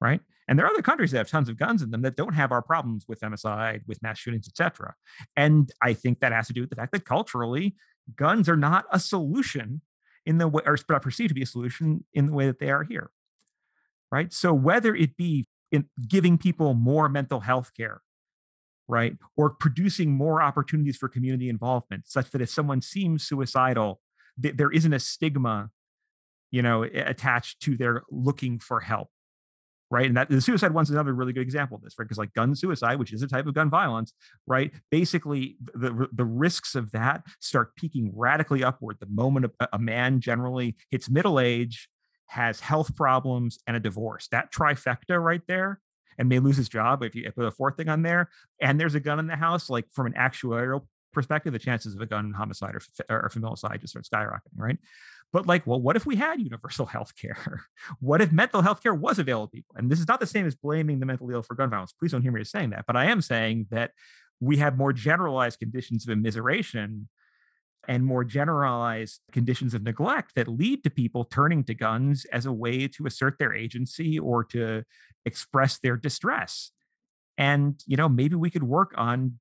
right 0.00 0.20
and 0.48 0.58
there 0.58 0.66
are 0.66 0.70
other 0.70 0.82
countries 0.82 1.12
that 1.12 1.18
have 1.18 1.30
tons 1.30 1.48
of 1.48 1.56
guns 1.56 1.82
in 1.82 1.90
them 1.90 2.02
that 2.02 2.16
don't 2.16 2.34
have 2.34 2.50
our 2.50 2.62
problems 2.62 3.04
with 3.06 3.20
femicide 3.20 3.80
with 3.86 4.02
mass 4.02 4.18
shootings 4.18 4.48
etc 4.48 4.92
and 5.36 5.70
i 5.82 5.92
think 5.92 6.18
that 6.18 6.32
has 6.32 6.48
to 6.48 6.52
do 6.52 6.60
with 6.60 6.70
the 6.70 6.76
fact 6.76 6.92
that 6.92 7.04
culturally 7.04 7.76
guns 8.16 8.48
are 8.48 8.56
not 8.56 8.86
a 8.90 8.98
solution 8.98 9.80
in 10.28 10.36
the 10.36 10.46
way, 10.46 10.62
or 10.66 10.76
perceived 11.00 11.30
to 11.30 11.34
be 11.34 11.42
a 11.42 11.46
solution 11.46 12.04
in 12.12 12.26
the 12.26 12.32
way 12.32 12.46
that 12.46 12.58
they 12.58 12.70
are 12.70 12.84
here. 12.84 13.10
Right. 14.12 14.32
So 14.32 14.52
whether 14.52 14.94
it 14.94 15.16
be 15.16 15.46
in 15.70 15.88
giving 16.08 16.38
people 16.38 16.74
more 16.74 17.08
mental 17.08 17.40
health 17.40 17.72
care, 17.76 18.00
right, 18.86 19.16
or 19.36 19.50
producing 19.50 20.12
more 20.12 20.42
opportunities 20.42 20.96
for 20.96 21.08
community 21.08 21.48
involvement, 21.48 22.08
such 22.08 22.30
that 22.30 22.40
if 22.40 22.50
someone 22.50 22.80
seems 22.80 23.26
suicidal, 23.26 24.00
th- 24.42 24.56
there 24.56 24.70
isn't 24.70 24.92
a 24.92 25.00
stigma, 25.00 25.70
you 26.50 26.62
know, 26.62 26.82
attached 26.82 27.60
to 27.62 27.76
their 27.76 28.02
looking 28.10 28.58
for 28.58 28.80
help 28.80 29.10
right? 29.90 30.06
And 30.06 30.16
that 30.16 30.28
the 30.28 30.40
suicide 30.40 30.74
one's 30.74 30.90
another 30.90 31.14
really 31.14 31.32
good 31.32 31.42
example 31.42 31.76
of 31.76 31.82
this, 31.82 31.94
right? 31.98 32.04
Because 32.04 32.18
like 32.18 32.32
gun 32.34 32.54
suicide, 32.54 32.98
which 32.98 33.12
is 33.12 33.22
a 33.22 33.28
type 33.28 33.46
of 33.46 33.54
gun 33.54 33.70
violence, 33.70 34.12
right? 34.46 34.70
Basically, 34.90 35.56
the 35.74 36.08
the 36.12 36.24
risks 36.24 36.74
of 36.74 36.90
that 36.92 37.22
start 37.40 37.74
peaking 37.76 38.12
radically 38.14 38.62
upward 38.62 38.96
the 39.00 39.06
moment 39.06 39.46
a, 39.60 39.68
a 39.72 39.78
man 39.78 40.20
generally 40.20 40.76
hits 40.90 41.08
middle 41.08 41.40
age, 41.40 41.88
has 42.28 42.60
health 42.60 42.94
problems, 42.94 43.58
and 43.66 43.76
a 43.76 43.80
divorce. 43.80 44.28
That 44.28 44.52
trifecta 44.52 45.22
right 45.22 45.42
there. 45.48 45.80
And 46.20 46.28
may 46.28 46.40
lose 46.40 46.56
his 46.56 46.68
job 46.68 47.04
if 47.04 47.14
you 47.14 47.30
put 47.30 47.44
a 47.44 47.52
fourth 47.52 47.76
thing 47.76 47.88
on 47.88 48.02
there, 48.02 48.28
and 48.60 48.80
there's 48.80 48.96
a 48.96 49.00
gun 49.00 49.20
in 49.20 49.28
the 49.28 49.36
house. 49.36 49.70
Like 49.70 49.86
from 49.92 50.06
an 50.06 50.14
actuarial 50.14 50.84
perspective, 51.12 51.52
the 51.52 51.60
chances 51.60 51.94
of 51.94 52.00
a 52.00 52.06
gun 52.06 52.32
homicide 52.32 52.74
or, 52.74 52.82
or 53.08 53.30
familicide 53.32 53.80
just 53.80 53.92
start 53.92 54.04
skyrocketing, 54.04 54.56
right? 54.56 54.78
But 55.32 55.46
like, 55.46 55.66
well, 55.66 55.80
what 55.80 55.94
if 55.94 56.06
we 56.06 56.16
had 56.16 56.40
universal 56.40 56.86
health 56.94 57.12
care? 57.16 57.62
what 58.00 58.20
if 58.20 58.32
mental 58.32 58.62
health 58.62 58.82
care 58.82 58.94
was 58.94 59.18
available 59.18 59.46
to 59.46 59.52
people? 59.52 59.76
And 59.76 59.90
this 59.90 60.00
is 60.00 60.08
not 60.08 60.20
the 60.20 60.26
same 60.26 60.46
as 60.46 60.54
blaming 60.56 61.00
the 61.00 61.06
mentally 61.06 61.34
ill 61.34 61.42
for 61.42 61.54
gun 61.54 61.70
violence. 61.70 61.92
Please 61.92 62.12
don't 62.12 62.22
hear 62.22 62.32
me 62.32 62.42
saying 62.44 62.70
that. 62.70 62.84
But 62.86 62.96
I 62.96 63.06
am 63.06 63.20
saying 63.20 63.66
that 63.70 63.92
we 64.40 64.56
have 64.58 64.76
more 64.76 64.92
generalized 64.92 65.58
conditions 65.58 66.06
of 66.08 66.16
immiseration 66.16 67.06
and 67.86 68.04
more 68.04 68.24
generalized 68.24 69.20
conditions 69.32 69.74
of 69.74 69.82
neglect 69.82 70.34
that 70.34 70.48
lead 70.48 70.82
to 70.84 70.90
people 70.90 71.24
turning 71.24 71.64
to 71.64 71.74
guns 71.74 72.24
as 72.26 72.44
a 72.44 72.52
way 72.52 72.88
to 72.88 73.06
assert 73.06 73.38
their 73.38 73.54
agency 73.54 74.18
or 74.18 74.44
to 74.44 74.82
express 75.24 75.78
their 75.78 75.96
distress. 75.96 76.72
And, 77.36 77.82
you 77.86 77.96
know, 77.96 78.08
maybe 78.08 78.34
we 78.34 78.50
could 78.50 78.64
work 78.64 78.92
on 78.96 79.38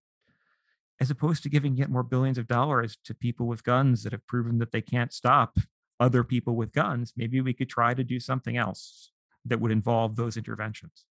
as 1.00 1.12
opposed 1.12 1.44
to 1.44 1.50
giving 1.50 1.78
yet 1.78 1.90
more 1.90 2.04
billions 2.04 2.38
of 2.38 2.48
dollars 2.48 2.98
to 3.06 3.14
people 3.14 3.48
with 3.48 3.64
guns 3.64 4.04
that 4.04 4.12
have 4.12 4.26
proven 4.28 4.58
that 4.60 4.72
they 4.72 4.82
can't 4.82 5.14
stop 5.14 5.58
other 6.00 6.24
people 6.24 6.56
with 6.56 6.74
guns, 6.74 7.14
maybe 7.16 7.42
we 7.42 7.54
could 7.54 7.70
try 7.70 7.94
to 7.94 8.04
do 8.04 8.20
something 8.20 8.58
else 8.58 9.12
that 9.46 9.60
would 9.60 9.72
involve 9.72 10.16
those 10.16 10.38
interventions. 10.38 11.06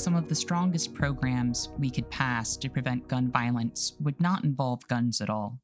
Some 0.00 0.16
of 0.16 0.30
the 0.30 0.34
strongest 0.34 0.94
programs 0.94 1.68
we 1.78 1.90
could 1.90 2.08
pass 2.08 2.56
to 2.56 2.70
prevent 2.70 3.06
gun 3.06 3.30
violence 3.30 3.92
would 4.00 4.18
not 4.18 4.44
involve 4.44 4.88
guns 4.88 5.20
at 5.20 5.28
all. 5.28 5.60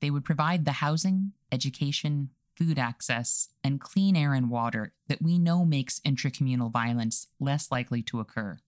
They 0.00 0.08
would 0.08 0.24
provide 0.24 0.64
the 0.64 0.70
housing, 0.70 1.32
education, 1.50 2.30
food 2.54 2.78
access, 2.78 3.48
and 3.64 3.80
clean 3.80 4.14
air 4.14 4.34
and 4.34 4.50
water 4.50 4.92
that 5.08 5.20
we 5.20 5.36
know 5.36 5.64
makes 5.64 5.98
intracommunal 6.06 6.70
violence 6.70 7.26
less 7.40 7.72
likely 7.72 8.02
to 8.02 8.20
occur. 8.20 8.58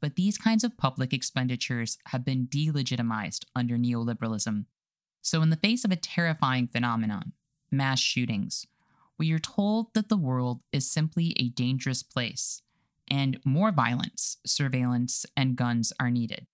But 0.00 0.16
these 0.16 0.36
kinds 0.36 0.64
of 0.64 0.76
public 0.76 1.12
expenditures 1.12 1.96
have 2.06 2.24
been 2.24 2.48
delegitimized 2.48 3.44
under 3.54 3.76
neoliberalism. 3.76 4.64
So, 5.20 5.42
in 5.42 5.50
the 5.50 5.56
face 5.56 5.84
of 5.84 5.92
a 5.92 5.96
terrifying 5.96 6.66
phenomenon, 6.66 7.34
mass 7.70 8.00
shootings, 8.00 8.66
we 9.16 9.30
are 9.30 9.38
told 9.38 9.94
that 9.94 10.08
the 10.08 10.16
world 10.16 10.62
is 10.72 10.90
simply 10.90 11.36
a 11.36 11.50
dangerous 11.50 12.02
place, 12.02 12.62
and 13.12 13.38
more 13.44 13.70
violence, 13.70 14.38
surveillance, 14.46 15.26
and 15.36 15.54
guns 15.54 15.92
are 16.00 16.10
needed. 16.10 16.46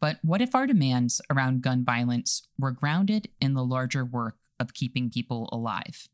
But 0.00 0.18
what 0.22 0.42
if 0.42 0.52
our 0.52 0.66
demands 0.66 1.20
around 1.30 1.62
gun 1.62 1.84
violence 1.84 2.42
were 2.58 2.72
grounded 2.72 3.28
in 3.40 3.54
the 3.54 3.64
larger 3.64 4.04
work 4.04 4.36
of 4.58 4.74
keeping 4.74 5.10
people 5.10 5.48
alive? 5.52 6.08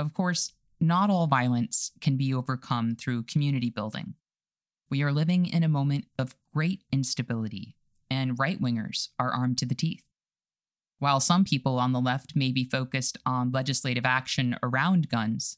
Of 0.00 0.14
course, 0.14 0.52
not 0.80 1.10
all 1.10 1.28
violence 1.28 1.92
can 2.00 2.16
be 2.16 2.34
overcome 2.34 2.96
through 2.96 3.22
community 3.22 3.70
building. 3.70 4.14
We 4.90 5.04
are 5.04 5.12
living 5.12 5.46
in 5.46 5.62
a 5.62 5.68
moment 5.68 6.06
of 6.18 6.34
great 6.52 6.82
instability, 6.90 7.76
and 8.10 8.36
right 8.36 8.60
wingers 8.60 9.10
are 9.20 9.30
armed 9.30 9.58
to 9.58 9.66
the 9.66 9.76
teeth. 9.76 10.02
While 10.98 11.20
some 11.20 11.44
people 11.44 11.78
on 11.78 11.92
the 11.92 12.00
left 12.00 12.34
may 12.34 12.50
be 12.50 12.64
focused 12.64 13.16
on 13.24 13.52
legislative 13.52 14.04
action 14.04 14.56
around 14.60 15.08
guns, 15.08 15.56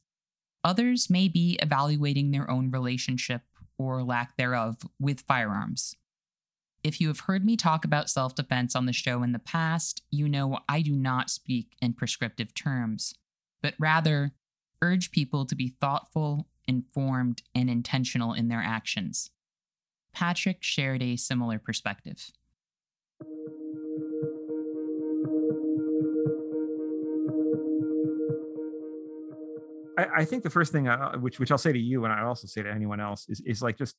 others 0.65 1.11
may 1.11 1.29
be 1.29 1.59
evaluating 1.63 2.31
their 2.31 2.51
own 2.51 2.71
relationship 2.71 3.43
or 3.79 4.03
lack 4.03 4.37
thereof 4.37 4.79
with 4.99 5.21
firearms. 5.21 5.95
If 6.83 7.01
you 7.01 7.09
have 7.09 7.21
heard 7.21 7.45
me 7.45 7.57
talk 7.57 7.85
about 7.85 8.11
self 8.11 8.35
defense 8.35 8.75
on 8.75 8.87
the 8.87 8.93
show 8.93 9.23
in 9.23 9.33
the 9.33 9.39
past, 9.39 10.03
you 10.11 10.29
know 10.29 10.59
I 10.69 10.83
do 10.83 10.93
not 10.93 11.31
speak 11.31 11.77
in 11.81 11.93
prescriptive 11.93 12.55
terms, 12.55 13.15
but 13.63 13.75
rather 13.79 14.33
urge 14.83 15.11
people 15.11 15.47
to 15.47 15.55
be 15.55 15.77
thoughtful 15.81 16.49
informed, 16.67 17.43
and 17.55 17.69
intentional 17.69 18.33
in 18.33 18.49
their 18.49 18.63
actions. 18.63 19.31
Patrick 20.13 20.59
shared 20.61 21.03
a 21.03 21.17
similar 21.17 21.59
perspective. 21.59 22.31
I, 29.97 30.25
think 30.25 30.43
the 30.43 30.51
first 30.51 30.73
thing, 30.73 30.89
I, 30.89 31.17
which 31.17 31.39
which 31.39 31.51
I'll 31.51 31.59
say 31.59 31.73
to 31.73 31.79
you, 31.79 32.05
and 32.05 32.13
I 32.13 32.23
also 32.23 32.47
say 32.47 32.63
to 32.63 32.71
anyone 32.71 33.01
else, 33.01 33.27
is 33.29 33.41
is 33.47 33.63
like 33.63 33.79
just 33.79 33.97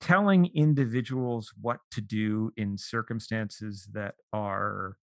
telling 0.00 0.50
individuals 0.54 1.52
what 1.60 1.78
to 1.92 2.00
do 2.00 2.52
in 2.56 2.76
circumstances 2.76 3.88
that 3.92 4.14
are 4.32 4.96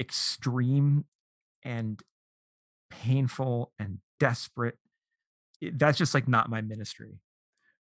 extreme 0.00 1.04
and 1.62 2.00
painful 2.90 3.72
and 3.78 3.98
desperate 4.18 4.76
that's 5.74 5.98
just 5.98 6.14
like 6.14 6.26
not 6.26 6.48
my 6.48 6.62
ministry 6.62 7.20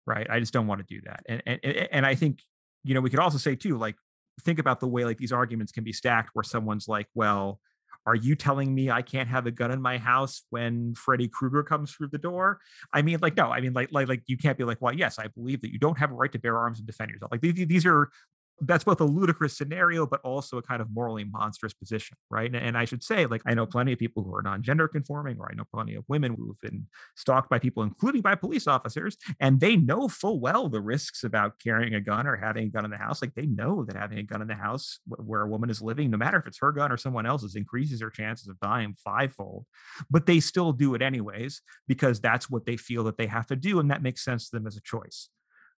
right? 0.08 0.26
I 0.30 0.40
just 0.40 0.54
don't 0.54 0.66
want 0.68 0.80
to 0.80 0.96
do 0.96 1.02
that. 1.06 1.24
And 1.28 1.44
and 1.46 1.60
and 1.92 2.06
i 2.06 2.16
think 2.16 2.40
you 2.84 2.96
know 2.96 3.02
we 3.02 3.10
could 3.10 3.20
also 3.20 3.38
say 3.38 3.56
too 3.56 3.78
like 3.78 3.96
think 4.44 4.58
about 4.58 4.80
the 4.80 4.88
way 4.88 5.04
like 5.04 5.18
these 5.18 5.32
arguments 5.34 5.72
can 5.72 5.84
be 5.84 5.92
stacked 5.92 6.30
where 6.34 6.44
someone's 6.44 6.88
like 6.88 7.08
well 7.14 7.60
are 8.08 8.16
you 8.16 8.36
telling 8.36 8.74
me 8.74 8.90
I 8.90 9.02
can't 9.02 9.28
have 9.28 9.46
a 9.48 9.52
gun 9.52 9.70
in 9.70 9.82
my 9.82 9.98
house 9.98 10.44
when 10.50 10.96
Freddy 10.96 11.28
Krueger 11.28 11.62
comes 11.62 11.92
through 11.92 12.08
the 12.08 12.18
door? 12.18 12.60
I 12.94 13.02
mean, 13.02 13.20
like, 13.22 13.36
no, 13.36 13.52
I 13.52 13.60
mean, 13.60 13.74
like, 13.74 13.90
like, 13.92 14.08
like, 14.08 14.24
you 14.28 14.38
can't 14.38 14.58
be 14.58 14.64
like, 14.64 14.78
well, 14.80 14.94
yes, 14.94 15.20
I 15.20 15.28
believe 15.28 15.62
that 15.62 15.74
you 15.74 15.78
don't 15.78 15.98
have 16.00 16.12
a 16.12 16.16
right 16.16 16.32
to 16.32 16.40
bear 16.40 16.58
arms 16.58 16.80
and 16.80 16.88
defend 16.88 17.12
yourself. 17.12 17.34
Like, 17.34 17.42
these, 17.42 17.68
these 17.68 17.86
are 17.86 18.10
that's 18.62 18.84
both 18.84 19.00
a 19.02 19.06
ludicrous 19.06 19.56
scenario, 19.58 20.08
but 20.08 20.22
also 20.22 20.58
a 20.58 20.62
kind 20.62 20.82
of 20.82 20.90
morally 20.92 21.24
monstrous 21.24 21.74
position, 21.74 22.18
right? 22.30 22.48
And, 22.48 22.56
and, 22.56 22.78
I 22.78 22.86
should 22.86 23.04
say, 23.04 23.26
like, 23.26 23.42
I 23.46 23.54
know 23.54 23.66
plenty 23.66 23.94
of 23.94 24.00
people 24.00 24.24
who 24.24 24.34
are 24.36 24.42
non-gender 24.42 24.88
conforming, 24.88 25.38
or 25.40 25.50
I 25.52 25.56
know 25.56 25.66
plenty 25.72 25.96
of 25.96 26.06
women 26.08 26.36
who've 26.36 26.60
been 26.62 26.88
stalked 27.16 27.50
by 27.50 27.60
people, 27.60 27.84
including 27.84 28.22
by 28.22 28.36
police 28.36 28.68
officers, 28.68 29.18
and 29.40 29.60
they 29.60 29.76
know 29.76 30.08
full 30.08 30.40
well 30.40 30.70
the 30.70 30.82
risks 30.82 31.24
about 31.24 31.60
carrying 31.60 31.94
a 31.94 32.02
gun 32.02 32.26
or 32.26 32.36
having 32.36 32.66
a 32.66 32.70
gun 32.70 32.86
in 32.86 32.92
the 32.92 32.98
house. 32.98 33.22
Like, 33.22 33.36
they 33.36 33.46
know 33.46 33.86
that 33.86 33.96
having 33.96 34.18
a 34.18 34.24
gun 34.24 34.42
in 34.42 34.48
the 34.48 34.56
house 34.56 35.00
where 35.08 35.42
a 35.42 35.48
woman 35.48 35.70
is 35.70 35.82
living, 35.82 36.10
no 36.10 36.18
matter 36.18 36.38
if 36.38 36.48
it's 36.48 36.60
her 36.62 36.72
gun 36.72 36.92
or 36.92 36.98
someone 36.98 37.26
else's, 37.26 37.56
increases 37.56 38.02
her 38.02 38.10
chances 38.10 38.48
of 38.48 38.60
dying 38.60 38.96
fivefold. 39.04 39.66
But 40.10 40.26
they 40.26 40.40
still 40.40 40.72
do 40.72 40.96
it 40.96 41.02
anyways 41.02 41.62
because 41.88 42.20
that's 42.20 42.50
what 42.50 42.66
they 42.66 42.78
feel 42.78 43.04
that 43.06 43.18
they 43.18 43.28
have 43.28 43.48
to 43.48 43.56
do, 43.56 43.80
and 43.80 43.92
that 43.92 44.02
makes 44.02 44.24
sense 44.24 44.50
to 44.50 44.56
them 44.56 44.68
as 44.68 44.78
a 44.78 44.82
choice 44.82 45.30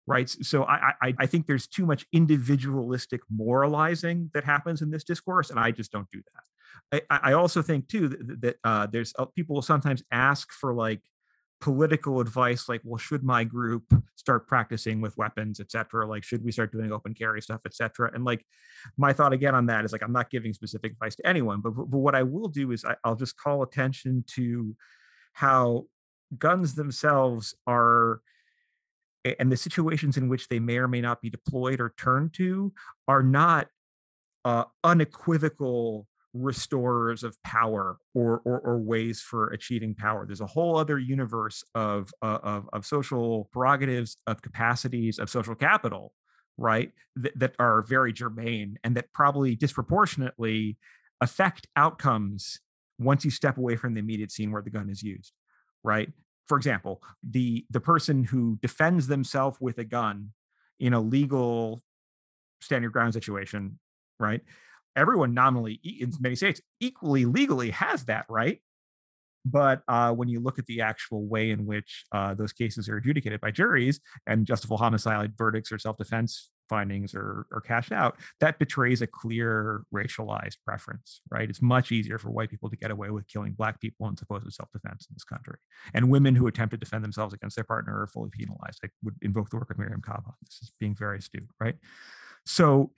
right? 0.08 0.28
So 0.28 0.64
I, 0.64 0.92
I 1.02 1.14
i 1.18 1.26
think 1.26 1.46
there's 1.46 1.66
too 1.66 1.86
much 1.86 2.06
individualistic 2.12 3.20
moralizing 3.30 4.30
that 4.34 4.44
happens 4.44 4.82
in 4.82 4.90
this 4.90 5.04
discourse 5.04 5.50
and 5.50 5.60
i 5.60 5.70
just 5.70 5.92
don't 5.92 6.10
do 6.10 6.22
that. 6.28 7.06
I, 7.10 7.30
I 7.30 7.32
also 7.34 7.62
think 7.62 7.88
too 7.88 8.08
that, 8.08 8.40
that 8.40 8.56
uh, 8.64 8.86
there's 8.86 9.12
uh, 9.18 9.26
people 9.26 9.54
will 9.54 9.62
sometimes 9.62 10.02
ask 10.10 10.50
for 10.52 10.72
like 10.74 11.02
political 11.60 12.20
advice 12.20 12.68
like 12.68 12.80
well 12.84 12.98
should 12.98 13.24
my 13.24 13.42
group 13.42 13.82
start 14.14 14.46
practicing 14.46 15.00
with 15.00 15.16
weapons 15.16 15.58
etc 15.58 16.06
like 16.06 16.22
should 16.22 16.44
we 16.44 16.52
start 16.52 16.70
doing 16.70 16.92
open 16.92 17.12
carry 17.14 17.42
stuff 17.42 17.60
etc 17.66 18.10
and 18.14 18.24
like 18.24 18.44
my 18.96 19.12
thought 19.12 19.32
again 19.32 19.56
on 19.56 19.66
that 19.66 19.84
is 19.84 19.90
like 19.90 20.02
i'm 20.02 20.12
not 20.12 20.30
giving 20.30 20.52
specific 20.52 20.92
advice 20.92 21.16
to 21.16 21.26
anyone 21.26 21.60
but, 21.60 21.70
but 21.70 21.98
what 21.98 22.14
i 22.14 22.22
will 22.22 22.46
do 22.46 22.70
is 22.70 22.84
I, 22.84 22.94
i'll 23.02 23.16
just 23.16 23.36
call 23.36 23.62
attention 23.62 24.24
to 24.36 24.76
how 25.32 25.86
guns 26.38 26.76
themselves 26.76 27.56
are 27.66 28.20
and 29.24 29.50
the 29.50 29.56
situations 29.56 30.16
in 30.16 30.28
which 30.28 30.48
they 30.48 30.58
may 30.58 30.78
or 30.78 30.88
may 30.88 31.00
not 31.00 31.20
be 31.20 31.30
deployed 31.30 31.80
or 31.80 31.94
turned 31.96 32.32
to 32.34 32.72
are 33.06 33.22
not 33.22 33.68
uh, 34.44 34.64
unequivocal 34.84 36.06
restorers 36.34 37.22
of 37.24 37.42
power 37.42 37.96
or, 38.14 38.40
or, 38.44 38.60
or 38.60 38.78
ways 38.78 39.20
for 39.20 39.48
achieving 39.48 39.94
power. 39.94 40.26
There's 40.26 40.40
a 40.40 40.46
whole 40.46 40.76
other 40.76 40.98
universe 40.98 41.64
of, 41.74 42.10
uh, 42.22 42.38
of 42.42 42.68
of 42.72 42.86
social 42.86 43.48
prerogatives, 43.52 44.18
of 44.26 44.42
capacities, 44.42 45.18
of 45.18 45.30
social 45.30 45.54
capital, 45.54 46.12
right? 46.56 46.92
Th- 47.20 47.34
that 47.36 47.54
are 47.58 47.82
very 47.82 48.12
germane 48.12 48.78
and 48.84 48.96
that 48.96 49.12
probably 49.12 49.56
disproportionately 49.56 50.76
affect 51.20 51.66
outcomes 51.76 52.60
once 52.98 53.24
you 53.24 53.30
step 53.30 53.56
away 53.56 53.76
from 53.76 53.94
the 53.94 54.00
immediate 54.00 54.30
scene 54.30 54.52
where 54.52 54.62
the 54.62 54.70
gun 54.70 54.90
is 54.90 55.02
used, 55.02 55.32
right? 55.82 56.10
For 56.48 56.56
example, 56.56 57.02
the 57.22 57.66
the 57.70 57.80
person 57.80 58.24
who 58.24 58.58
defends 58.62 59.06
themselves 59.06 59.58
with 59.60 59.78
a 59.78 59.84
gun 59.84 60.30
in 60.80 60.94
a 60.94 61.00
legal 61.00 61.82
stand 62.60 62.82
your 62.82 62.90
ground 62.90 63.12
situation, 63.12 63.78
right? 64.18 64.40
Everyone 64.96 65.34
nominally 65.34 65.80
in 65.84 66.12
many 66.20 66.34
states 66.34 66.60
equally 66.80 67.24
legally 67.24 67.70
has 67.70 68.04
that 68.06 68.24
right. 68.28 68.60
But 69.44 69.82
uh, 69.86 70.12
when 70.12 70.28
you 70.28 70.40
look 70.40 70.58
at 70.58 70.66
the 70.66 70.80
actual 70.80 71.26
way 71.26 71.50
in 71.50 71.64
which 71.64 72.04
uh, 72.12 72.34
those 72.34 72.52
cases 72.52 72.88
are 72.88 72.96
adjudicated 72.96 73.40
by 73.40 73.50
juries 73.50 74.00
and 74.26 74.46
justifiable 74.46 74.78
homicide 74.78 75.34
verdicts 75.38 75.70
or 75.70 75.78
self 75.78 75.96
defense 75.96 76.50
findings 76.68 77.14
are, 77.14 77.46
are 77.52 77.60
cashed 77.60 77.92
out, 77.92 78.18
that 78.40 78.58
betrays 78.58 79.02
a 79.02 79.06
clear 79.06 79.82
racialized 79.94 80.56
preference, 80.64 81.20
right? 81.30 81.48
It's 81.48 81.62
much 81.62 81.92
easier 81.92 82.18
for 82.18 82.30
white 82.30 82.50
people 82.50 82.70
to 82.70 82.76
get 82.76 82.90
away 82.90 83.10
with 83.10 83.28
killing 83.28 83.52
black 83.52 83.80
people 83.80 84.08
in 84.08 84.16
supposed 84.16 84.52
self 84.52 84.70
defense 84.72 85.06
in 85.08 85.14
this 85.14 85.24
country. 85.24 85.58
And 85.94 86.10
women 86.10 86.34
who 86.34 86.46
attempt 86.46 86.72
to 86.72 86.76
defend 86.76 87.04
themselves 87.04 87.34
against 87.34 87.56
their 87.56 87.64
partner 87.64 88.00
are 88.00 88.06
fully 88.06 88.30
penalized. 88.30 88.80
I 88.84 88.88
would 89.02 89.16
invoke 89.22 89.50
the 89.50 89.56
work 89.56 89.70
of 89.70 89.76
Mariame 89.76 90.02
Kaba. 90.02 90.34
This 90.42 90.58
is 90.62 90.72
being 90.78 90.94
very 90.94 91.18
astute, 91.18 91.48
right? 91.60 91.76
So, 92.46 92.92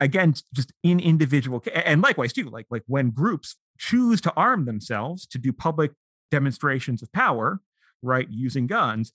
again, 0.00 0.34
just 0.54 0.72
in 0.82 1.00
individual, 1.00 1.62
and 1.74 2.02
likewise 2.02 2.32
too, 2.32 2.50
like 2.50 2.66
like 2.70 2.82
when 2.86 3.10
groups 3.10 3.56
choose 3.78 4.20
to 4.22 4.32
arm 4.34 4.64
themselves 4.64 5.26
to 5.28 5.38
do 5.38 5.52
public 5.52 5.92
demonstrations 6.30 7.02
of 7.02 7.12
power, 7.12 7.60
right, 8.02 8.28
using 8.30 8.66
guns, 8.66 9.12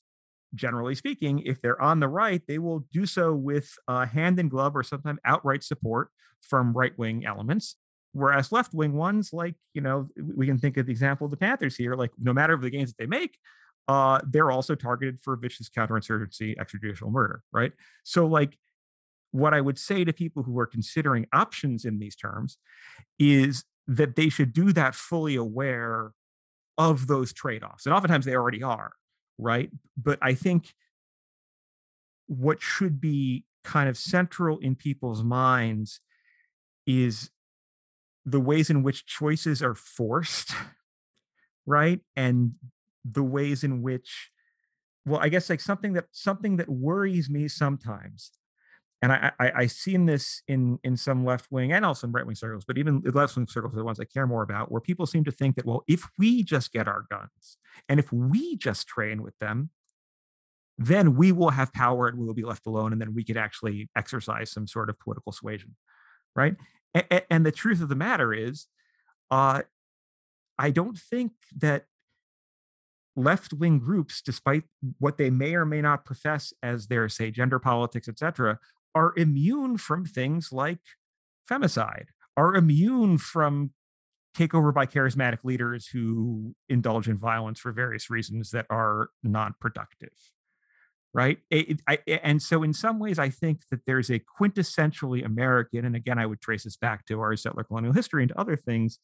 generally 0.54 0.96
speaking, 0.96 1.40
if 1.40 1.62
they're 1.62 1.82
on 1.82 2.00
the 2.00 2.08
right, 2.08 2.42
they 2.48 2.60
will 2.60 2.86
do 2.92 3.06
so 3.06 3.34
with 3.34 3.74
uh, 3.88 4.06
hand 4.06 4.40
in 4.40 4.50
glove 4.50 4.76
or 4.76 4.84
sometimes 4.84 5.20
outright 5.26 5.64
support 5.64 6.10
from 6.42 6.74
right 6.74 6.98
wing 6.98 7.26
elements. 7.26 7.76
Whereas 8.14 8.52
left 8.52 8.74
wing 8.74 8.94
ones, 8.94 9.32
like, 9.34 9.56
you 9.74 9.82
know, 9.82 10.08
we 10.16 10.46
can 10.46 10.58
think 10.58 10.78
of 10.78 10.86
the 10.86 10.92
example 10.92 11.26
of 11.26 11.32
the 11.32 11.38
Panthers 11.38 11.76
here, 11.76 11.96
like, 11.96 12.12
no 12.18 12.32
matter 12.32 12.56
the 12.56 12.70
gains 12.70 12.92
that 12.92 12.98
they 12.98 13.08
make, 13.08 13.38
uh, 13.88 14.22
they're 14.26 14.52
also 14.52 14.74
targeted 14.74 15.20
for 15.22 15.36
vicious 15.36 15.70
counterinsurgency, 15.70 16.56
extrajudicial 16.58 17.12
murder, 17.12 17.42
right? 17.52 17.74
So, 18.04 18.26
like, 18.26 18.58
what 19.32 19.54
I 19.54 19.60
would 19.60 19.78
say 19.78 20.06
to 20.06 20.14
people 20.14 20.44
who 20.44 20.58
are 20.60 20.66
considering 20.66 21.28
options 21.34 21.84
in 21.84 22.00
these 22.00 22.16
terms 22.16 22.58
is 23.20 23.66
that 23.88 24.16
they 24.16 24.30
should 24.30 24.54
do 24.54 24.72
that 24.72 24.96
fully 24.96 25.36
aware 25.36 26.12
of 26.78 27.08
those 27.08 27.32
trade-offs 27.34 27.86
and 27.86 27.94
oftentimes 27.94 28.26
they 28.26 28.36
already 28.36 28.64
are 28.64 28.94
right? 29.38 29.70
But 29.98 30.20
i 30.22 30.34
think 30.34 30.74
what 32.28 32.62
should 32.62 33.00
be 33.00 33.46
kind 33.64 33.88
of 33.88 33.98
central 33.98 34.58
in 34.60 34.76
people's 34.76 35.24
minds 35.24 36.00
is 36.88 37.30
the 38.26 38.40
ways 38.40 38.70
in 38.70 38.82
which 38.82 39.06
choices 39.06 39.62
are 39.62 39.76
forced 39.76 40.54
right? 41.68 42.00
And 42.16 42.54
the 43.04 43.24
ways 43.24 43.64
in 43.64 43.84
which 43.84 44.32
well 45.06 45.20
i 45.22 45.30
guess 45.30 45.50
like 45.50 45.62
something 45.62 45.94
that 45.94 46.06
something 46.12 46.58
that 46.58 46.68
worries 46.68 47.30
me 47.30 47.48
sometimes 47.48 48.32
and 49.06 49.14
I, 49.14 49.32
I 49.40 49.52
I 49.56 49.68
seen 49.68 50.08
this 50.08 50.42
in 50.48 50.80
in 50.84 50.98
some 50.98 51.24
left 51.24 51.52
wing 51.52 51.72
and 51.72 51.86
also 51.86 52.08
in 52.08 52.14
right 52.14 52.26
wing 52.26 52.36
circles, 52.36 52.66
but 52.66 52.80
even 52.80 53.02
the 53.04 53.12
left 53.12 53.36
wing 53.36 53.46
circles 53.48 53.74
are 53.74 53.78
the 53.78 53.84
ones 53.84 54.00
I 54.00 54.06
care 54.06 54.26
more 54.26 54.42
about, 54.42 54.72
where 54.72 54.82
people 54.82 55.06
seem 55.06 55.24
to 55.26 55.32
think 55.32 55.56
that 55.56 55.66
well, 55.66 55.84
if 55.88 56.02
we 56.18 56.42
just 56.42 56.74
get 56.74 56.88
our 56.88 57.06
guns 57.12 57.58
and 57.88 58.00
if 58.00 58.12
we 58.12 58.58
just 58.58 58.88
train 58.88 59.22
with 59.22 59.38
them, 59.38 59.70
then 60.80 61.16
we 61.16 61.32
will 61.32 61.52
have 61.52 61.72
power 61.72 62.08
and 62.08 62.18
we 62.18 62.26
will 62.26 62.34
be 62.34 62.44
left 62.44 62.66
alone, 62.66 62.94
and 62.94 63.00
then 63.00 63.14
we 63.14 63.24
could 63.24 63.38
actually 63.38 63.90
exercise 63.96 64.50
some 64.52 64.66
sort 64.66 64.90
of 64.90 65.00
political 65.00 65.32
suasion, 65.32 65.76
right? 66.36 66.56
And, 66.96 67.22
and 67.30 67.46
the 67.46 67.52
truth 67.52 67.82
of 67.82 67.90
the 67.90 67.96
matter 67.96 68.34
is, 68.34 68.66
uh, 69.30 69.62
I 70.58 70.72
don't 70.72 70.98
think 70.98 71.34
that 71.58 71.86
left 73.16 73.54
wing 73.54 73.80
groups, 73.80 74.22
despite 74.22 74.64
what 75.00 75.18
they 75.18 75.30
may 75.30 75.54
or 75.56 75.66
may 75.66 75.82
not 75.82 76.06
profess 76.06 76.54
as 76.64 76.88
their, 76.88 77.08
say, 77.08 77.32
gender 77.32 77.60
politics, 77.60 78.10
et 78.10 78.18
cetera, 78.20 78.60
are 78.96 79.14
immune 79.16 79.78
from 79.78 80.06
things 80.06 80.52
like 80.52 80.80
femicide, 81.50 82.08
are 82.36 82.56
immune 82.56 83.18
from 83.18 83.72
takeover 84.36 84.74
by 84.74 84.86
charismatic 84.86 85.40
leaders 85.44 85.88
who 85.88 86.56
indulge 86.68 87.08
in 87.08 87.18
violence 87.18 87.60
for 87.60 87.72
various 87.72 88.10
reasons 88.10 88.52
that 88.52 88.66
are 88.70 89.10
non-productive 89.24 90.10
right? 91.16 91.38
It, 91.50 91.82
I, 91.88 92.00
and 92.08 92.42
so 92.42 92.62
in 92.62 92.74
some 92.74 93.00
ways 93.00 93.18
i 93.18 93.30
think 93.30 93.62
that 93.72 93.86
there's 93.88 94.12
a 94.12 94.22
quintessentially 94.40 95.26
american 95.26 95.86
and 95.86 95.96
again 95.96 96.20
i 96.20 96.26
would 96.26 96.42
trace 96.42 96.66
this 96.66 96.76
back 96.76 97.06
to 97.06 97.20
our 97.22 97.36
settler 97.38 97.64
colonial 97.64 97.94
history 97.94 98.22
and 98.22 98.30
to 98.30 98.40
other 98.40 98.58
things 98.58 99.00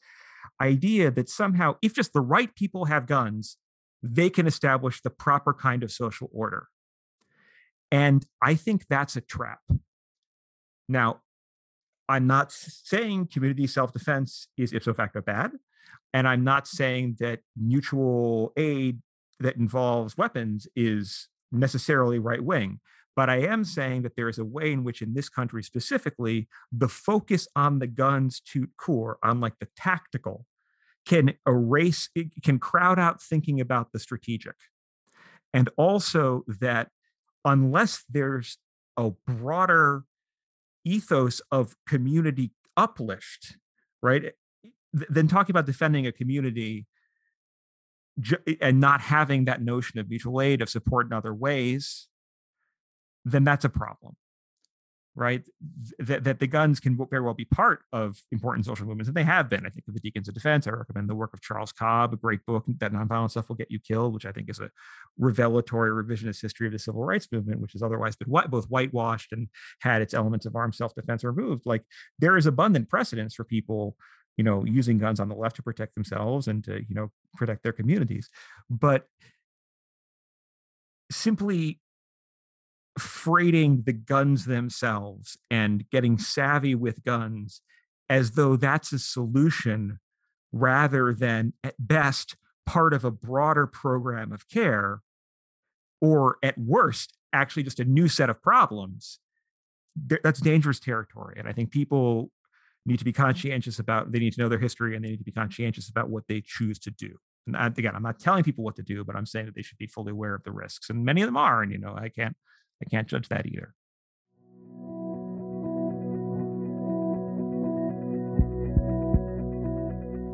idea 0.61 1.09
that 1.09 1.29
somehow 1.29 1.75
if 1.81 1.95
just 1.95 2.11
the 2.13 2.21
right 2.21 2.53
people 2.53 2.85
have 2.85 3.07
guns 3.07 3.57
they 4.03 4.29
can 4.29 4.45
establish 4.45 5.01
the 5.01 5.09
proper 5.09 5.53
kind 5.53 5.83
of 5.83 5.91
social 5.91 6.29
order 6.33 6.67
and 7.91 8.25
I 8.41 8.55
think 8.55 8.85
that's 8.89 9.15
a 9.15 9.21
trap. 9.21 9.59
Now, 10.87 11.21
I'm 12.07 12.27
not 12.27 12.51
saying 12.51 13.29
community 13.31 13.67
self 13.67 13.93
defense 13.93 14.47
is 14.57 14.73
ipso 14.73 14.93
facto 14.93 15.21
bad. 15.21 15.51
And 16.13 16.27
I'm 16.27 16.43
not 16.43 16.67
saying 16.67 17.17
that 17.19 17.39
mutual 17.55 18.51
aid 18.57 19.01
that 19.39 19.55
involves 19.55 20.17
weapons 20.17 20.67
is 20.75 21.29
necessarily 21.51 22.19
right 22.19 22.43
wing. 22.43 22.79
But 23.15 23.29
I 23.29 23.39
am 23.41 23.63
saying 23.65 24.03
that 24.03 24.15
there 24.15 24.29
is 24.29 24.37
a 24.37 24.45
way 24.45 24.71
in 24.71 24.83
which, 24.83 25.01
in 25.01 25.13
this 25.13 25.29
country 25.29 25.63
specifically, 25.63 26.47
the 26.71 26.87
focus 26.87 27.47
on 27.55 27.79
the 27.79 27.87
guns 27.87 28.39
to 28.51 28.67
core, 28.77 29.17
on 29.21 29.41
like 29.41 29.59
the 29.59 29.67
tactical, 29.75 30.45
can 31.05 31.33
erase, 31.47 32.09
can 32.43 32.59
crowd 32.59 32.99
out 32.99 33.21
thinking 33.21 33.59
about 33.59 33.91
the 33.91 33.99
strategic. 33.99 34.55
And 35.53 35.69
also 35.77 36.43
that 36.47 36.89
unless 37.45 38.03
there's 38.09 38.57
a 38.97 39.11
broader 39.27 40.03
ethos 40.85 41.41
of 41.51 41.75
community 41.87 42.51
uplift, 42.77 43.57
right? 44.01 44.25
Eh, 44.25 44.69
then 44.93 45.27
talking 45.27 45.53
about 45.53 45.65
defending 45.65 46.05
a 46.05 46.11
community 46.11 46.85
eh, 48.47 48.55
and 48.61 48.79
not 48.79 49.01
having 49.01 49.45
that 49.45 49.61
notion 49.61 49.99
of 49.99 50.09
mutual 50.09 50.41
aid, 50.41 50.61
of 50.61 50.69
support 50.69 51.07
in 51.07 51.13
other 51.13 51.33
ways, 51.33 52.07
then 53.25 53.43
that's 53.43 53.65
a 53.65 53.69
problem 53.69 54.15
right? 55.15 55.43
That, 55.99 56.23
that 56.23 56.39
the 56.39 56.47
guns 56.47 56.79
can 56.79 56.97
very 57.09 57.21
well 57.21 57.33
be 57.33 57.45
part 57.45 57.81
of 57.91 58.21
important 58.31 58.65
social 58.65 58.85
movements, 58.85 59.09
and 59.09 59.15
they 59.15 59.23
have 59.23 59.49
been. 59.49 59.65
I 59.65 59.69
think 59.69 59.85
of 59.87 59.93
the 59.93 59.99
Deacons 59.99 60.27
of 60.27 60.33
Defense. 60.33 60.67
I 60.67 60.71
recommend 60.71 61.09
the 61.09 61.15
work 61.15 61.33
of 61.33 61.41
Charles 61.41 61.71
Cobb, 61.71 62.13
a 62.13 62.17
great 62.17 62.45
book 62.45 62.63
that 62.79 62.93
nonviolent 62.93 63.31
stuff 63.31 63.49
will 63.49 63.57
get 63.57 63.71
you 63.71 63.79
killed, 63.79 64.13
which 64.13 64.25
I 64.25 64.31
think 64.31 64.49
is 64.49 64.59
a 64.59 64.69
revelatory 65.17 65.91
revisionist 65.91 66.41
history 66.41 66.67
of 66.67 66.73
the 66.73 66.79
civil 66.79 67.03
rights 67.03 67.27
movement, 67.31 67.59
which 67.59 67.73
has 67.73 67.83
otherwise 67.83 68.15
been 68.15 68.29
white, 68.29 68.49
both 68.49 68.65
whitewashed 68.65 69.33
and 69.33 69.49
had 69.81 70.01
its 70.01 70.13
elements 70.13 70.45
of 70.45 70.55
armed 70.55 70.75
self-defense 70.75 71.23
removed. 71.23 71.65
Like 71.65 71.83
there 72.19 72.37
is 72.37 72.45
abundant 72.45 72.89
precedence 72.89 73.35
for 73.35 73.43
people 73.43 73.97
you 74.37 74.45
know 74.45 74.63
using 74.63 74.97
guns 74.97 75.19
on 75.19 75.27
the 75.27 75.35
left 75.35 75.57
to 75.57 75.61
protect 75.61 75.93
themselves 75.93 76.47
and 76.47 76.63
to 76.63 76.77
you 76.87 76.95
know 76.95 77.11
protect 77.35 77.63
their 77.63 77.73
communities 77.73 78.29
but 78.69 79.05
simply 81.11 81.81
freighting 83.01 83.83
the 83.85 83.93
guns 83.93 84.45
themselves 84.45 85.37
and 85.49 85.89
getting 85.89 86.17
savvy 86.17 86.75
with 86.75 87.03
guns 87.03 87.61
as 88.09 88.31
though 88.31 88.55
that's 88.55 88.91
a 88.91 88.99
solution 88.99 89.99
rather 90.51 91.13
than 91.13 91.53
at 91.63 91.75
best 91.79 92.35
part 92.65 92.93
of 92.93 93.03
a 93.03 93.11
broader 93.11 93.65
program 93.65 94.31
of 94.31 94.47
care 94.49 95.01
or 95.99 96.37
at 96.43 96.57
worst 96.57 97.13
actually 97.33 97.63
just 97.63 97.79
a 97.79 97.85
new 97.85 98.07
set 98.07 98.29
of 98.29 98.41
problems. 98.41 99.19
That's 99.95 100.39
dangerous 100.39 100.79
territory 100.79 101.35
and 101.37 101.49
i 101.49 101.51
think 101.51 101.71
people 101.71 102.31
need 102.85 102.97
to 102.97 103.05
be 103.05 103.11
mm-hmm. 103.11 103.23
conscientious 103.23 103.79
about 103.79 104.11
they 104.11 104.19
need 104.19 104.33
to 104.33 104.41
know 104.41 104.47
their 104.47 104.59
history 104.59 104.95
and 104.95 105.03
they 105.03 105.09
need 105.09 105.17
to 105.17 105.25
be 105.25 105.31
conscientious 105.31 105.89
about 105.89 106.09
what 106.09 106.23
they 106.27 106.41
choose 106.45 106.79
to 106.79 106.91
do. 106.91 107.17
And 107.45 107.55
again 107.77 107.95
i'm 107.95 108.03
not 108.03 108.19
telling 108.19 108.43
people 108.43 108.63
what 108.63 108.75
to 108.75 108.83
do 108.83 109.03
but 109.03 109.15
i'm 109.15 109.25
saying 109.25 109.47
that 109.47 109.55
they 109.55 109.63
should 109.63 109.77
be 109.77 109.87
fully 109.87 110.11
aware 110.11 110.35
of 110.35 110.43
the 110.43 110.51
risks 110.51 110.89
and 110.89 111.03
many 111.03 111.21
of 111.21 111.27
them 111.27 111.37
are 111.37 111.63
and 111.63 111.71
you 111.71 111.79
know 111.79 111.95
i 111.97 112.07
can't 112.07 112.37
I 112.81 112.89
can't 112.89 113.07
judge 113.07 113.29
that 113.29 113.45
either. 113.45 113.73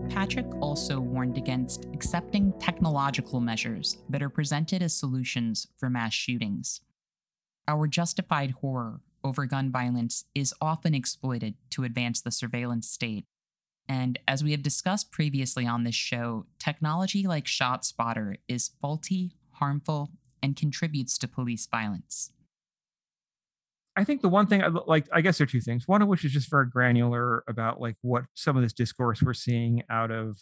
Patrick 0.09 0.47
also 0.61 0.99
warned 0.99 1.37
against 1.37 1.85
accepting 1.93 2.51
technological 2.59 3.39
measures 3.39 3.97
that 4.09 4.23
are 4.23 4.29
presented 4.29 4.81
as 4.81 4.95
solutions 4.95 5.67
for 5.77 5.89
mass 5.89 6.13
shootings. 6.13 6.81
Our 7.67 7.87
justified 7.87 8.51
horror 8.61 9.01
over 9.23 9.45
gun 9.45 9.71
violence 9.71 10.25
is 10.33 10.53
often 10.59 10.95
exploited 10.95 11.55
to 11.71 11.83
advance 11.83 12.21
the 12.21 12.31
surveillance 12.31 12.89
state. 12.89 13.25
And 13.87 14.19
as 14.27 14.43
we 14.43 14.51
have 14.51 14.63
discussed 14.63 15.11
previously 15.11 15.67
on 15.67 15.83
this 15.83 15.95
show, 15.95 16.45
technology 16.59 17.27
like 17.27 17.45
ShotSpotter 17.45 18.37
is 18.47 18.71
faulty, 18.81 19.35
harmful, 19.51 20.09
and 20.41 20.55
contributes 20.55 21.17
to 21.19 21.27
police 21.27 21.67
violence. 21.67 22.31
I 23.97 24.03
think 24.03 24.21
the 24.21 24.29
one 24.29 24.45
thing 24.45 24.63
I 24.63 24.67
like, 24.67 25.07
I 25.11 25.21
guess 25.21 25.39
there 25.39 25.45
are 25.45 25.49
two 25.49 25.59
things. 25.59 25.87
One 25.87 26.03
of 26.03 26.07
which 26.07 26.23
is 26.23 26.31
just 26.31 26.51
very 26.51 26.67
granular 26.67 27.43
about 27.47 27.81
like 27.81 27.95
what 28.01 28.25
some 28.35 28.55
of 28.55 28.61
this 28.61 28.71
discourse 28.71 29.23
we're 29.23 29.33
seeing 29.33 29.83
out 29.89 30.11
of 30.11 30.37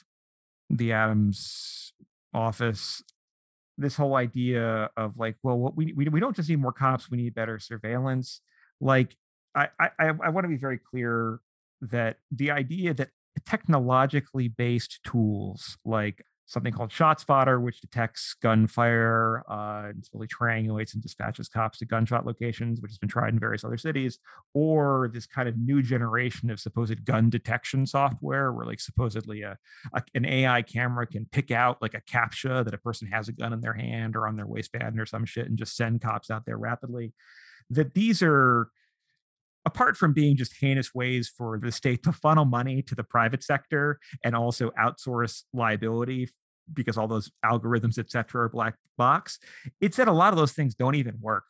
the 0.70 0.91
Adams 0.91 1.93
office 2.34 3.01
this 3.78 3.95
whole 3.95 4.16
idea 4.16 4.89
of 4.97 5.18
like, 5.18 5.36
well, 5.41 5.58
what 5.58 5.76
we 5.76 5.93
we, 5.93 6.06
we 6.10 6.20
don't 6.20 6.36
just 6.36 6.49
need 6.49 6.60
more 6.60 6.74
cops, 6.74 7.10
we 7.10 7.18
need 7.18 7.34
better 7.34 7.58
surveillance. 7.60 8.41
Like, 8.82 9.16
I 9.56 9.70
I, 9.80 9.89
I 9.99 10.30
want 10.30 10.43
to 10.43 10.49
be 10.49 10.58
very 10.58 10.78
clear 10.78 11.39
that 11.82 12.18
the 12.32 12.51
idea 12.51 12.93
that 12.93 13.10
technologically 13.45 14.49
based 14.49 14.99
tools 15.06 15.78
like 15.86 16.26
something 16.48 16.72
called 16.72 16.91
ShotSpotter, 16.91 17.62
which 17.62 17.82
detects 17.82 18.36
gunfire 18.41 19.43
uh, 19.50 19.89
and 19.89 20.06
slowly 20.06 20.28
triangulates 20.28 20.93
and 20.93 21.02
dispatches 21.02 21.50
cops 21.50 21.80
to 21.80 21.86
gunshot 21.86 22.26
locations, 22.26 22.82
which 22.82 22.91
has 22.91 22.98
been 22.98 23.10
tried 23.10 23.34
in 23.34 23.39
various 23.39 23.64
other 23.64 23.78
cities, 23.78 24.20
or 24.54 25.10
this 25.14 25.26
kind 25.26 25.50
of 25.50 25.58
new 25.58 25.82
generation 25.82 26.50
of 26.50 26.60
supposed 26.60 27.04
gun 27.04 27.30
detection 27.30 27.86
software, 27.86 28.52
where 28.54 28.66
like 28.66 28.80
supposedly 28.80 29.41
a, 29.41 29.58
a 29.93 30.04
an 30.14 30.26
AI 30.26 30.62
camera 30.62 31.08
can 31.08 31.26
pick 31.32 31.50
out 31.50 31.82
like 31.82 31.96
a 31.96 32.02
captcha 32.02 32.64
that 32.64 32.74
a 32.74 32.80
person 32.80 33.08
has 33.08 33.28
a 33.28 33.34
gun 33.34 33.54
in 33.54 33.62
their 33.62 33.74
hand 33.74 34.16
or 34.16 34.28
on 34.28 34.36
their 34.36 34.48
waistband 34.48 35.00
or 35.00 35.06
some 35.06 35.26
shit, 35.26 35.48
and 35.48 35.58
just 35.58 35.76
send 35.76 36.02
cops 36.02 36.30
out 36.30 36.46
there 36.46 36.58
rapidly. 36.58 37.14
That 37.72 37.96
these 37.96 38.22
are 38.22 38.70
apart 39.66 39.97
from 39.97 40.13
being 40.13 40.38
just 40.38 40.55
heinous 40.59 40.93
ways 40.93 41.32
for 41.36 41.59
the 41.59 41.72
state 41.72 42.03
to 42.03 42.11
funnel 42.11 42.45
money 42.45 42.82
to 42.84 42.95
the 42.95 43.03
private 43.03 43.43
sector 43.43 43.99
and 44.24 44.36
also 44.36 44.72
outsource 44.80 45.43
liability 45.53 46.30
because 46.74 46.97
all 46.97 47.07
those 47.07 47.32
algorithms 47.43 47.99
et 47.99 48.09
cetera 48.09 48.45
are 48.45 48.49
black 48.49 48.76
box 48.97 49.39
it 49.82 49.93
said 49.93 50.07
a 50.07 50.11
lot 50.13 50.34
of 50.34 50.38
those 50.38 50.51
things 50.51 50.74
don't 50.74 50.95
even 50.95 51.16
work 51.22 51.45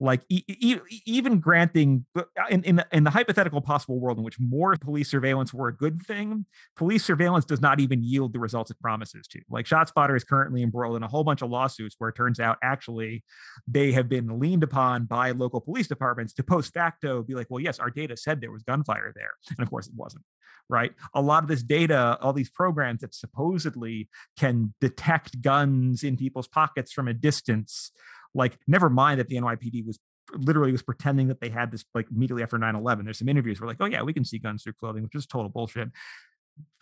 like 0.00 0.22
e- 0.30 0.42
e- 0.48 0.78
even 1.04 1.38
granting 1.38 2.06
uh, 2.16 2.22
in, 2.48 2.64
in, 2.64 2.82
in 2.90 3.04
the 3.04 3.10
hypothetical 3.10 3.60
possible 3.60 4.00
world 4.00 4.18
in 4.18 4.24
which 4.24 4.40
more 4.40 4.74
police 4.76 5.10
surveillance 5.10 5.52
were 5.52 5.68
a 5.68 5.76
good 5.76 6.00
thing 6.02 6.46
police 6.74 7.04
surveillance 7.04 7.44
does 7.44 7.60
not 7.60 7.78
even 7.80 8.02
yield 8.02 8.32
the 8.32 8.38
results 8.38 8.70
it 8.70 8.80
promises 8.80 9.28
to. 9.28 9.40
Like 9.50 9.66
shotspotter 9.66 10.16
is 10.16 10.24
currently 10.24 10.62
embroiled 10.62 10.96
in 10.96 11.02
a 11.02 11.08
whole 11.08 11.22
bunch 11.22 11.42
of 11.42 11.50
lawsuits 11.50 11.96
where 11.98 12.10
it 12.10 12.16
turns 12.16 12.40
out 12.40 12.56
actually 12.62 13.22
they 13.68 13.92
have 13.92 14.08
been 14.08 14.40
leaned 14.40 14.62
upon 14.62 15.04
by 15.04 15.32
local 15.32 15.60
police 15.60 15.86
departments 15.86 16.32
to 16.34 16.42
post 16.42 16.72
facto 16.72 17.22
be 17.22 17.34
like 17.34 17.48
well 17.50 17.60
yes 17.60 17.78
our 17.78 17.90
data 17.90 18.16
said 18.16 18.40
there 18.40 18.52
was 18.52 18.62
gunfire 18.62 19.12
there. 19.14 19.32
And 19.50 19.60
of 19.60 19.70
course 19.70 19.86
it 19.86 19.94
wasn't 19.94 20.24
right? 20.68 20.92
A 21.14 21.20
lot 21.20 21.42
of 21.42 21.48
this 21.48 21.62
data 21.62 22.16
all 22.22 22.32
these 22.32 22.48
programs 22.48 23.00
that 23.00 23.14
supposedly 23.14 24.08
can 24.38 24.72
detect 24.80 25.42
guns 25.42 26.02
in 26.02 26.16
people's 26.16 26.48
pockets 26.48 26.92
from 26.92 27.08
a 27.08 27.12
distance 27.12 27.90
like, 28.34 28.58
never 28.66 28.90
mind 28.90 29.20
that 29.20 29.28
the 29.28 29.36
NYPD 29.36 29.86
was 29.86 29.98
literally 30.32 30.72
was 30.72 30.82
pretending 30.82 31.28
that 31.28 31.40
they 31.40 31.48
had 31.48 31.72
this 31.72 31.84
like 31.94 32.06
immediately 32.10 32.42
after 32.42 32.56
9-11 32.56 33.04
there's 33.04 33.18
some 33.18 33.28
interviews 33.28 33.60
where 33.60 33.66
like 33.66 33.78
oh 33.80 33.86
yeah 33.86 34.00
we 34.02 34.12
can 34.12 34.24
see 34.24 34.38
guns 34.38 34.62
through 34.62 34.72
clothing 34.74 35.02
which 35.02 35.14
is 35.14 35.26
total 35.26 35.48
bullshit. 35.48 35.88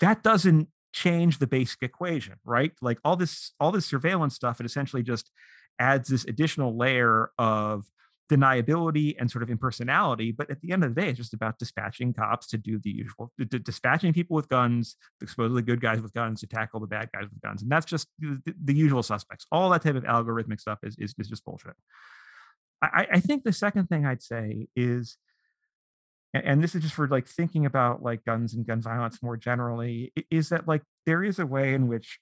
That 0.00 0.22
doesn't 0.22 0.68
change 0.92 1.38
the 1.38 1.46
basic 1.46 1.82
equation 1.82 2.34
right? 2.44 2.72
Like 2.82 2.98
all 3.04 3.16
this 3.16 3.52
all 3.58 3.72
this 3.72 3.86
surveillance 3.86 4.34
stuff 4.34 4.60
it 4.60 4.66
essentially 4.66 5.02
just 5.02 5.30
adds 5.78 6.08
this 6.08 6.24
additional 6.24 6.76
layer 6.76 7.30
of 7.38 7.86
deniability 8.30 9.16
and 9.18 9.30
sort 9.30 9.42
of 9.42 9.50
impersonality. 9.50 10.32
But 10.32 10.50
at 10.50 10.60
the 10.60 10.72
end 10.72 10.84
of 10.84 10.94
the 10.94 11.00
day, 11.00 11.08
it's 11.08 11.18
just 11.18 11.34
about 11.34 11.58
dispatching 11.58 12.12
cops 12.12 12.46
to 12.48 12.58
do 12.58 12.78
the 12.78 12.90
usual, 12.90 13.32
d- 13.38 13.58
dispatching 13.58 14.12
people 14.12 14.36
with 14.36 14.48
guns, 14.48 14.96
supposedly 15.26 15.62
good 15.62 15.80
guys 15.80 16.00
with 16.00 16.12
guns 16.12 16.40
to 16.40 16.46
tackle 16.46 16.80
the 16.80 16.86
bad 16.86 17.10
guys 17.12 17.24
with 17.30 17.40
guns. 17.40 17.62
And 17.62 17.70
that's 17.70 17.86
just 17.86 18.08
the, 18.18 18.54
the 18.64 18.74
usual 18.74 19.02
suspects. 19.02 19.46
All 19.50 19.70
that 19.70 19.82
type 19.82 19.96
of 19.96 20.04
algorithmic 20.04 20.60
stuff 20.60 20.78
is, 20.82 20.96
is, 20.98 21.14
is 21.18 21.28
just 21.28 21.44
bullshit. 21.44 21.74
I, 22.82 23.06
I 23.14 23.20
think 23.20 23.44
the 23.44 23.52
second 23.52 23.88
thing 23.88 24.06
I'd 24.06 24.22
say 24.22 24.68
is, 24.76 25.16
and 26.34 26.62
this 26.62 26.74
is 26.74 26.82
just 26.82 26.94
for 26.94 27.08
like 27.08 27.26
thinking 27.26 27.64
about 27.64 28.02
like 28.02 28.24
guns 28.24 28.54
and 28.54 28.66
gun 28.66 28.82
violence 28.82 29.22
more 29.22 29.36
generally, 29.36 30.12
is 30.30 30.50
that 30.50 30.68
like 30.68 30.82
there 31.06 31.24
is 31.24 31.38
a 31.38 31.46
way 31.46 31.74
in 31.74 31.88
which 31.88 32.20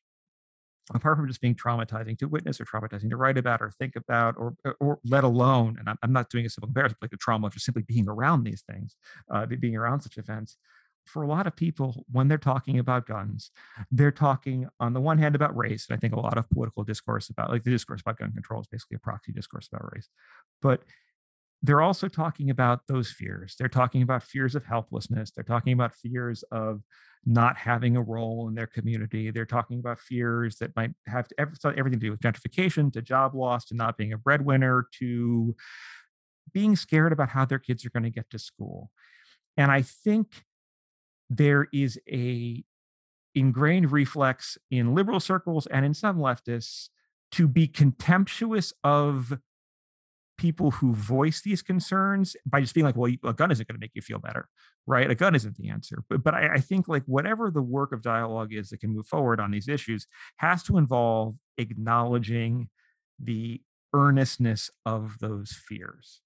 apart 0.94 1.16
from 1.16 1.26
just 1.26 1.40
being 1.40 1.54
traumatizing 1.54 2.16
to 2.18 2.28
witness 2.28 2.60
or 2.60 2.64
traumatizing 2.64 3.10
to 3.10 3.16
write 3.16 3.38
about 3.38 3.60
or 3.60 3.70
think 3.70 3.96
about 3.96 4.36
or 4.38 4.54
or 4.80 4.98
let 5.04 5.24
alone 5.24 5.76
and 5.78 5.88
i'm, 5.88 5.98
I'm 6.02 6.12
not 6.12 6.30
doing 6.30 6.46
a 6.46 6.50
simple 6.50 6.68
comparison 6.68 6.96
but 7.00 7.06
like 7.06 7.10
the 7.10 7.16
trauma 7.16 7.48
of 7.48 7.52
just 7.52 7.64
simply 7.64 7.82
being 7.82 8.08
around 8.08 8.44
these 8.44 8.62
things 8.62 8.96
uh, 9.30 9.46
being 9.46 9.76
around 9.76 10.00
such 10.00 10.18
events 10.18 10.58
for 11.04 11.22
a 11.22 11.26
lot 11.28 11.46
of 11.46 11.54
people 11.54 12.04
when 12.10 12.28
they're 12.28 12.38
talking 12.38 12.78
about 12.78 13.06
guns 13.06 13.50
they're 13.90 14.12
talking 14.12 14.68
on 14.80 14.92
the 14.92 15.00
one 15.00 15.18
hand 15.18 15.34
about 15.34 15.56
race 15.56 15.86
and 15.88 15.96
i 15.96 16.00
think 16.00 16.14
a 16.14 16.20
lot 16.20 16.38
of 16.38 16.48
political 16.50 16.84
discourse 16.84 17.28
about 17.30 17.50
like 17.50 17.64
the 17.64 17.70
discourse 17.70 18.00
about 18.00 18.18
gun 18.18 18.32
control 18.32 18.60
is 18.60 18.66
basically 18.66 18.96
a 18.96 19.00
proxy 19.00 19.32
discourse 19.32 19.68
about 19.72 19.92
race 19.92 20.08
but 20.62 20.82
they're 21.66 21.82
also 21.82 22.06
talking 22.08 22.50
about 22.50 22.80
those 22.86 23.10
fears. 23.10 23.56
They're 23.58 23.68
talking 23.68 24.02
about 24.02 24.22
fears 24.22 24.54
of 24.54 24.64
helplessness. 24.64 25.32
They're 25.32 25.44
talking 25.44 25.72
about 25.72 25.94
fears 25.94 26.44
of 26.52 26.82
not 27.24 27.56
having 27.56 27.96
a 27.96 28.02
role 28.02 28.46
in 28.48 28.54
their 28.54 28.68
community. 28.68 29.30
They're 29.32 29.44
talking 29.44 29.80
about 29.80 29.98
fears 29.98 30.58
that 30.58 30.76
might 30.76 30.92
have 31.06 31.26
everything 31.38 31.98
to 31.98 32.06
do 32.06 32.12
with 32.12 32.20
gentrification, 32.20 32.92
to 32.92 33.02
job 33.02 33.34
loss, 33.34 33.64
to 33.66 33.74
not 33.74 33.96
being 33.96 34.12
a 34.12 34.18
breadwinner, 34.18 34.86
to 35.00 35.56
being 36.52 36.76
scared 36.76 37.12
about 37.12 37.30
how 37.30 37.44
their 37.44 37.58
kids 37.58 37.84
are 37.84 37.90
going 37.90 38.04
to 38.04 38.10
get 38.10 38.30
to 38.30 38.38
school. 38.38 38.90
And 39.56 39.72
I 39.72 39.82
think 39.82 40.44
there 41.28 41.66
is 41.72 41.98
a 42.08 42.62
ingrained 43.34 43.90
reflex 43.90 44.56
in 44.70 44.94
liberal 44.94 45.20
circles 45.20 45.66
and 45.66 45.84
in 45.84 45.94
some 45.94 46.18
leftists 46.18 46.90
to 47.32 47.48
be 47.48 47.66
contemptuous 47.66 48.72
of 48.84 49.36
people 50.46 50.70
who 50.70 50.94
voice 50.94 51.42
these 51.42 51.60
concerns 51.60 52.36
by 52.46 52.60
just 52.60 52.72
being 52.72 52.86
like, 52.86 52.94
well, 52.94 53.12
a 53.24 53.32
gun 53.32 53.50
isn't 53.50 53.66
going 53.66 53.74
to 53.74 53.80
make 53.80 53.90
you 53.94 54.00
feel 54.00 54.20
better, 54.20 54.48
right? 54.86 55.10
A 55.10 55.14
gun 55.16 55.34
isn't 55.34 55.56
the 55.56 55.68
answer. 55.70 56.04
But, 56.08 56.22
but 56.22 56.34
I, 56.34 56.54
I, 56.54 56.60
think 56.60 56.86
like 56.86 57.02
whatever 57.06 57.50
the 57.50 57.62
work 57.62 57.90
of 57.90 58.00
dialogue 58.00 58.54
is 58.54 58.68
that 58.68 58.78
can 58.78 58.94
move 58.94 59.08
forward 59.08 59.40
on 59.40 59.50
these 59.50 59.66
issues 59.66 60.06
has 60.36 60.62
to 60.64 60.78
involve 60.78 61.34
acknowledging 61.58 62.68
the 63.18 63.60
earnestness 63.92 64.70
of 64.84 65.16
those 65.20 65.50
fears, 65.50 66.20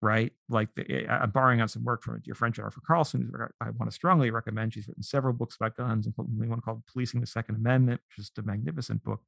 right? 0.00 0.32
Like 0.48 0.68
the, 0.76 0.88
eh, 0.88 1.06
I'm 1.10 1.30
borrowing 1.30 1.60
on 1.60 1.66
some 1.66 1.82
work 1.82 2.04
from 2.04 2.20
your 2.22 2.36
friend 2.36 2.54
Jennifer 2.54 2.80
Carlson, 2.86 3.28
I 3.60 3.70
want 3.70 3.90
to 3.90 3.94
strongly 3.94 4.30
recommend. 4.30 4.74
She's 4.74 4.86
written 4.86 5.02
several 5.02 5.34
books 5.34 5.56
about 5.56 5.76
guns, 5.76 6.06
including 6.06 6.48
one 6.48 6.60
called 6.60 6.84
Policing 6.92 7.20
the 7.20 7.26
Second 7.26 7.56
Amendment, 7.56 8.00
which 8.08 8.24
is 8.24 8.30
a 8.38 8.42
magnificent 8.42 9.02
book. 9.02 9.22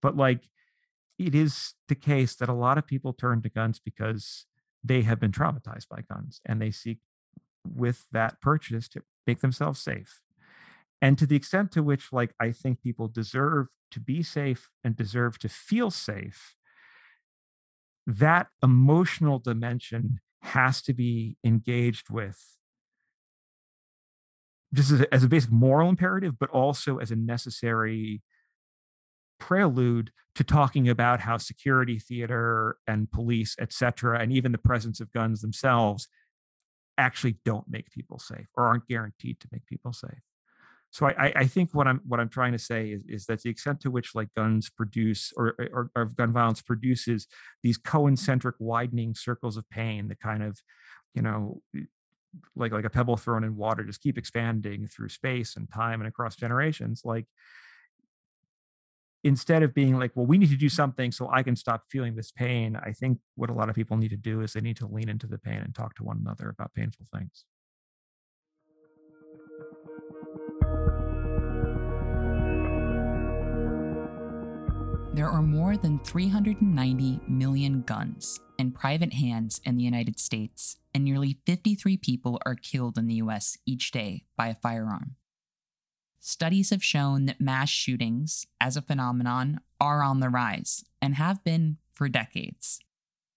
But 0.00 0.16
like, 0.16 0.40
it 1.18 1.34
is 1.34 1.74
the 1.88 1.94
case 1.94 2.34
that 2.36 2.48
a 2.48 2.54
lot 2.54 2.78
of 2.78 2.86
people 2.86 3.12
turn 3.12 3.42
to 3.42 3.48
guns 3.48 3.80
because 3.82 4.46
they 4.82 5.02
have 5.02 5.20
been 5.20 5.32
traumatized 5.32 5.88
by 5.88 6.02
guns 6.02 6.40
and 6.44 6.60
they 6.60 6.70
seek 6.70 6.98
with 7.66 8.06
that 8.12 8.40
purchase 8.40 8.88
to 8.88 9.02
make 9.26 9.40
themselves 9.40 9.80
safe. 9.80 10.20
And 11.00 11.18
to 11.18 11.26
the 11.26 11.36
extent 11.36 11.72
to 11.72 11.82
which 11.82 12.12
like 12.12 12.34
i 12.40 12.50
think 12.50 12.82
people 12.82 13.08
deserve 13.08 13.66
to 13.90 14.00
be 14.00 14.22
safe 14.22 14.70
and 14.82 14.96
deserve 14.96 15.38
to 15.38 15.48
feel 15.48 15.90
safe 15.90 16.56
that 18.06 18.48
emotional 18.62 19.38
dimension 19.38 20.20
has 20.42 20.82
to 20.82 20.92
be 20.92 21.36
engaged 21.44 22.10
with 22.10 22.56
just 24.74 24.90
as 24.90 25.00
a, 25.02 25.14
as 25.14 25.24
a 25.24 25.28
basic 25.28 25.50
moral 25.50 25.88
imperative 25.88 26.38
but 26.38 26.50
also 26.50 26.98
as 26.98 27.10
a 27.10 27.16
necessary 27.16 28.22
prelude 29.46 30.10
to 30.34 30.44
talking 30.44 30.88
about 30.88 31.20
how 31.20 31.36
security 31.36 31.98
theater 31.98 32.76
and 32.86 33.10
police, 33.10 33.54
et 33.58 33.72
cetera, 33.72 34.18
and 34.20 34.32
even 34.32 34.52
the 34.52 34.58
presence 34.58 35.00
of 35.00 35.12
guns 35.12 35.40
themselves 35.40 36.08
actually 36.96 37.36
don't 37.44 37.68
make 37.68 37.90
people 37.90 38.18
safe 38.18 38.46
or 38.56 38.66
aren't 38.66 38.88
guaranteed 38.88 39.38
to 39.40 39.48
make 39.52 39.66
people 39.66 39.92
safe. 39.92 40.22
So 40.90 41.06
I, 41.06 41.32
I 41.34 41.46
think 41.46 41.70
what 41.72 41.86
I'm 41.88 42.00
what 42.06 42.20
I'm 42.20 42.28
trying 42.28 42.52
to 42.52 42.58
say 42.58 42.90
is, 42.90 43.02
is 43.08 43.26
that 43.26 43.42
the 43.42 43.50
extent 43.50 43.80
to 43.80 43.90
which 43.90 44.14
like 44.14 44.28
guns 44.36 44.70
produce 44.70 45.32
or, 45.36 45.54
or, 45.72 45.90
or 45.96 46.04
gun 46.06 46.32
violence 46.32 46.62
produces 46.62 47.26
these 47.64 47.78
concentric 47.78 48.54
widening 48.60 49.14
circles 49.14 49.56
of 49.56 49.68
pain 49.70 50.08
that 50.08 50.20
kind 50.20 50.42
of, 50.42 50.58
you 51.14 51.22
know, 51.22 51.60
like 52.54 52.72
like 52.72 52.84
a 52.84 52.90
pebble 52.90 53.16
thrown 53.16 53.44
in 53.44 53.56
water 53.56 53.84
just 53.84 54.00
keep 54.00 54.16
expanding 54.18 54.86
through 54.86 55.08
space 55.08 55.56
and 55.56 55.70
time 55.70 56.00
and 56.00 56.08
across 56.08 56.36
generations 56.36 57.02
like 57.04 57.26
instead 59.24 59.62
of 59.62 59.74
being 59.74 59.98
like, 59.98 60.12
well, 60.14 60.26
we 60.26 60.36
need 60.36 60.50
to 60.50 60.56
do 60.56 60.68
something 60.68 61.10
so 61.10 61.28
I 61.32 61.42
can 61.42 61.56
stop 61.56 61.84
feeling 61.90 62.14
this 62.14 62.30
pain, 62.30 62.76
I 62.76 62.92
think 62.92 63.18
what 63.36 63.50
a 63.50 63.54
lot 63.54 63.70
of 63.70 63.74
people 63.74 63.96
need 63.96 64.10
to 64.10 64.16
do 64.16 64.42
is 64.42 64.52
they 64.52 64.60
need 64.60 64.76
to 64.76 64.86
lean 64.86 65.08
into 65.08 65.26
the 65.26 65.38
pain 65.38 65.60
and 65.60 65.74
talk 65.74 65.94
to 65.96 66.04
one 66.04 66.18
another 66.18 66.50
about 66.50 66.74
painful 66.74 67.06
things. 67.12 67.46
There 75.14 75.28
are 75.28 75.42
more 75.42 75.76
than 75.76 76.00
390 76.00 77.20
million 77.28 77.82
guns 77.82 78.40
in 78.58 78.72
private 78.72 79.14
hands 79.14 79.60
in 79.64 79.76
the 79.76 79.84
United 79.84 80.18
States, 80.18 80.76
and 80.92 81.04
nearly 81.04 81.38
53 81.46 81.96
people 81.98 82.40
are 82.44 82.56
killed 82.56 82.98
in 82.98 83.06
the 83.06 83.14
US 83.14 83.56
each 83.64 83.90
day 83.90 84.24
by 84.36 84.48
a 84.48 84.54
firearm 84.54 85.16
studies 86.24 86.70
have 86.70 86.82
shown 86.82 87.26
that 87.26 87.40
mass 87.40 87.68
shootings 87.68 88.46
as 88.58 88.78
a 88.78 88.82
phenomenon 88.82 89.60
are 89.78 90.02
on 90.02 90.20
the 90.20 90.30
rise 90.30 90.82
and 91.02 91.16
have 91.16 91.44
been 91.44 91.76
for 91.92 92.08
decades. 92.08 92.80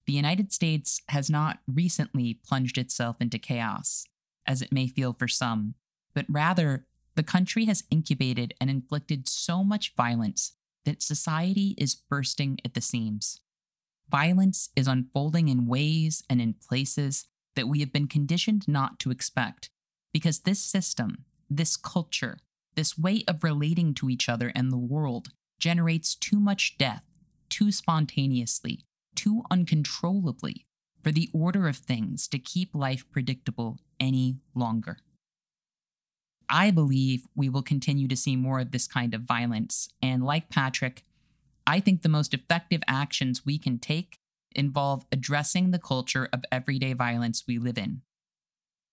The 0.05 0.13
United 0.13 0.53
States 0.53 1.01
has 1.09 1.29
not 1.29 1.59
recently 1.67 2.39
plunged 2.47 2.77
itself 2.77 3.17
into 3.19 3.37
chaos, 3.37 4.05
as 4.45 4.61
it 4.61 4.71
may 4.71 4.87
feel 4.87 5.11
for 5.11 5.27
some, 5.27 5.75
but 6.13 6.25
rather, 6.29 6.85
the 7.15 7.23
country 7.23 7.65
has 7.65 7.83
incubated 7.91 8.53
and 8.61 8.69
inflicted 8.69 9.27
so 9.27 9.65
much 9.65 9.93
violence 9.97 10.53
that 10.85 11.03
society 11.03 11.75
is 11.77 11.93
bursting 11.93 12.57
at 12.63 12.73
the 12.73 12.79
seams. 12.79 13.41
Violence 14.09 14.69
is 14.77 14.87
unfolding 14.87 15.49
in 15.49 15.67
ways 15.67 16.23
and 16.29 16.39
in 16.39 16.53
places 16.53 17.25
that 17.55 17.67
we 17.67 17.81
have 17.81 17.91
been 17.91 18.07
conditioned 18.07 18.65
not 18.65 18.97
to 18.99 19.11
expect 19.11 19.71
because 20.13 20.39
this 20.39 20.59
system, 20.59 21.25
this 21.49 21.75
culture, 21.75 22.37
this 22.77 22.97
way 22.97 23.23
of 23.27 23.43
relating 23.43 23.93
to 23.95 24.09
each 24.09 24.29
other 24.29 24.53
and 24.55 24.71
the 24.71 24.77
world 24.77 25.29
generates 25.59 26.15
too 26.15 26.39
much 26.39 26.77
death, 26.77 27.03
too 27.49 27.71
spontaneously, 27.71 28.85
too 29.15 29.43
uncontrollably 29.51 30.65
for 31.03 31.11
the 31.11 31.29
order 31.33 31.67
of 31.67 31.77
things 31.77 32.27
to 32.27 32.39
keep 32.39 32.73
life 32.73 33.03
predictable 33.11 33.79
any 33.99 34.37
longer. 34.53 34.99
I 36.47 36.71
believe 36.71 37.27
we 37.35 37.49
will 37.49 37.63
continue 37.63 38.07
to 38.07 38.15
see 38.15 38.35
more 38.35 38.59
of 38.59 38.71
this 38.71 38.87
kind 38.87 39.13
of 39.13 39.21
violence, 39.21 39.89
and 40.01 40.23
like 40.23 40.49
Patrick, 40.49 41.03
I 41.65 41.79
think 41.81 42.01
the 42.01 42.09
most 42.09 42.33
effective 42.33 42.81
actions 42.87 43.45
we 43.45 43.57
can 43.57 43.79
take 43.79 44.19
involve 44.53 45.05
addressing 45.11 45.71
the 45.71 45.79
culture 45.79 46.29
of 46.31 46.45
everyday 46.51 46.93
violence 46.93 47.43
we 47.47 47.57
live 47.57 47.77
in. 47.77 48.01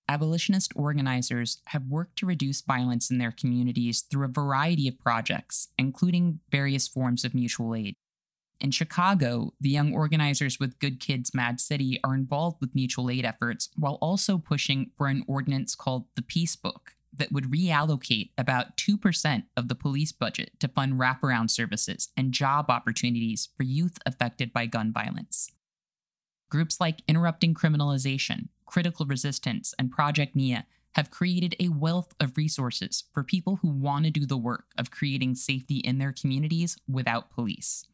Abolitionist 0.09 0.73
organizers 0.77 1.63
have 1.69 1.87
worked 1.89 2.19
to 2.19 2.27
reduce 2.27 2.61
violence 2.61 3.11
in 3.11 3.19
their 3.19 3.33
communities 3.33 4.03
through 4.03 4.27
a 4.27 4.29
variety 4.29 4.87
of 4.87 4.99
projects, 4.99 5.69
including 5.79 6.41
various 6.51 6.87
forms 6.87 7.25
of 7.25 7.35
mutual 7.35 7.75
aid. 7.75 7.95
In 8.61 8.71
Chicago, 8.71 9.53
the 9.61 9.71
young 9.71 9.95
organizers 9.95 10.61
with 10.61 10.79
Good 10.79 11.01
Kids 11.01 11.35
Mad 11.35 11.59
City 11.59 12.01
are 12.05 12.15
involved 12.15 12.59
with 12.61 12.75
mutual 12.75 13.11
aid 13.11 13.25
efforts 13.25 13.71
while 13.77 13.99
also 14.01 14.39
pushing 14.39 14.91
for 14.97 15.09
an 15.09 15.25
ordinance 15.27 15.75
called 15.75 16.07
the 16.17 16.23
Peace 16.23 16.55
Book 16.55 16.95
that 17.17 17.33
would 17.33 17.51
reallocate 17.51 18.31
about 18.37 18.77
2% 18.77 19.45
of 19.57 19.69
the 19.69 19.75
police 19.75 20.13
budget 20.13 20.51
to 20.61 20.69
fund 20.69 20.95
wraparound 20.95 21.51
services 21.51 22.09
and 22.17 22.33
job 22.33 22.67
opportunities 22.71 23.49
for 23.57 23.63
youth 23.63 23.99
affected 24.05 24.53
by 24.53 24.67
gun 24.67 24.93
violence. 24.93 25.51
Groups 26.51 26.81
like 26.81 27.03
Interrupting 27.09 27.55
Criminalization, 27.55 28.49
Critical 28.75 29.07
Resistance, 29.07 29.73
and 29.79 29.89
Project 29.89 30.35
NIA 30.35 30.67
have 30.97 31.13
created 31.13 31.55
a 31.61 31.69
wealth 31.69 32.13
of 32.19 32.37
resources 32.37 33.05
for 33.13 33.23
people 33.23 33.61
who 33.63 33.69
want 33.69 34.05
to 34.05 34.11
do 34.11 34.27
the 34.27 34.37
work 34.37 34.65
of 34.77 34.91
creating 34.91 35.37
safety 35.37 35.77
in 35.77 35.99
their 35.99 36.11
communities 36.11 36.77
without 36.89 37.31
police. 37.31 37.87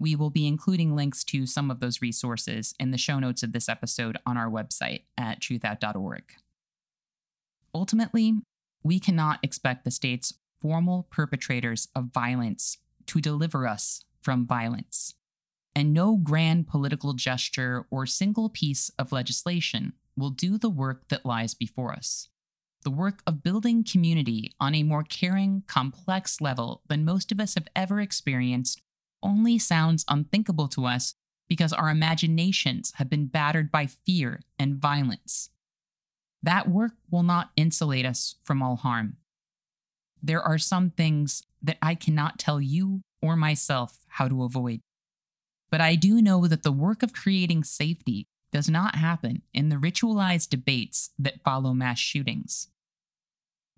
We 0.00 0.16
will 0.16 0.30
be 0.30 0.48
including 0.48 0.96
links 0.96 1.22
to 1.26 1.46
some 1.46 1.70
of 1.70 1.78
those 1.78 2.02
resources 2.02 2.74
in 2.80 2.90
the 2.90 2.98
show 2.98 3.20
notes 3.20 3.44
of 3.44 3.52
this 3.52 3.68
episode 3.68 4.18
on 4.26 4.36
our 4.36 4.50
website 4.50 5.02
at 5.16 5.38
truthout.org. 5.38 6.24
Ultimately, 7.72 8.40
we 8.82 8.98
cannot 8.98 9.38
expect 9.44 9.84
the 9.84 9.92
state's 9.92 10.34
formal 10.60 11.06
perpetrators 11.08 11.86
of 11.94 12.06
violence 12.06 12.78
to 13.06 13.20
deliver 13.20 13.68
us 13.68 14.02
from 14.20 14.44
violence. 14.44 15.14
And 15.76 15.92
no 15.92 16.16
grand 16.16 16.68
political 16.68 17.14
gesture 17.14 17.86
or 17.90 18.06
single 18.06 18.48
piece 18.48 18.90
of 18.98 19.12
legislation 19.12 19.94
will 20.16 20.30
do 20.30 20.56
the 20.56 20.70
work 20.70 21.08
that 21.08 21.26
lies 21.26 21.54
before 21.54 21.92
us. 21.92 22.28
The 22.84 22.90
work 22.90 23.22
of 23.26 23.42
building 23.42 23.82
community 23.82 24.52
on 24.60 24.74
a 24.74 24.82
more 24.82 25.02
caring, 25.02 25.64
complex 25.66 26.40
level 26.40 26.82
than 26.88 27.04
most 27.04 27.32
of 27.32 27.40
us 27.40 27.54
have 27.54 27.66
ever 27.74 28.00
experienced 28.00 28.82
only 29.22 29.58
sounds 29.58 30.04
unthinkable 30.08 30.68
to 30.68 30.84
us 30.84 31.14
because 31.48 31.72
our 31.72 31.88
imaginations 31.88 32.92
have 32.96 33.08
been 33.08 33.26
battered 33.26 33.70
by 33.70 33.86
fear 33.86 34.40
and 34.58 34.76
violence. 34.76 35.50
That 36.42 36.68
work 36.68 36.92
will 37.10 37.22
not 37.22 37.50
insulate 37.56 38.04
us 38.04 38.36
from 38.44 38.62
all 38.62 38.76
harm. 38.76 39.16
There 40.22 40.42
are 40.42 40.58
some 40.58 40.90
things 40.90 41.42
that 41.62 41.78
I 41.80 41.94
cannot 41.94 42.38
tell 42.38 42.60
you 42.60 43.00
or 43.22 43.34
myself 43.34 44.04
how 44.08 44.28
to 44.28 44.42
avoid. 44.42 44.80
But 45.74 45.80
I 45.80 45.96
do 45.96 46.22
know 46.22 46.46
that 46.46 46.62
the 46.62 46.70
work 46.70 47.02
of 47.02 47.12
creating 47.12 47.64
safety 47.64 48.28
does 48.52 48.70
not 48.70 48.94
happen 48.94 49.42
in 49.52 49.70
the 49.70 49.76
ritualized 49.76 50.50
debates 50.50 51.10
that 51.18 51.42
follow 51.42 51.74
mass 51.74 51.98
shootings. 51.98 52.68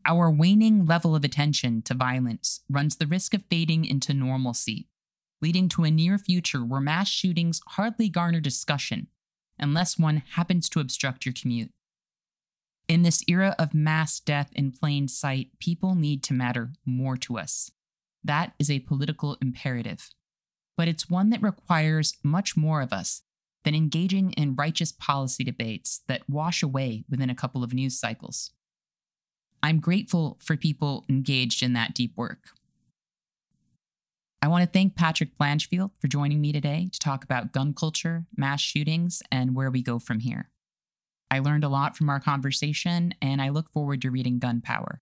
Our 0.05 0.31
waning 0.31 0.85
level 0.85 1.17
of 1.17 1.25
attention 1.25 1.81
to 1.85 1.95
violence 1.95 2.61
runs 2.69 2.97
the 2.97 3.07
risk 3.07 3.33
of 3.33 3.47
fading 3.49 3.87
into 3.87 4.13
normalcy, 4.13 4.89
leading 5.41 5.71
to 5.71 5.85
a 5.85 5.91
near 5.91 6.19
future 6.19 6.63
where 6.63 6.83
mass 6.83 7.09
shootings 7.09 7.63
hardly 7.67 8.11
garner 8.11 8.41
discussion 8.41 9.07
unless 9.59 9.99
one 9.99 10.23
happens 10.33 10.69
to 10.69 10.81
obstruct 10.81 11.25
your 11.25 11.33
commute. 11.33 11.71
In 12.89 13.05
this 13.05 13.25
era 13.27 13.57
of 13.59 13.73
mass 13.73 14.21
death 14.21 14.51
in 14.53 14.71
plain 14.71 15.09
sight, 15.09 15.49
people 15.61 15.95
need 15.95 16.23
to 16.25 16.35
matter 16.35 16.73
more 16.85 17.17
to 17.17 17.39
us. 17.39 17.71
That 18.23 18.53
is 18.59 18.71
a 18.71 18.81
political 18.81 19.39
imperative. 19.41 20.11
But 20.77 20.89
it's 20.89 21.09
one 21.09 21.31
that 21.31 21.43
requires 21.43 22.15
much 22.23 22.57
more 22.57 22.81
of 22.81 22.93
us 22.93 23.23
than 23.65 23.75
engaging 23.75 24.33
in 24.33 24.55
righteous 24.55 24.93
policy 24.93 25.43
debates 25.43 26.03
that 26.07 26.29
wash 26.29 26.63
away 26.63 27.05
within 27.09 27.31
a 27.31 27.35
couple 27.35 27.65
of 27.65 27.75
news 27.75 27.99
cycles. 27.99 28.53
I'm 29.63 29.81
grateful 29.81 30.39
for 30.41 30.57
people 30.57 31.05
engaged 31.09 31.63
in 31.63 31.73
that 31.73 31.95
deep 31.95 32.13
work. 32.17 32.51
I 34.43 34.49
want 34.49 34.63
to 34.63 34.71
thank 34.71 34.95
Patrick 34.95 35.37
Blanchfield 35.39 35.91
for 35.99 36.07
joining 36.07 36.41
me 36.41 36.53
today 36.53 36.89
to 36.93 36.99
talk 37.01 37.25
about 37.25 37.53
gun 37.53 37.75
culture, 37.75 38.27
mass 38.37 38.61
shootings, 38.61 39.23
and 39.33 39.57
where 39.57 39.71
we 39.71 39.83
go 39.83 39.99
from 39.99 40.21
here. 40.21 40.51
I 41.31 41.41
learned 41.41 41.65
a 41.65 41.69
lot 41.69 41.97
from 41.97 42.09
our 42.09 42.21
conversation, 42.21 43.15
and 43.21 43.43
I 43.43 43.49
look 43.49 43.71
forward 43.73 44.03
to 44.03 44.11
reading 44.11 44.39
Gunpower. 44.39 44.99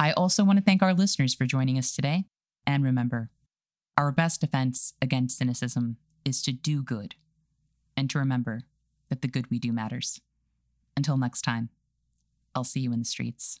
I 0.00 0.10
also 0.12 0.42
want 0.42 0.58
to 0.58 0.64
thank 0.64 0.82
our 0.82 0.94
listeners 0.94 1.34
for 1.34 1.46
joining 1.46 1.78
us 1.78 1.94
today. 1.94 2.24
And 2.66 2.82
remember, 2.82 3.30
our 3.96 4.10
best 4.10 4.40
defense 4.40 4.94
against 5.02 5.38
cynicism 5.38 5.96
is 6.24 6.42
to 6.42 6.52
do 6.52 6.82
good 6.82 7.14
and 7.96 8.08
to 8.10 8.18
remember 8.18 8.62
that 9.08 9.22
the 9.22 9.28
good 9.28 9.50
we 9.50 9.58
do 9.58 9.72
matters. 9.72 10.20
Until 10.96 11.16
next 11.16 11.42
time, 11.42 11.68
I'll 12.54 12.64
see 12.64 12.80
you 12.80 12.92
in 12.92 13.00
the 13.00 13.04
streets. 13.04 13.60